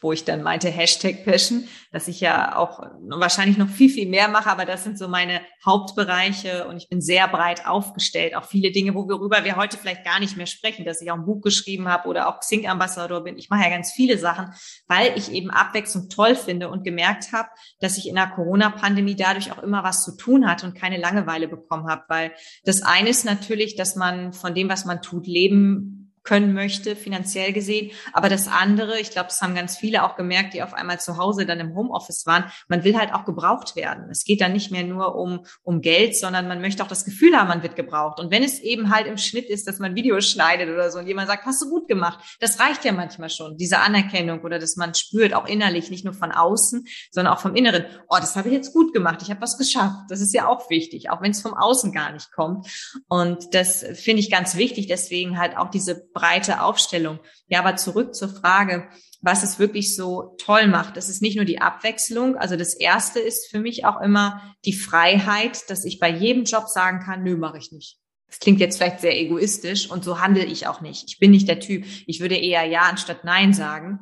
wo 0.00 0.12
ich 0.12 0.24
dann 0.24 0.42
meinte 0.42 0.68
Hashtag 0.68 1.24
Passion, 1.24 1.68
dass 1.92 2.08
ich 2.08 2.20
ja 2.20 2.56
auch 2.56 2.80
wahrscheinlich 3.08 3.58
noch 3.58 3.68
viel, 3.68 3.90
viel 3.90 4.08
mehr 4.08 4.28
mache, 4.28 4.50
aber 4.50 4.64
das 4.64 4.84
sind 4.84 4.98
so 4.98 5.08
meine 5.08 5.40
Hauptbereiche 5.64 6.66
und 6.66 6.76
ich 6.76 6.88
bin 6.88 7.00
sehr 7.00 7.28
breit 7.28 7.66
aufgestellt. 7.66 8.34
Auch 8.34 8.44
viele 8.44 8.70
Dinge, 8.70 8.94
worüber 8.94 9.44
wir 9.44 9.56
heute 9.56 9.76
vielleicht 9.76 10.04
gar 10.04 10.20
nicht 10.20 10.36
mehr 10.36 10.46
sprechen, 10.46 10.84
dass 10.84 11.02
ich 11.02 11.10
auch 11.10 11.16
ein 11.16 11.26
Buch 11.26 11.42
geschrieben 11.42 11.88
habe 11.88 12.08
oder 12.08 12.28
auch 12.28 12.40
Xing-Ambassador 12.40 13.24
bin. 13.24 13.36
Ich 13.36 13.50
mache 13.50 13.64
ja 13.64 13.70
ganz 13.70 13.92
viele 13.92 14.18
Sachen, 14.18 14.54
weil 14.86 15.12
ich 15.16 15.30
eben 15.32 15.50
Abwechslung 15.50 16.08
toll 16.08 16.34
finde 16.34 16.70
und 16.70 16.84
gemerkt 16.84 17.32
habe, 17.32 17.48
dass 17.80 17.98
ich 17.98 18.08
in 18.08 18.14
der 18.14 18.28
Corona-Pandemie 18.28 19.16
dadurch 19.16 19.52
auch 19.52 19.62
immer 19.62 19.84
was 19.84 20.04
zu 20.04 20.16
tun 20.16 20.48
hatte 20.48 20.66
und 20.66 20.74
keine 20.74 20.98
Langeweile 20.98 21.48
bekommen 21.48 21.88
habe, 21.88 22.04
weil 22.08 22.32
das 22.64 22.82
eine 22.82 23.10
ist 23.10 23.24
natürlich, 23.24 23.76
dass 23.76 23.96
man 23.96 24.32
von 24.32 24.54
dem, 24.54 24.68
was 24.68 24.84
man 24.84 25.02
tut, 25.02 25.26
leben 25.26 25.99
können 26.22 26.52
möchte, 26.52 26.96
finanziell 26.96 27.52
gesehen. 27.52 27.90
Aber 28.12 28.28
das 28.28 28.48
andere, 28.48 29.00
ich 29.00 29.10
glaube, 29.10 29.28
das 29.28 29.40
haben 29.40 29.54
ganz 29.54 29.76
viele 29.76 30.04
auch 30.04 30.16
gemerkt, 30.16 30.54
die 30.54 30.62
auf 30.62 30.74
einmal 30.74 31.00
zu 31.00 31.16
Hause 31.16 31.46
dann 31.46 31.60
im 31.60 31.74
Homeoffice 31.74 32.26
waren, 32.26 32.44
man 32.68 32.84
will 32.84 32.96
halt 32.96 33.14
auch 33.14 33.24
gebraucht 33.24 33.76
werden. 33.76 34.10
Es 34.10 34.24
geht 34.24 34.40
dann 34.40 34.52
nicht 34.52 34.70
mehr 34.70 34.84
nur 34.84 35.14
um, 35.14 35.44
um 35.62 35.80
Geld, 35.80 36.16
sondern 36.16 36.48
man 36.48 36.60
möchte 36.60 36.82
auch 36.82 36.88
das 36.88 37.04
Gefühl 37.04 37.36
haben, 37.36 37.48
man 37.48 37.62
wird 37.62 37.76
gebraucht. 37.76 38.20
Und 38.20 38.30
wenn 38.30 38.42
es 38.42 38.60
eben 38.60 38.90
halt 38.90 39.06
im 39.06 39.16
Schnitt 39.16 39.48
ist, 39.48 39.66
dass 39.66 39.78
man 39.78 39.94
Videos 39.94 40.28
schneidet 40.28 40.68
oder 40.68 40.90
so 40.90 40.98
und 40.98 41.06
jemand 41.06 41.28
sagt, 41.28 41.46
hast 41.46 41.62
du 41.62 41.70
gut 41.70 41.88
gemacht, 41.88 42.20
das 42.40 42.60
reicht 42.60 42.84
ja 42.84 42.92
manchmal 42.92 43.30
schon, 43.30 43.56
diese 43.56 43.78
Anerkennung 43.78 44.42
oder 44.42 44.58
dass 44.58 44.76
man 44.76 44.94
spürt, 44.94 45.34
auch 45.34 45.46
innerlich, 45.46 45.90
nicht 45.90 46.04
nur 46.04 46.14
von 46.14 46.32
außen, 46.32 46.86
sondern 47.10 47.34
auch 47.34 47.40
vom 47.40 47.54
Inneren, 47.54 47.84
oh, 48.08 48.16
das 48.20 48.36
habe 48.36 48.48
ich 48.48 48.54
jetzt 48.54 48.72
gut 48.72 48.92
gemacht, 48.92 49.20
ich 49.22 49.30
habe 49.30 49.40
was 49.40 49.58
geschafft. 49.58 50.04
Das 50.08 50.20
ist 50.20 50.34
ja 50.34 50.48
auch 50.48 50.68
wichtig, 50.70 51.10
auch 51.10 51.22
wenn 51.22 51.30
es 51.30 51.40
vom 51.40 51.54
Außen 51.54 51.92
gar 51.92 52.12
nicht 52.12 52.32
kommt. 52.32 52.66
Und 53.08 53.54
das 53.54 53.84
finde 53.94 54.20
ich 54.20 54.30
ganz 54.30 54.56
wichtig, 54.56 54.86
deswegen 54.86 55.38
halt 55.38 55.56
auch 55.56 55.70
diese 55.70 56.09
breite 56.12 56.62
Aufstellung. 56.62 57.18
Ja, 57.48 57.60
aber 57.60 57.76
zurück 57.76 58.14
zur 58.14 58.28
Frage, 58.28 58.88
was 59.20 59.42
es 59.42 59.58
wirklich 59.58 59.96
so 59.96 60.34
toll 60.38 60.66
macht. 60.66 60.96
Das 60.96 61.08
ist 61.08 61.22
nicht 61.22 61.36
nur 61.36 61.44
die 61.44 61.60
Abwechslung. 61.60 62.36
Also 62.36 62.56
das 62.56 62.74
erste 62.74 63.20
ist 63.20 63.50
für 63.50 63.60
mich 63.60 63.84
auch 63.84 64.00
immer 64.00 64.54
die 64.64 64.72
Freiheit, 64.72 65.68
dass 65.68 65.84
ich 65.84 65.98
bei 65.98 66.10
jedem 66.10 66.44
Job 66.44 66.68
sagen 66.68 67.00
kann, 67.00 67.22
nö, 67.22 67.36
mache 67.36 67.58
ich 67.58 67.72
nicht. 67.72 67.98
Das 68.26 68.38
klingt 68.38 68.60
jetzt 68.60 68.76
vielleicht 68.76 69.00
sehr 69.00 69.18
egoistisch 69.18 69.90
und 69.90 70.04
so 70.04 70.20
handle 70.20 70.44
ich 70.44 70.68
auch 70.68 70.80
nicht. 70.80 71.04
Ich 71.08 71.18
bin 71.18 71.32
nicht 71.32 71.48
der 71.48 71.60
Typ. 71.60 71.84
Ich 72.06 72.20
würde 72.20 72.36
eher 72.36 72.64
ja 72.64 72.82
anstatt 72.82 73.24
nein 73.24 73.52
sagen. 73.52 74.00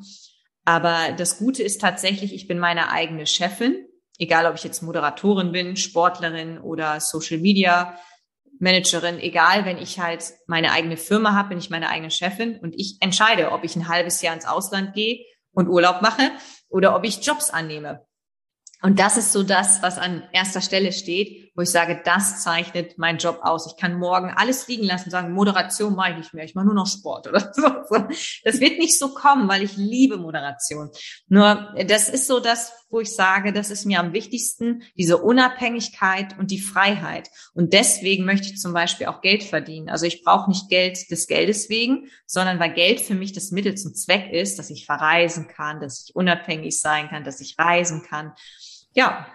Aber 0.64 1.12
das 1.16 1.38
Gute 1.38 1.62
ist 1.62 1.80
tatsächlich, 1.80 2.34
ich 2.34 2.46
bin 2.46 2.58
meine 2.58 2.90
eigene 2.90 3.26
Chefin. 3.26 3.86
Egal, 4.18 4.46
ob 4.46 4.54
ich 4.54 4.64
jetzt 4.64 4.82
Moderatorin 4.82 5.50
bin, 5.50 5.76
Sportlerin 5.76 6.58
oder 6.58 7.00
Social 7.00 7.38
Media 7.38 7.98
Managerin, 8.60 9.18
egal, 9.20 9.64
wenn 9.64 9.78
ich 9.78 10.00
halt 10.00 10.24
meine 10.46 10.72
eigene 10.72 10.96
Firma 10.96 11.34
habe, 11.34 11.50
bin 11.50 11.58
ich 11.58 11.70
meine 11.70 11.88
eigene 11.88 12.10
Chefin 12.10 12.58
und 12.58 12.74
ich 12.76 12.96
entscheide, 13.00 13.52
ob 13.52 13.64
ich 13.64 13.76
ein 13.76 13.88
halbes 13.88 14.20
Jahr 14.22 14.34
ins 14.34 14.46
Ausland 14.46 14.94
gehe 14.94 15.24
und 15.52 15.68
Urlaub 15.68 16.02
mache 16.02 16.30
oder 16.68 16.94
ob 16.96 17.04
ich 17.04 17.24
Jobs 17.24 17.50
annehme. 17.50 18.06
Und 18.82 19.00
das 19.00 19.16
ist 19.16 19.32
so 19.32 19.42
das, 19.42 19.82
was 19.82 19.98
an 19.98 20.22
erster 20.32 20.60
Stelle 20.60 20.92
steht, 20.92 21.47
wo 21.58 21.62
ich 21.62 21.70
sage, 21.70 22.00
das 22.04 22.40
zeichnet 22.40 22.98
meinen 22.98 23.18
Job 23.18 23.40
aus. 23.42 23.66
Ich 23.66 23.76
kann 23.76 23.98
morgen 23.98 24.30
alles 24.30 24.68
liegen 24.68 24.84
lassen 24.84 25.06
und 25.06 25.10
sagen, 25.10 25.32
Moderation 25.32 25.96
mache 25.96 26.12
ich 26.12 26.16
nicht 26.18 26.32
mehr, 26.32 26.44
ich 26.44 26.54
mache 26.54 26.66
nur 26.66 26.74
noch 26.76 26.86
Sport 26.86 27.26
oder 27.26 27.52
so. 27.52 27.68
Das 28.44 28.60
wird 28.60 28.78
nicht 28.78 28.96
so 28.96 29.12
kommen, 29.12 29.48
weil 29.48 29.64
ich 29.64 29.76
liebe 29.76 30.18
Moderation. 30.18 30.88
Nur 31.26 31.74
das 31.84 32.08
ist 32.08 32.28
so 32.28 32.38
das, 32.38 32.72
wo 32.90 33.00
ich 33.00 33.12
sage, 33.12 33.52
das 33.52 33.72
ist 33.72 33.86
mir 33.86 33.98
am 33.98 34.12
wichtigsten, 34.12 34.84
diese 34.96 35.18
Unabhängigkeit 35.18 36.38
und 36.38 36.52
die 36.52 36.60
Freiheit. 36.60 37.28
Und 37.54 37.72
deswegen 37.72 38.24
möchte 38.24 38.46
ich 38.46 38.60
zum 38.60 38.72
Beispiel 38.72 39.08
auch 39.08 39.20
Geld 39.20 39.42
verdienen. 39.42 39.88
Also 39.88 40.06
ich 40.06 40.22
brauche 40.22 40.48
nicht 40.48 40.68
Geld 40.68 41.10
des 41.10 41.26
Geldes 41.26 41.68
wegen, 41.68 42.08
sondern 42.24 42.60
weil 42.60 42.72
Geld 42.72 43.00
für 43.00 43.16
mich 43.16 43.32
das 43.32 43.50
Mittel 43.50 43.74
zum 43.74 43.94
Zweck 43.94 44.32
ist, 44.32 44.60
dass 44.60 44.70
ich 44.70 44.86
verreisen 44.86 45.48
kann, 45.48 45.80
dass 45.80 46.04
ich 46.06 46.14
unabhängig 46.14 46.80
sein 46.80 47.08
kann, 47.08 47.24
dass 47.24 47.40
ich 47.40 47.58
reisen 47.58 48.04
kann 48.04 48.32
ja, 48.98 49.26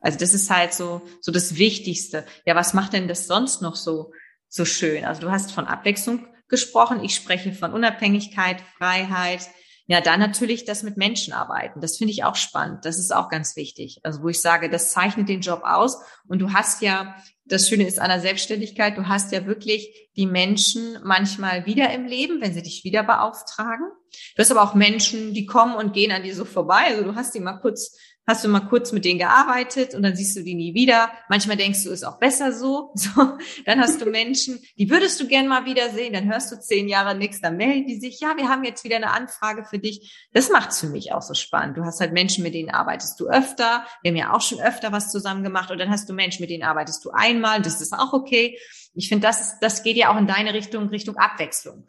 also 0.00 0.18
das 0.18 0.34
ist 0.34 0.50
halt 0.50 0.72
so, 0.72 1.02
so 1.20 1.30
das 1.30 1.56
Wichtigste. 1.56 2.24
Ja, 2.46 2.54
was 2.54 2.74
macht 2.74 2.94
denn 2.94 3.08
das 3.08 3.26
sonst 3.26 3.62
noch 3.62 3.76
so, 3.76 4.12
so 4.48 4.64
schön? 4.64 5.04
Also 5.04 5.20
du 5.20 5.30
hast 5.30 5.52
von 5.52 5.66
Abwechslung 5.66 6.26
gesprochen. 6.48 7.04
Ich 7.04 7.14
spreche 7.14 7.52
von 7.52 7.72
Unabhängigkeit, 7.72 8.60
Freiheit. 8.78 9.48
Ja, 9.86 10.00
dann 10.00 10.20
natürlich 10.20 10.64
das 10.64 10.84
mit 10.84 10.96
Menschen 10.96 11.32
arbeiten. 11.32 11.80
Das 11.80 11.96
finde 11.98 12.12
ich 12.12 12.22
auch 12.22 12.36
spannend. 12.36 12.84
Das 12.84 12.98
ist 12.98 13.12
auch 13.12 13.28
ganz 13.28 13.56
wichtig. 13.56 14.00
Also 14.04 14.22
wo 14.22 14.28
ich 14.28 14.40
sage, 14.40 14.70
das 14.70 14.92
zeichnet 14.92 15.28
den 15.28 15.40
Job 15.40 15.62
aus. 15.64 16.00
Und 16.28 16.38
du 16.38 16.52
hast 16.52 16.80
ja, 16.80 17.16
das 17.44 17.68
Schöne 17.68 17.86
ist 17.88 17.98
an 17.98 18.08
der 18.08 18.20
Selbstständigkeit, 18.20 18.96
du 18.96 19.08
hast 19.08 19.32
ja 19.32 19.46
wirklich 19.46 20.10
die 20.16 20.26
Menschen 20.26 20.98
manchmal 21.02 21.66
wieder 21.66 21.92
im 21.92 22.06
Leben, 22.06 22.40
wenn 22.40 22.54
sie 22.54 22.62
dich 22.62 22.84
wieder 22.84 23.02
beauftragen. 23.02 23.90
Du 24.36 24.40
hast 24.40 24.52
aber 24.52 24.62
auch 24.62 24.74
Menschen, 24.74 25.34
die 25.34 25.46
kommen 25.46 25.74
und 25.74 25.92
gehen 25.92 26.12
an 26.12 26.22
dir 26.22 26.36
so 26.36 26.44
vorbei. 26.44 26.84
Also 26.86 27.02
du 27.02 27.16
hast 27.16 27.34
die 27.34 27.40
mal 27.40 27.58
kurz 27.58 27.96
hast 28.30 28.44
du 28.44 28.48
mal 28.48 28.60
kurz 28.60 28.92
mit 28.92 29.04
denen 29.04 29.18
gearbeitet 29.18 29.94
und 29.94 30.02
dann 30.02 30.16
siehst 30.16 30.36
du 30.36 30.42
die 30.42 30.54
nie 30.54 30.74
wieder. 30.74 31.10
Manchmal 31.28 31.56
denkst 31.56 31.84
du, 31.84 31.90
ist 31.90 32.04
auch 32.04 32.18
besser 32.18 32.52
so. 32.52 32.92
so. 32.94 33.36
Dann 33.66 33.80
hast 33.80 34.00
du 34.00 34.06
Menschen, 34.06 34.60
die 34.78 34.88
würdest 34.88 35.20
du 35.20 35.26
gern 35.26 35.48
mal 35.48 35.66
wiedersehen, 35.66 36.12
dann 36.12 36.30
hörst 36.30 36.50
du 36.52 36.60
zehn 36.60 36.88
Jahre 36.88 37.14
nichts, 37.14 37.40
dann 37.40 37.56
melden 37.56 37.86
die 37.86 38.00
sich, 38.00 38.20
ja, 38.20 38.36
wir 38.36 38.48
haben 38.48 38.64
jetzt 38.64 38.84
wieder 38.84 38.96
eine 38.96 39.10
Anfrage 39.10 39.64
für 39.64 39.78
dich. 39.78 40.28
Das 40.32 40.50
macht's 40.50 40.80
für 40.80 40.88
mich 40.88 41.12
auch 41.12 41.22
so 41.22 41.34
spannend. 41.34 41.76
Du 41.76 41.84
hast 41.84 42.00
halt 42.00 42.12
Menschen, 42.12 42.42
mit 42.42 42.54
denen 42.54 42.70
arbeitest 42.70 43.18
du 43.20 43.28
öfter. 43.28 43.84
Wir 44.02 44.10
haben 44.10 44.16
ja 44.16 44.32
auch 44.32 44.40
schon 44.40 44.60
öfter 44.60 44.92
was 44.92 45.10
zusammen 45.10 45.42
gemacht 45.42 45.70
und 45.70 45.78
dann 45.78 45.90
hast 45.90 46.08
du 46.08 46.12
Menschen, 46.12 46.42
mit 46.42 46.50
denen 46.50 46.62
arbeitest 46.62 47.04
du 47.04 47.10
einmal. 47.10 47.60
Das 47.60 47.80
ist 47.80 47.92
auch 47.92 48.12
okay. 48.12 48.58
Ich 48.94 49.08
finde, 49.08 49.26
das, 49.26 49.58
das 49.60 49.82
geht 49.82 49.96
ja 49.96 50.12
auch 50.12 50.18
in 50.18 50.26
deine 50.26 50.54
Richtung, 50.54 50.88
Richtung 50.88 51.16
Abwechslung. 51.16 51.86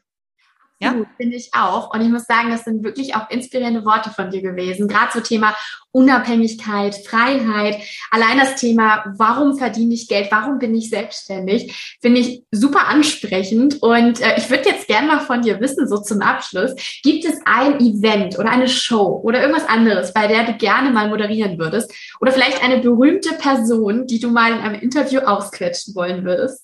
Ja, 0.81 0.95
finde 1.15 1.35
ich 1.35 1.51
auch. 1.53 1.93
Und 1.93 2.01
ich 2.01 2.09
muss 2.09 2.25
sagen, 2.25 2.49
das 2.49 2.63
sind 2.63 2.83
wirklich 2.83 3.13
auch 3.15 3.29
inspirierende 3.29 3.85
Worte 3.85 4.09
von 4.09 4.31
dir 4.31 4.41
gewesen. 4.41 4.87
Gerade 4.87 5.11
so 5.13 5.19
Thema 5.19 5.55
Unabhängigkeit, 5.91 6.95
Freiheit, 7.05 7.77
allein 8.09 8.39
das 8.39 8.55
Thema, 8.55 9.03
warum 9.17 9.57
verdiene 9.57 9.93
ich 9.93 10.07
Geld, 10.07 10.31
warum 10.31 10.57
bin 10.57 10.73
ich 10.73 10.89
selbstständig, 10.89 11.97
finde 12.01 12.21
ich 12.21 12.43
super 12.49 12.87
ansprechend. 12.87 13.83
Und 13.83 14.21
äh, 14.21 14.37
ich 14.37 14.49
würde 14.49 14.69
jetzt 14.69 14.87
gerne 14.87 15.07
mal 15.07 15.19
von 15.19 15.43
dir 15.43 15.59
wissen, 15.59 15.87
so 15.87 15.97
zum 15.97 16.21
Abschluss, 16.21 16.71
gibt 17.03 17.25
es 17.25 17.35
ein 17.45 17.79
Event 17.79 18.39
oder 18.39 18.49
eine 18.49 18.67
Show 18.67 19.21
oder 19.23 19.41
irgendwas 19.41 19.67
anderes, 19.67 20.13
bei 20.13 20.27
der 20.27 20.45
du 20.45 20.53
gerne 20.53 20.89
mal 20.89 21.09
moderieren 21.09 21.59
würdest? 21.59 21.93
Oder 22.21 22.31
vielleicht 22.31 22.63
eine 22.63 22.79
berühmte 22.79 23.33
Person, 23.35 24.07
die 24.07 24.19
du 24.19 24.29
mal 24.29 24.51
in 24.53 24.59
einem 24.59 24.81
Interview 24.81 25.19
ausquetschen 25.19 25.93
wollen 25.93 26.23
würdest? 26.25 26.63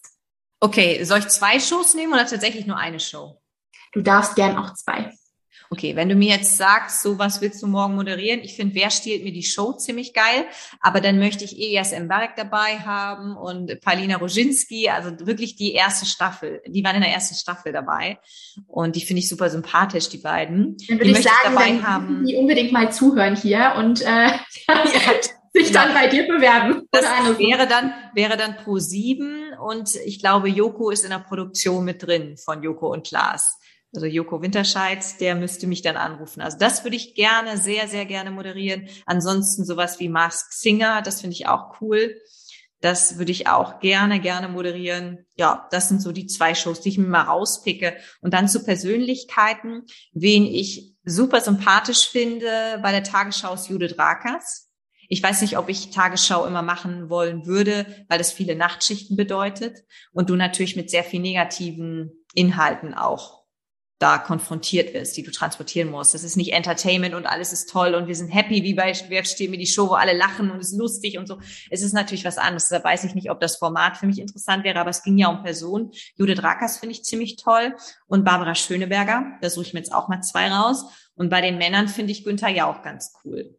Okay, 0.60 1.03
soll 1.03 1.19
ich 1.19 1.27
zwei 1.27 1.60
Shows 1.60 1.93
nehmen 1.93 2.13
oder 2.13 2.25
tatsächlich 2.25 2.65
nur 2.65 2.77
eine 2.77 2.99
Show? 2.99 3.39
Du 3.93 4.02
darfst 4.02 4.36
gern 4.36 4.58
auch 4.58 4.73
zwei. 4.73 5.12
Okay, 5.69 5.95
wenn 5.95 6.08
du 6.08 6.15
mir 6.15 6.36
jetzt 6.36 6.56
sagst, 6.58 7.02
so 7.02 7.19
was 7.19 7.41
willst 7.41 7.62
du 7.62 7.67
morgen 7.67 7.95
moderieren? 7.95 8.39
Ich 8.41 8.56
finde, 8.56 8.76
wer 8.76 8.89
stiehlt 8.89 9.23
mir 9.23 9.34
die 9.34 9.43
Show 9.43 9.73
ziemlich 9.73 10.13
geil, 10.13 10.45
aber 10.80 11.02
dann 11.02 11.19
möchte 11.19 11.43
ich 11.43 11.58
Elias 11.58 11.97
Mbarek 11.97 12.36
dabei 12.38 12.80
haben 12.80 13.36
und 13.36 13.80
Paulina 13.82 14.17
Roginski, 14.17 14.89
also 14.89 15.12
wirklich 15.26 15.58
die 15.58 15.73
erste 15.73 16.06
Staffel. 16.06 16.62
Die 16.67 16.84
waren 16.84 16.95
in 16.95 17.02
der 17.02 17.12
ersten 17.12 17.36
Staffel 17.36 17.73
dabei 17.73 18.17
und 18.67 18.95
die 18.95 19.02
finde 19.02 19.19
ich 19.19 19.30
super 19.30 19.50
sympathisch, 19.50 20.08
die 20.10 20.19
beiden. 20.19 20.78
Dann 20.88 21.00
würde 21.00 21.12
ich 21.12 21.23
sagen, 21.23 21.36
ich 21.43 21.50
dabei 21.50 21.67
dann 21.67 21.88
haben. 21.88 22.26
die 22.26 22.36
unbedingt 22.38 22.71
mal 22.71 22.91
zuhören 22.91 23.36
hier 23.36 23.73
und 23.78 24.02
äh, 24.02 24.30
sich 25.54 25.71
dann 25.73 25.93
bei 25.93 26.08
dir 26.08 26.28
bewerben. 26.28 26.88
Das 26.91 27.04
wäre 27.04 27.67
dann, 27.67 27.93
wäre 28.13 28.38
dann 28.38 28.56
pro 28.56 28.78
sieben 28.78 29.54
und 29.60 29.95
ich 30.06 30.19
glaube, 30.19 30.47
Joko 30.47 30.91
ist 30.91 31.04
in 31.04 31.10
der 31.10 31.19
Produktion 31.19 31.84
mit 31.84 32.04
drin 32.04 32.38
von 32.38 32.63
Joko 32.63 32.93
und 32.93 33.06
Klaas 33.06 33.60
also 33.98 34.06
Joko 34.06 34.44
Winterscheid, 34.44 35.04
der 35.20 35.34
müsste 35.34 35.66
mich 35.66 35.82
dann 35.82 35.98
anrufen. 35.98 36.40
Also 36.40 36.56
das 36.60 36.84
würde 36.84 36.96
ich 36.96 37.16
gerne, 37.16 37.58
sehr, 37.58 37.88
sehr 37.88 38.06
gerne 38.06 38.30
moderieren. 38.30 38.88
Ansonsten 39.08 39.66
sowas 39.66 40.00
wie 40.00 40.08
Mask 40.08 40.54
Singer, 40.54 41.02
das 41.02 41.22
finde 41.22 41.34
ich 41.34 41.48
auch 41.48 41.82
cool. 41.82 42.16
Das 42.80 43.18
würde 43.18 43.32
ich 43.32 43.48
auch 43.48 43.80
gerne, 43.80 44.20
gerne 44.20 44.50
moderieren. 44.50 45.26
Ja, 45.36 45.68
das 45.72 45.90
sind 45.90 46.00
so 46.00 46.12
die 46.12 46.28
zwei 46.28 46.54
Shows, 46.54 46.82
die 46.82 46.90
ich 46.90 47.00
mir 47.00 47.08
mal 47.08 47.24
rauspicke. 47.24 47.98
Und 48.22 48.36
dann 48.36 48.48
zu 48.48 48.64
Persönlichkeiten, 48.64 49.86
wen 50.14 50.46
ich 50.46 50.94
super 51.04 51.42
sympathisch 51.42 52.08
finde 52.08 52.80
bei 52.84 52.92
der 52.92 53.04
Tagesschau 53.04 53.56
ist 53.56 53.68
Judith 53.68 53.98
Rakers. 53.98 54.70
Ich 55.10 55.24
weiß 55.24 55.42
nicht, 55.42 55.58
ob 55.58 55.70
ich 55.70 55.90
Tagesschau 55.90 56.46
immer 56.46 56.62
machen 56.62 57.10
wollen 57.10 57.48
würde, 57.48 58.06
weil 58.10 58.20
das 58.20 58.32
viele 58.32 58.56
Nachtschichten 58.56 59.18
bedeutet 59.18 59.86
und 60.12 60.30
du 60.30 60.36
natürlich 60.36 60.76
mit 60.76 60.92
sehr 60.92 61.04
viel 61.04 61.22
negativen 61.22 62.12
Inhalten 62.36 62.94
auch 62.94 63.47
da 64.00 64.20
konfrontiert 64.20 64.94
wirst, 64.94 65.18
die 65.18 65.24
du 65.24 65.32
transportieren 65.32 65.90
musst. 65.90 66.14
Das 66.14 66.24
ist 66.24 66.38
nicht 66.38 66.54
Entertainment 66.54 67.16
und 67.16 67.26
alles 67.26 67.52
ist 67.52 67.70
toll 67.70 67.96
und 67.96 68.08
wir 68.08 68.16
sind 68.16 68.30
happy, 68.30 68.64
wie 68.64 68.76
bei 68.76 68.94
Wer 69.10 69.24
steht 69.26 69.50
mir 69.50 69.58
die 69.58 69.66
Show, 69.66 69.90
wo 69.90 69.94
alle 69.94 70.16
lachen 70.16 70.52
und 70.52 70.60
es 70.60 70.72
ist 70.72 70.78
lustig 70.78 71.18
und 71.18 71.28
so. 71.28 71.40
Es 71.72 71.82
ist 71.82 71.94
natürlich 71.94 72.24
was 72.24 72.38
anderes. 72.38 72.70
Da 72.70 72.84
weiß 72.84 73.04
ich 73.06 73.16
nicht, 73.16 73.32
ob 73.32 73.40
das 73.40 73.58
Format 73.58 73.98
für 73.98 74.06
mich 74.06 74.20
interessant 74.20 74.64
wäre, 74.64 74.80
aber 74.80 74.92
es 74.92 75.04
ging 75.04 75.18
ja 75.18 75.30
um 75.30 75.44
Personen. 75.44 75.92
Judith 76.16 76.44
Rakers 76.44 76.78
finde 76.78 76.94
ich 76.94 77.04
ziemlich 77.04 77.38
toll 77.38 77.76
und 78.06 78.24
Barbara 78.24 78.54
Schöneberger. 78.54 79.38
Da 79.42 79.50
suche 79.50 79.66
ich 79.66 79.74
mir 79.74 79.80
jetzt 79.80 79.94
auch 79.94 80.08
mal 80.08 80.22
zwei 80.22 80.50
raus. 80.50 80.86
Und 81.16 81.30
bei 81.30 81.42
den 81.42 81.58
Männern 81.58 81.88
finde 81.88 82.12
ich 82.12 82.24
Günther 82.24 82.50
ja 82.50 82.66
auch 82.66 82.84
ganz 82.84 83.14
cool. 83.26 83.58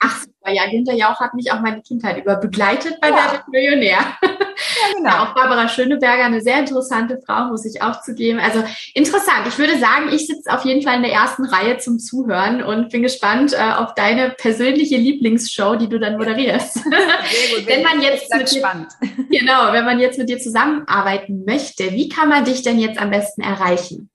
Ach 0.00 0.20
super, 0.20 0.50
ja, 0.50 0.70
Günther 0.70 0.94
Jauch 0.94 1.20
hat 1.20 1.34
mich 1.34 1.52
auch 1.52 1.60
meine 1.60 1.82
Kindheit 1.82 2.18
über 2.18 2.36
begleitet 2.36 2.98
bei 3.00 3.10
ja. 3.10 3.32
der 3.32 3.44
Millionär. 3.48 4.18
Ja, 4.84 4.96
genau. 4.96 5.10
Ja, 5.10 5.22
auch 5.22 5.34
Barbara 5.34 5.68
Schöneberger, 5.68 6.24
eine 6.24 6.40
sehr 6.40 6.58
interessante 6.58 7.20
Frau, 7.24 7.46
muss 7.46 7.64
ich 7.64 7.82
auch 7.82 8.00
zugeben. 8.02 8.38
Also 8.38 8.62
interessant. 8.94 9.46
Ich 9.48 9.58
würde 9.58 9.78
sagen, 9.78 10.08
ich 10.12 10.26
sitze 10.26 10.52
auf 10.52 10.64
jeden 10.64 10.82
Fall 10.82 10.96
in 10.96 11.02
der 11.02 11.12
ersten 11.12 11.44
Reihe 11.44 11.78
zum 11.78 11.98
Zuhören 11.98 12.62
und 12.62 12.90
bin 12.90 13.02
gespannt 13.02 13.52
äh, 13.52 13.56
auf 13.56 13.94
deine 13.94 14.30
persönliche 14.30 14.96
Lieblingsshow, 14.96 15.76
die 15.76 15.88
du 15.88 15.98
dann 15.98 16.16
moderierst. 16.16 16.74
Sehr 16.74 16.90
gut, 17.56 17.66
wenn 17.66 17.82
man 17.82 18.00
jetzt 18.00 18.32
mit 18.34 18.50
dir, 18.50 18.58
spannend. 18.58 18.88
genau, 19.30 19.72
wenn 19.72 19.84
man 19.84 19.98
jetzt 19.98 20.18
mit 20.18 20.28
dir 20.28 20.38
zusammenarbeiten 20.38 21.44
möchte, 21.44 21.92
wie 21.92 22.08
kann 22.08 22.28
man 22.28 22.44
dich 22.44 22.62
denn 22.62 22.78
jetzt 22.78 23.00
am 23.00 23.10
besten 23.10 23.42
erreichen? 23.42 24.10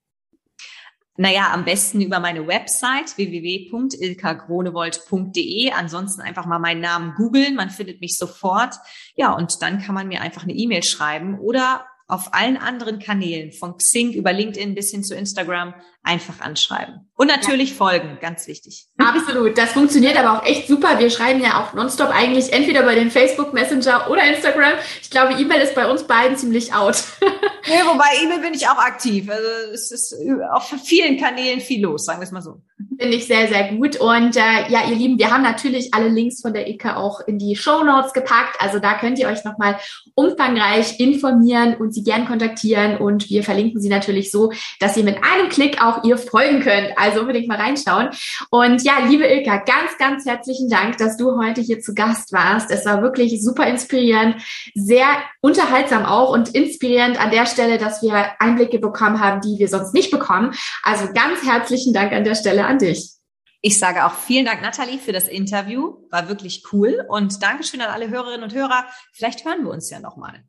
Naja, 1.21 1.51
am 1.51 1.65
besten 1.65 1.99
über 1.99 2.21
meine 2.21 2.47
Website 2.47 3.17
www.ilkagronewold.de. 3.17 5.71
Ansonsten 5.71 6.21
einfach 6.21 6.45
mal 6.45 6.59
meinen 6.59 6.79
Namen 6.79 7.13
googeln, 7.15 7.55
man 7.55 7.69
findet 7.69 7.99
mich 7.99 8.17
sofort. 8.17 8.75
Ja, 9.17 9.33
und 9.33 9.61
dann 9.61 9.81
kann 9.81 9.95
man 9.95 10.07
mir 10.07 10.21
einfach 10.21 10.43
eine 10.43 10.53
E-Mail 10.53 10.81
schreiben 10.81 11.37
oder 11.37 11.85
auf 12.09 12.33
allen 12.33 12.57
anderen 12.57 12.97
Kanälen, 12.97 13.51
von 13.51 13.77
Xing 13.77 14.11
über 14.13 14.33
LinkedIn 14.33 14.73
bis 14.73 14.89
hin 14.89 15.03
zu 15.03 15.13
Instagram, 15.13 15.75
einfach 16.01 16.41
anschreiben. 16.41 17.07
Und 17.15 17.27
natürlich 17.27 17.69
ja. 17.69 17.75
folgen, 17.75 18.17
ganz 18.19 18.47
wichtig. 18.47 18.87
Absolut, 18.97 19.55
das 19.57 19.73
funktioniert 19.73 20.17
aber 20.17 20.39
auch 20.39 20.45
echt 20.45 20.67
super. 20.67 20.97
Wir 20.97 21.11
schreiben 21.11 21.39
ja 21.39 21.63
auch 21.63 21.73
nonstop 21.75 22.09
eigentlich 22.09 22.51
entweder 22.51 22.81
bei 22.81 22.95
den 22.95 23.11
Facebook 23.11 23.53
Messenger 23.53 24.09
oder 24.09 24.23
Instagram. 24.23 24.73
Ich 25.03 25.11
glaube, 25.11 25.33
E-Mail 25.33 25.61
ist 25.61 25.75
bei 25.75 25.89
uns 25.89 26.03
beiden 26.03 26.35
ziemlich 26.35 26.73
out. 26.73 27.03
nee, 27.67 27.81
wobei 27.85 28.23
E-Mail 28.23 28.39
bin 28.39 28.55
ich 28.55 28.67
auch 28.67 28.79
aktiv. 28.79 29.29
Also 29.29 29.47
es 29.71 29.91
ist 29.91 30.15
auf 30.51 30.73
vielen 30.83 31.19
Kanälen 31.19 31.59
viel 31.59 31.83
los, 31.83 32.05
sagen 32.05 32.21
wir 32.21 32.25
es 32.25 32.31
mal 32.31 32.41
so. 32.41 32.63
Finde 32.79 33.15
ich 33.17 33.27
sehr, 33.27 33.49
sehr 33.49 33.73
gut. 33.73 33.97
Und 33.97 34.37
äh, 34.37 34.69
ja, 34.69 34.87
ihr 34.89 34.95
Lieben, 34.95 35.19
wir 35.19 35.31
haben 35.31 35.43
natürlich 35.43 35.93
alle 35.93 36.07
Links 36.07 36.41
von 36.41 36.53
der 36.53 36.69
ICA 36.69 36.95
auch 36.95 37.19
in 37.27 37.37
die 37.37 37.57
Show 37.57 37.83
Notes 37.83 38.13
gepackt. 38.13 38.55
Also 38.59 38.79
da 38.79 38.97
könnt 38.97 39.19
ihr 39.19 39.27
euch 39.27 39.43
nochmal 39.43 39.77
umfangreich 40.15 40.97
informieren 40.97 41.75
und 41.75 41.93
sie 41.93 42.03
gern 42.03 42.25
kontaktieren. 42.25 42.95
Und 42.97 43.29
wir 43.29 43.43
verlinken 43.43 43.81
sie 43.81 43.89
natürlich 43.89 44.31
so, 44.31 44.53
dass 44.79 44.95
ihr 44.95 45.03
mit 45.03 45.17
einem 45.17 45.49
Klick 45.49 45.83
auch 45.83 46.05
ihr 46.05 46.17
folgen 46.17 46.61
könnt. 46.61 46.97
Also 46.97 47.21
unbedingt 47.21 47.49
mal 47.49 47.57
reinschauen. 47.57 48.11
Und 48.49 48.81
ja, 48.83 48.93
liebe 49.09 49.25
Ilka, 49.25 49.57
ganz, 49.57 49.97
ganz 49.97 50.25
herzlichen 50.25 50.69
Dank, 50.69 50.97
dass 50.97 51.17
du 51.17 51.37
heute 51.37 51.59
hier 51.59 51.81
zu 51.81 51.93
Gast 51.93 52.31
warst. 52.31 52.71
Es 52.71 52.85
war 52.85 53.01
wirklich 53.01 53.43
super 53.43 53.67
inspirierend, 53.67 54.37
sehr 54.73 55.07
unterhaltsam 55.41 56.05
auch 56.05 56.31
und 56.31 56.55
inspirierend 56.55 57.19
an 57.19 57.31
der 57.31 57.45
Stelle, 57.45 57.77
dass 57.77 58.01
wir 58.01 58.31
Einblicke 58.39 58.79
bekommen 58.79 59.19
haben, 59.19 59.41
die 59.41 59.59
wir 59.59 59.67
sonst 59.67 59.93
nicht 59.93 60.11
bekommen. 60.11 60.53
Also 60.81 61.07
ganz 61.13 61.43
herzlichen 61.45 61.93
Dank 61.93 62.13
an 62.13 62.23
der 62.23 62.35
Stelle 62.35 62.68
an 62.69 62.79
dich. 62.79 63.11
Ich 63.61 63.77
sage 63.77 64.05
auch 64.05 64.13
vielen 64.13 64.45
Dank, 64.45 64.61
Nathalie, 64.61 64.99
für 64.99 65.11
das 65.11 65.27
Interview. 65.27 65.97
War 66.11 66.29
wirklich 66.29 66.63
cool. 66.71 67.05
Und 67.09 67.43
Dankeschön 67.43 67.81
an 67.81 67.89
alle 67.89 68.09
Hörerinnen 68.09 68.43
und 68.43 68.53
Hörer. 68.53 68.85
Vielleicht 69.11 69.43
hören 69.43 69.65
wir 69.65 69.71
uns 69.71 69.89
ja 69.89 69.99
nochmal. 69.99 70.45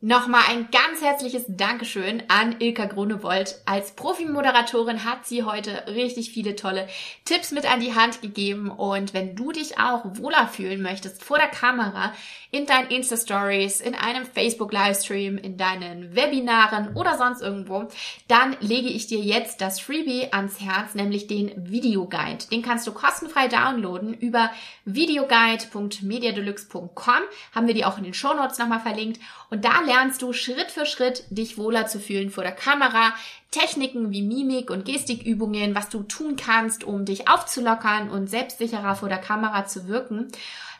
Nochmal 0.00 0.42
ein 0.48 0.68
ganz 0.70 1.02
herzliches 1.02 1.46
Dankeschön 1.48 2.22
an 2.28 2.60
Ilka 2.60 2.84
Grunewold. 2.84 3.60
Als 3.66 3.96
Profi-Moderatorin 3.96 5.02
hat 5.02 5.26
sie 5.26 5.42
heute 5.42 5.88
richtig 5.88 6.30
viele 6.30 6.54
tolle 6.54 6.86
Tipps 7.24 7.50
mit 7.50 7.68
an 7.68 7.80
die 7.80 7.96
Hand 7.96 8.22
gegeben. 8.22 8.70
Und 8.70 9.12
wenn 9.12 9.34
du 9.34 9.50
dich 9.50 9.80
auch 9.80 10.04
wohler 10.04 10.46
fühlen 10.46 10.82
möchtest 10.82 11.24
vor 11.24 11.38
der 11.38 11.48
Kamera, 11.48 12.12
in 12.50 12.66
deinen 12.66 12.90
Insta-Stories, 12.90 13.80
in 13.80 13.94
einem 13.94 14.24
Facebook-Livestream, 14.24 15.36
in 15.36 15.58
deinen 15.58 16.16
Webinaren 16.16 16.96
oder 16.96 17.18
sonst 17.18 17.42
irgendwo, 17.42 17.88
dann 18.26 18.56
lege 18.60 18.88
ich 18.88 19.06
dir 19.06 19.20
jetzt 19.20 19.60
das 19.60 19.80
Freebie 19.80 20.32
ans 20.32 20.58
Herz, 20.60 20.94
nämlich 20.94 21.26
den 21.26 21.70
Videoguide. 21.70 22.46
Den 22.50 22.62
kannst 22.62 22.86
du 22.86 22.92
kostenfrei 22.92 23.48
downloaden 23.48 24.14
über 24.14 24.50
videoguide.mediadeluxe.com. 24.86 27.20
Haben 27.54 27.66
wir 27.66 27.74
die 27.74 27.84
auch 27.84 27.98
in 27.98 28.04
den 28.04 28.14
Shownotes 28.14 28.56
nochmal 28.58 28.80
verlinkt. 28.80 29.20
Und 29.50 29.66
da 29.66 29.82
lernst 29.82 30.22
du 30.22 30.32
Schritt 30.32 30.70
für 30.70 30.86
Schritt, 30.86 31.24
dich 31.30 31.58
wohler 31.58 31.86
zu 31.86 32.00
fühlen 32.00 32.30
vor 32.30 32.44
der 32.44 32.52
Kamera, 32.52 33.12
Techniken 33.50 34.10
wie 34.10 34.22
Mimik 34.22 34.70
und 34.70 34.84
Gestikübungen, 34.84 35.74
was 35.74 35.88
du 35.88 36.02
tun 36.02 36.36
kannst, 36.36 36.84
um 36.84 37.04
dich 37.04 37.28
aufzulockern 37.28 38.10
und 38.10 38.28
selbstsicherer 38.28 38.94
vor 38.94 39.08
der 39.08 39.18
Kamera 39.18 39.66
zu 39.66 39.88
wirken. 39.88 40.28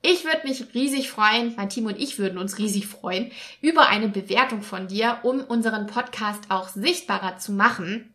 Ich 0.00 0.24
würde 0.24 0.46
mich 0.46 0.74
riesig 0.74 1.10
freuen, 1.10 1.56
mein 1.56 1.70
Team 1.70 1.86
und 1.86 1.98
ich 1.98 2.18
würden 2.18 2.38
uns 2.38 2.58
riesig 2.58 2.86
freuen, 2.86 3.32
über 3.60 3.88
eine 3.88 4.08
Bewertung 4.08 4.62
von 4.62 4.86
dir, 4.86 5.18
um 5.24 5.40
unseren 5.40 5.88
Podcast 5.88 6.44
auch 6.50 6.68
sichtbarer 6.68 7.38
zu 7.38 7.50
machen. 7.52 8.14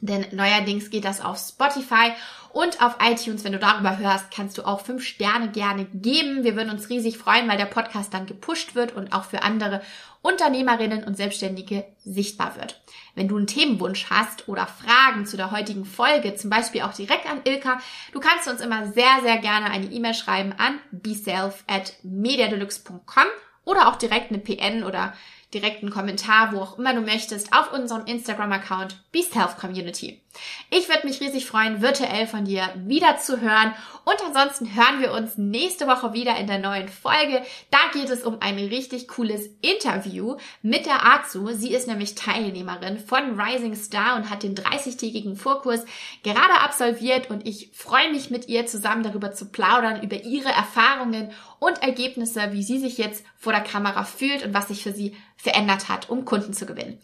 Denn 0.00 0.26
neuerdings 0.32 0.90
geht 0.90 1.06
das 1.06 1.22
auf 1.22 1.38
Spotify 1.38 2.12
und 2.54 2.80
auf 2.80 2.96
iTunes. 3.02 3.44
Wenn 3.44 3.52
du 3.52 3.58
darüber 3.58 3.98
hörst, 3.98 4.30
kannst 4.30 4.56
du 4.56 4.62
auch 4.62 4.80
fünf 4.80 5.04
Sterne 5.04 5.50
gerne 5.50 5.86
geben. 5.92 6.44
Wir 6.44 6.56
würden 6.56 6.70
uns 6.70 6.88
riesig 6.88 7.18
freuen, 7.18 7.48
weil 7.48 7.58
der 7.58 7.66
Podcast 7.66 8.14
dann 8.14 8.26
gepusht 8.26 8.74
wird 8.74 8.94
und 8.94 9.12
auch 9.12 9.24
für 9.24 9.42
andere 9.42 9.82
Unternehmerinnen 10.22 11.04
und 11.04 11.16
Selbstständige 11.16 11.84
sichtbar 12.04 12.56
wird. 12.56 12.80
Wenn 13.14 13.28
du 13.28 13.36
einen 13.36 13.48
Themenwunsch 13.48 14.06
hast 14.08 14.48
oder 14.48 14.66
Fragen 14.66 15.26
zu 15.26 15.36
der 15.36 15.50
heutigen 15.50 15.84
Folge, 15.84 16.34
zum 16.36 16.48
Beispiel 16.48 16.82
auch 16.82 16.94
direkt 16.94 17.28
an 17.28 17.42
Ilka, 17.44 17.78
du 18.12 18.20
kannst 18.20 18.48
uns 18.48 18.60
immer 18.60 18.86
sehr, 18.92 19.20
sehr 19.22 19.38
gerne 19.38 19.70
eine 19.70 19.86
E-Mail 19.86 20.14
schreiben 20.14 20.54
an 20.56 20.78
beself 20.92 21.64
at 21.66 21.94
mediadeluxe.com 22.04 23.26
oder 23.64 23.88
auch 23.88 23.96
direkt 23.96 24.30
eine 24.30 24.38
PN 24.38 24.84
oder 24.84 25.12
direkten 25.52 25.90
Kommentar, 25.90 26.52
wo 26.52 26.60
auch 26.60 26.78
immer 26.78 26.94
du 26.94 27.00
möchtest, 27.00 27.52
auf 27.52 27.72
unserem 27.72 28.06
Instagram-Account 28.06 28.96
Health 29.12 29.58
Community. 29.58 30.23
Ich 30.70 30.88
würde 30.88 31.06
mich 31.06 31.20
riesig 31.20 31.46
freuen, 31.46 31.82
virtuell 31.82 32.26
von 32.26 32.44
dir 32.44 32.68
wieder 32.76 33.18
zu 33.18 33.40
hören. 33.40 33.74
Und 34.04 34.16
ansonsten 34.26 34.74
hören 34.74 35.00
wir 35.00 35.12
uns 35.12 35.38
nächste 35.38 35.86
Woche 35.86 36.12
wieder 36.12 36.36
in 36.36 36.46
der 36.46 36.58
neuen 36.58 36.88
Folge. 36.88 37.42
Da 37.70 37.78
geht 37.92 38.10
es 38.10 38.22
um 38.22 38.38
ein 38.40 38.56
richtig 38.56 39.08
cooles 39.08 39.48
Interview 39.62 40.36
mit 40.62 40.86
der 40.86 41.06
Azu. 41.06 41.48
Sie 41.52 41.72
ist 41.72 41.88
nämlich 41.88 42.14
Teilnehmerin 42.14 42.98
von 42.98 43.40
Rising 43.40 43.74
Star 43.76 44.16
und 44.16 44.30
hat 44.30 44.42
den 44.42 44.54
30-tägigen 44.54 45.36
Vorkurs 45.36 45.84
gerade 46.22 46.60
absolviert. 46.62 47.30
Und 47.30 47.46
ich 47.46 47.70
freue 47.72 48.10
mich 48.10 48.30
mit 48.30 48.48
ihr 48.48 48.66
zusammen 48.66 49.02
darüber 49.02 49.32
zu 49.32 49.46
plaudern, 49.46 50.02
über 50.02 50.22
ihre 50.22 50.50
Erfahrungen 50.50 51.30
und 51.58 51.82
Ergebnisse, 51.82 52.52
wie 52.52 52.62
sie 52.62 52.78
sich 52.78 52.98
jetzt 52.98 53.24
vor 53.36 53.52
der 53.52 53.62
Kamera 53.62 54.04
fühlt 54.04 54.44
und 54.44 54.54
was 54.54 54.68
sich 54.68 54.82
für 54.82 54.92
sie 54.92 55.16
verändert 55.36 55.88
hat, 55.88 56.10
um 56.10 56.24
Kunden 56.24 56.52
zu 56.52 56.66
gewinnen. 56.66 56.98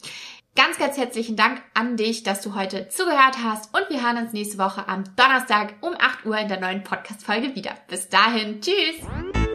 Ganz, 0.56 0.78
ganz 0.78 0.96
herzlichen 0.96 1.36
Dank 1.36 1.62
an 1.74 1.96
dich, 1.96 2.24
dass 2.24 2.40
du 2.40 2.54
heute 2.54 2.88
zugehört 2.88 3.38
hast 3.42 3.72
und 3.72 3.88
wir 3.88 4.02
hören 4.02 4.18
uns 4.24 4.32
nächste 4.32 4.58
Woche 4.58 4.88
am 4.88 5.04
Donnerstag 5.14 5.74
um 5.80 5.94
8 5.98 6.26
Uhr 6.26 6.38
in 6.38 6.48
der 6.48 6.60
neuen 6.60 6.82
Podcast-Folge 6.82 7.54
wieder. 7.54 7.76
Bis 7.88 8.08
dahin, 8.08 8.60
tschüss! 8.60 9.49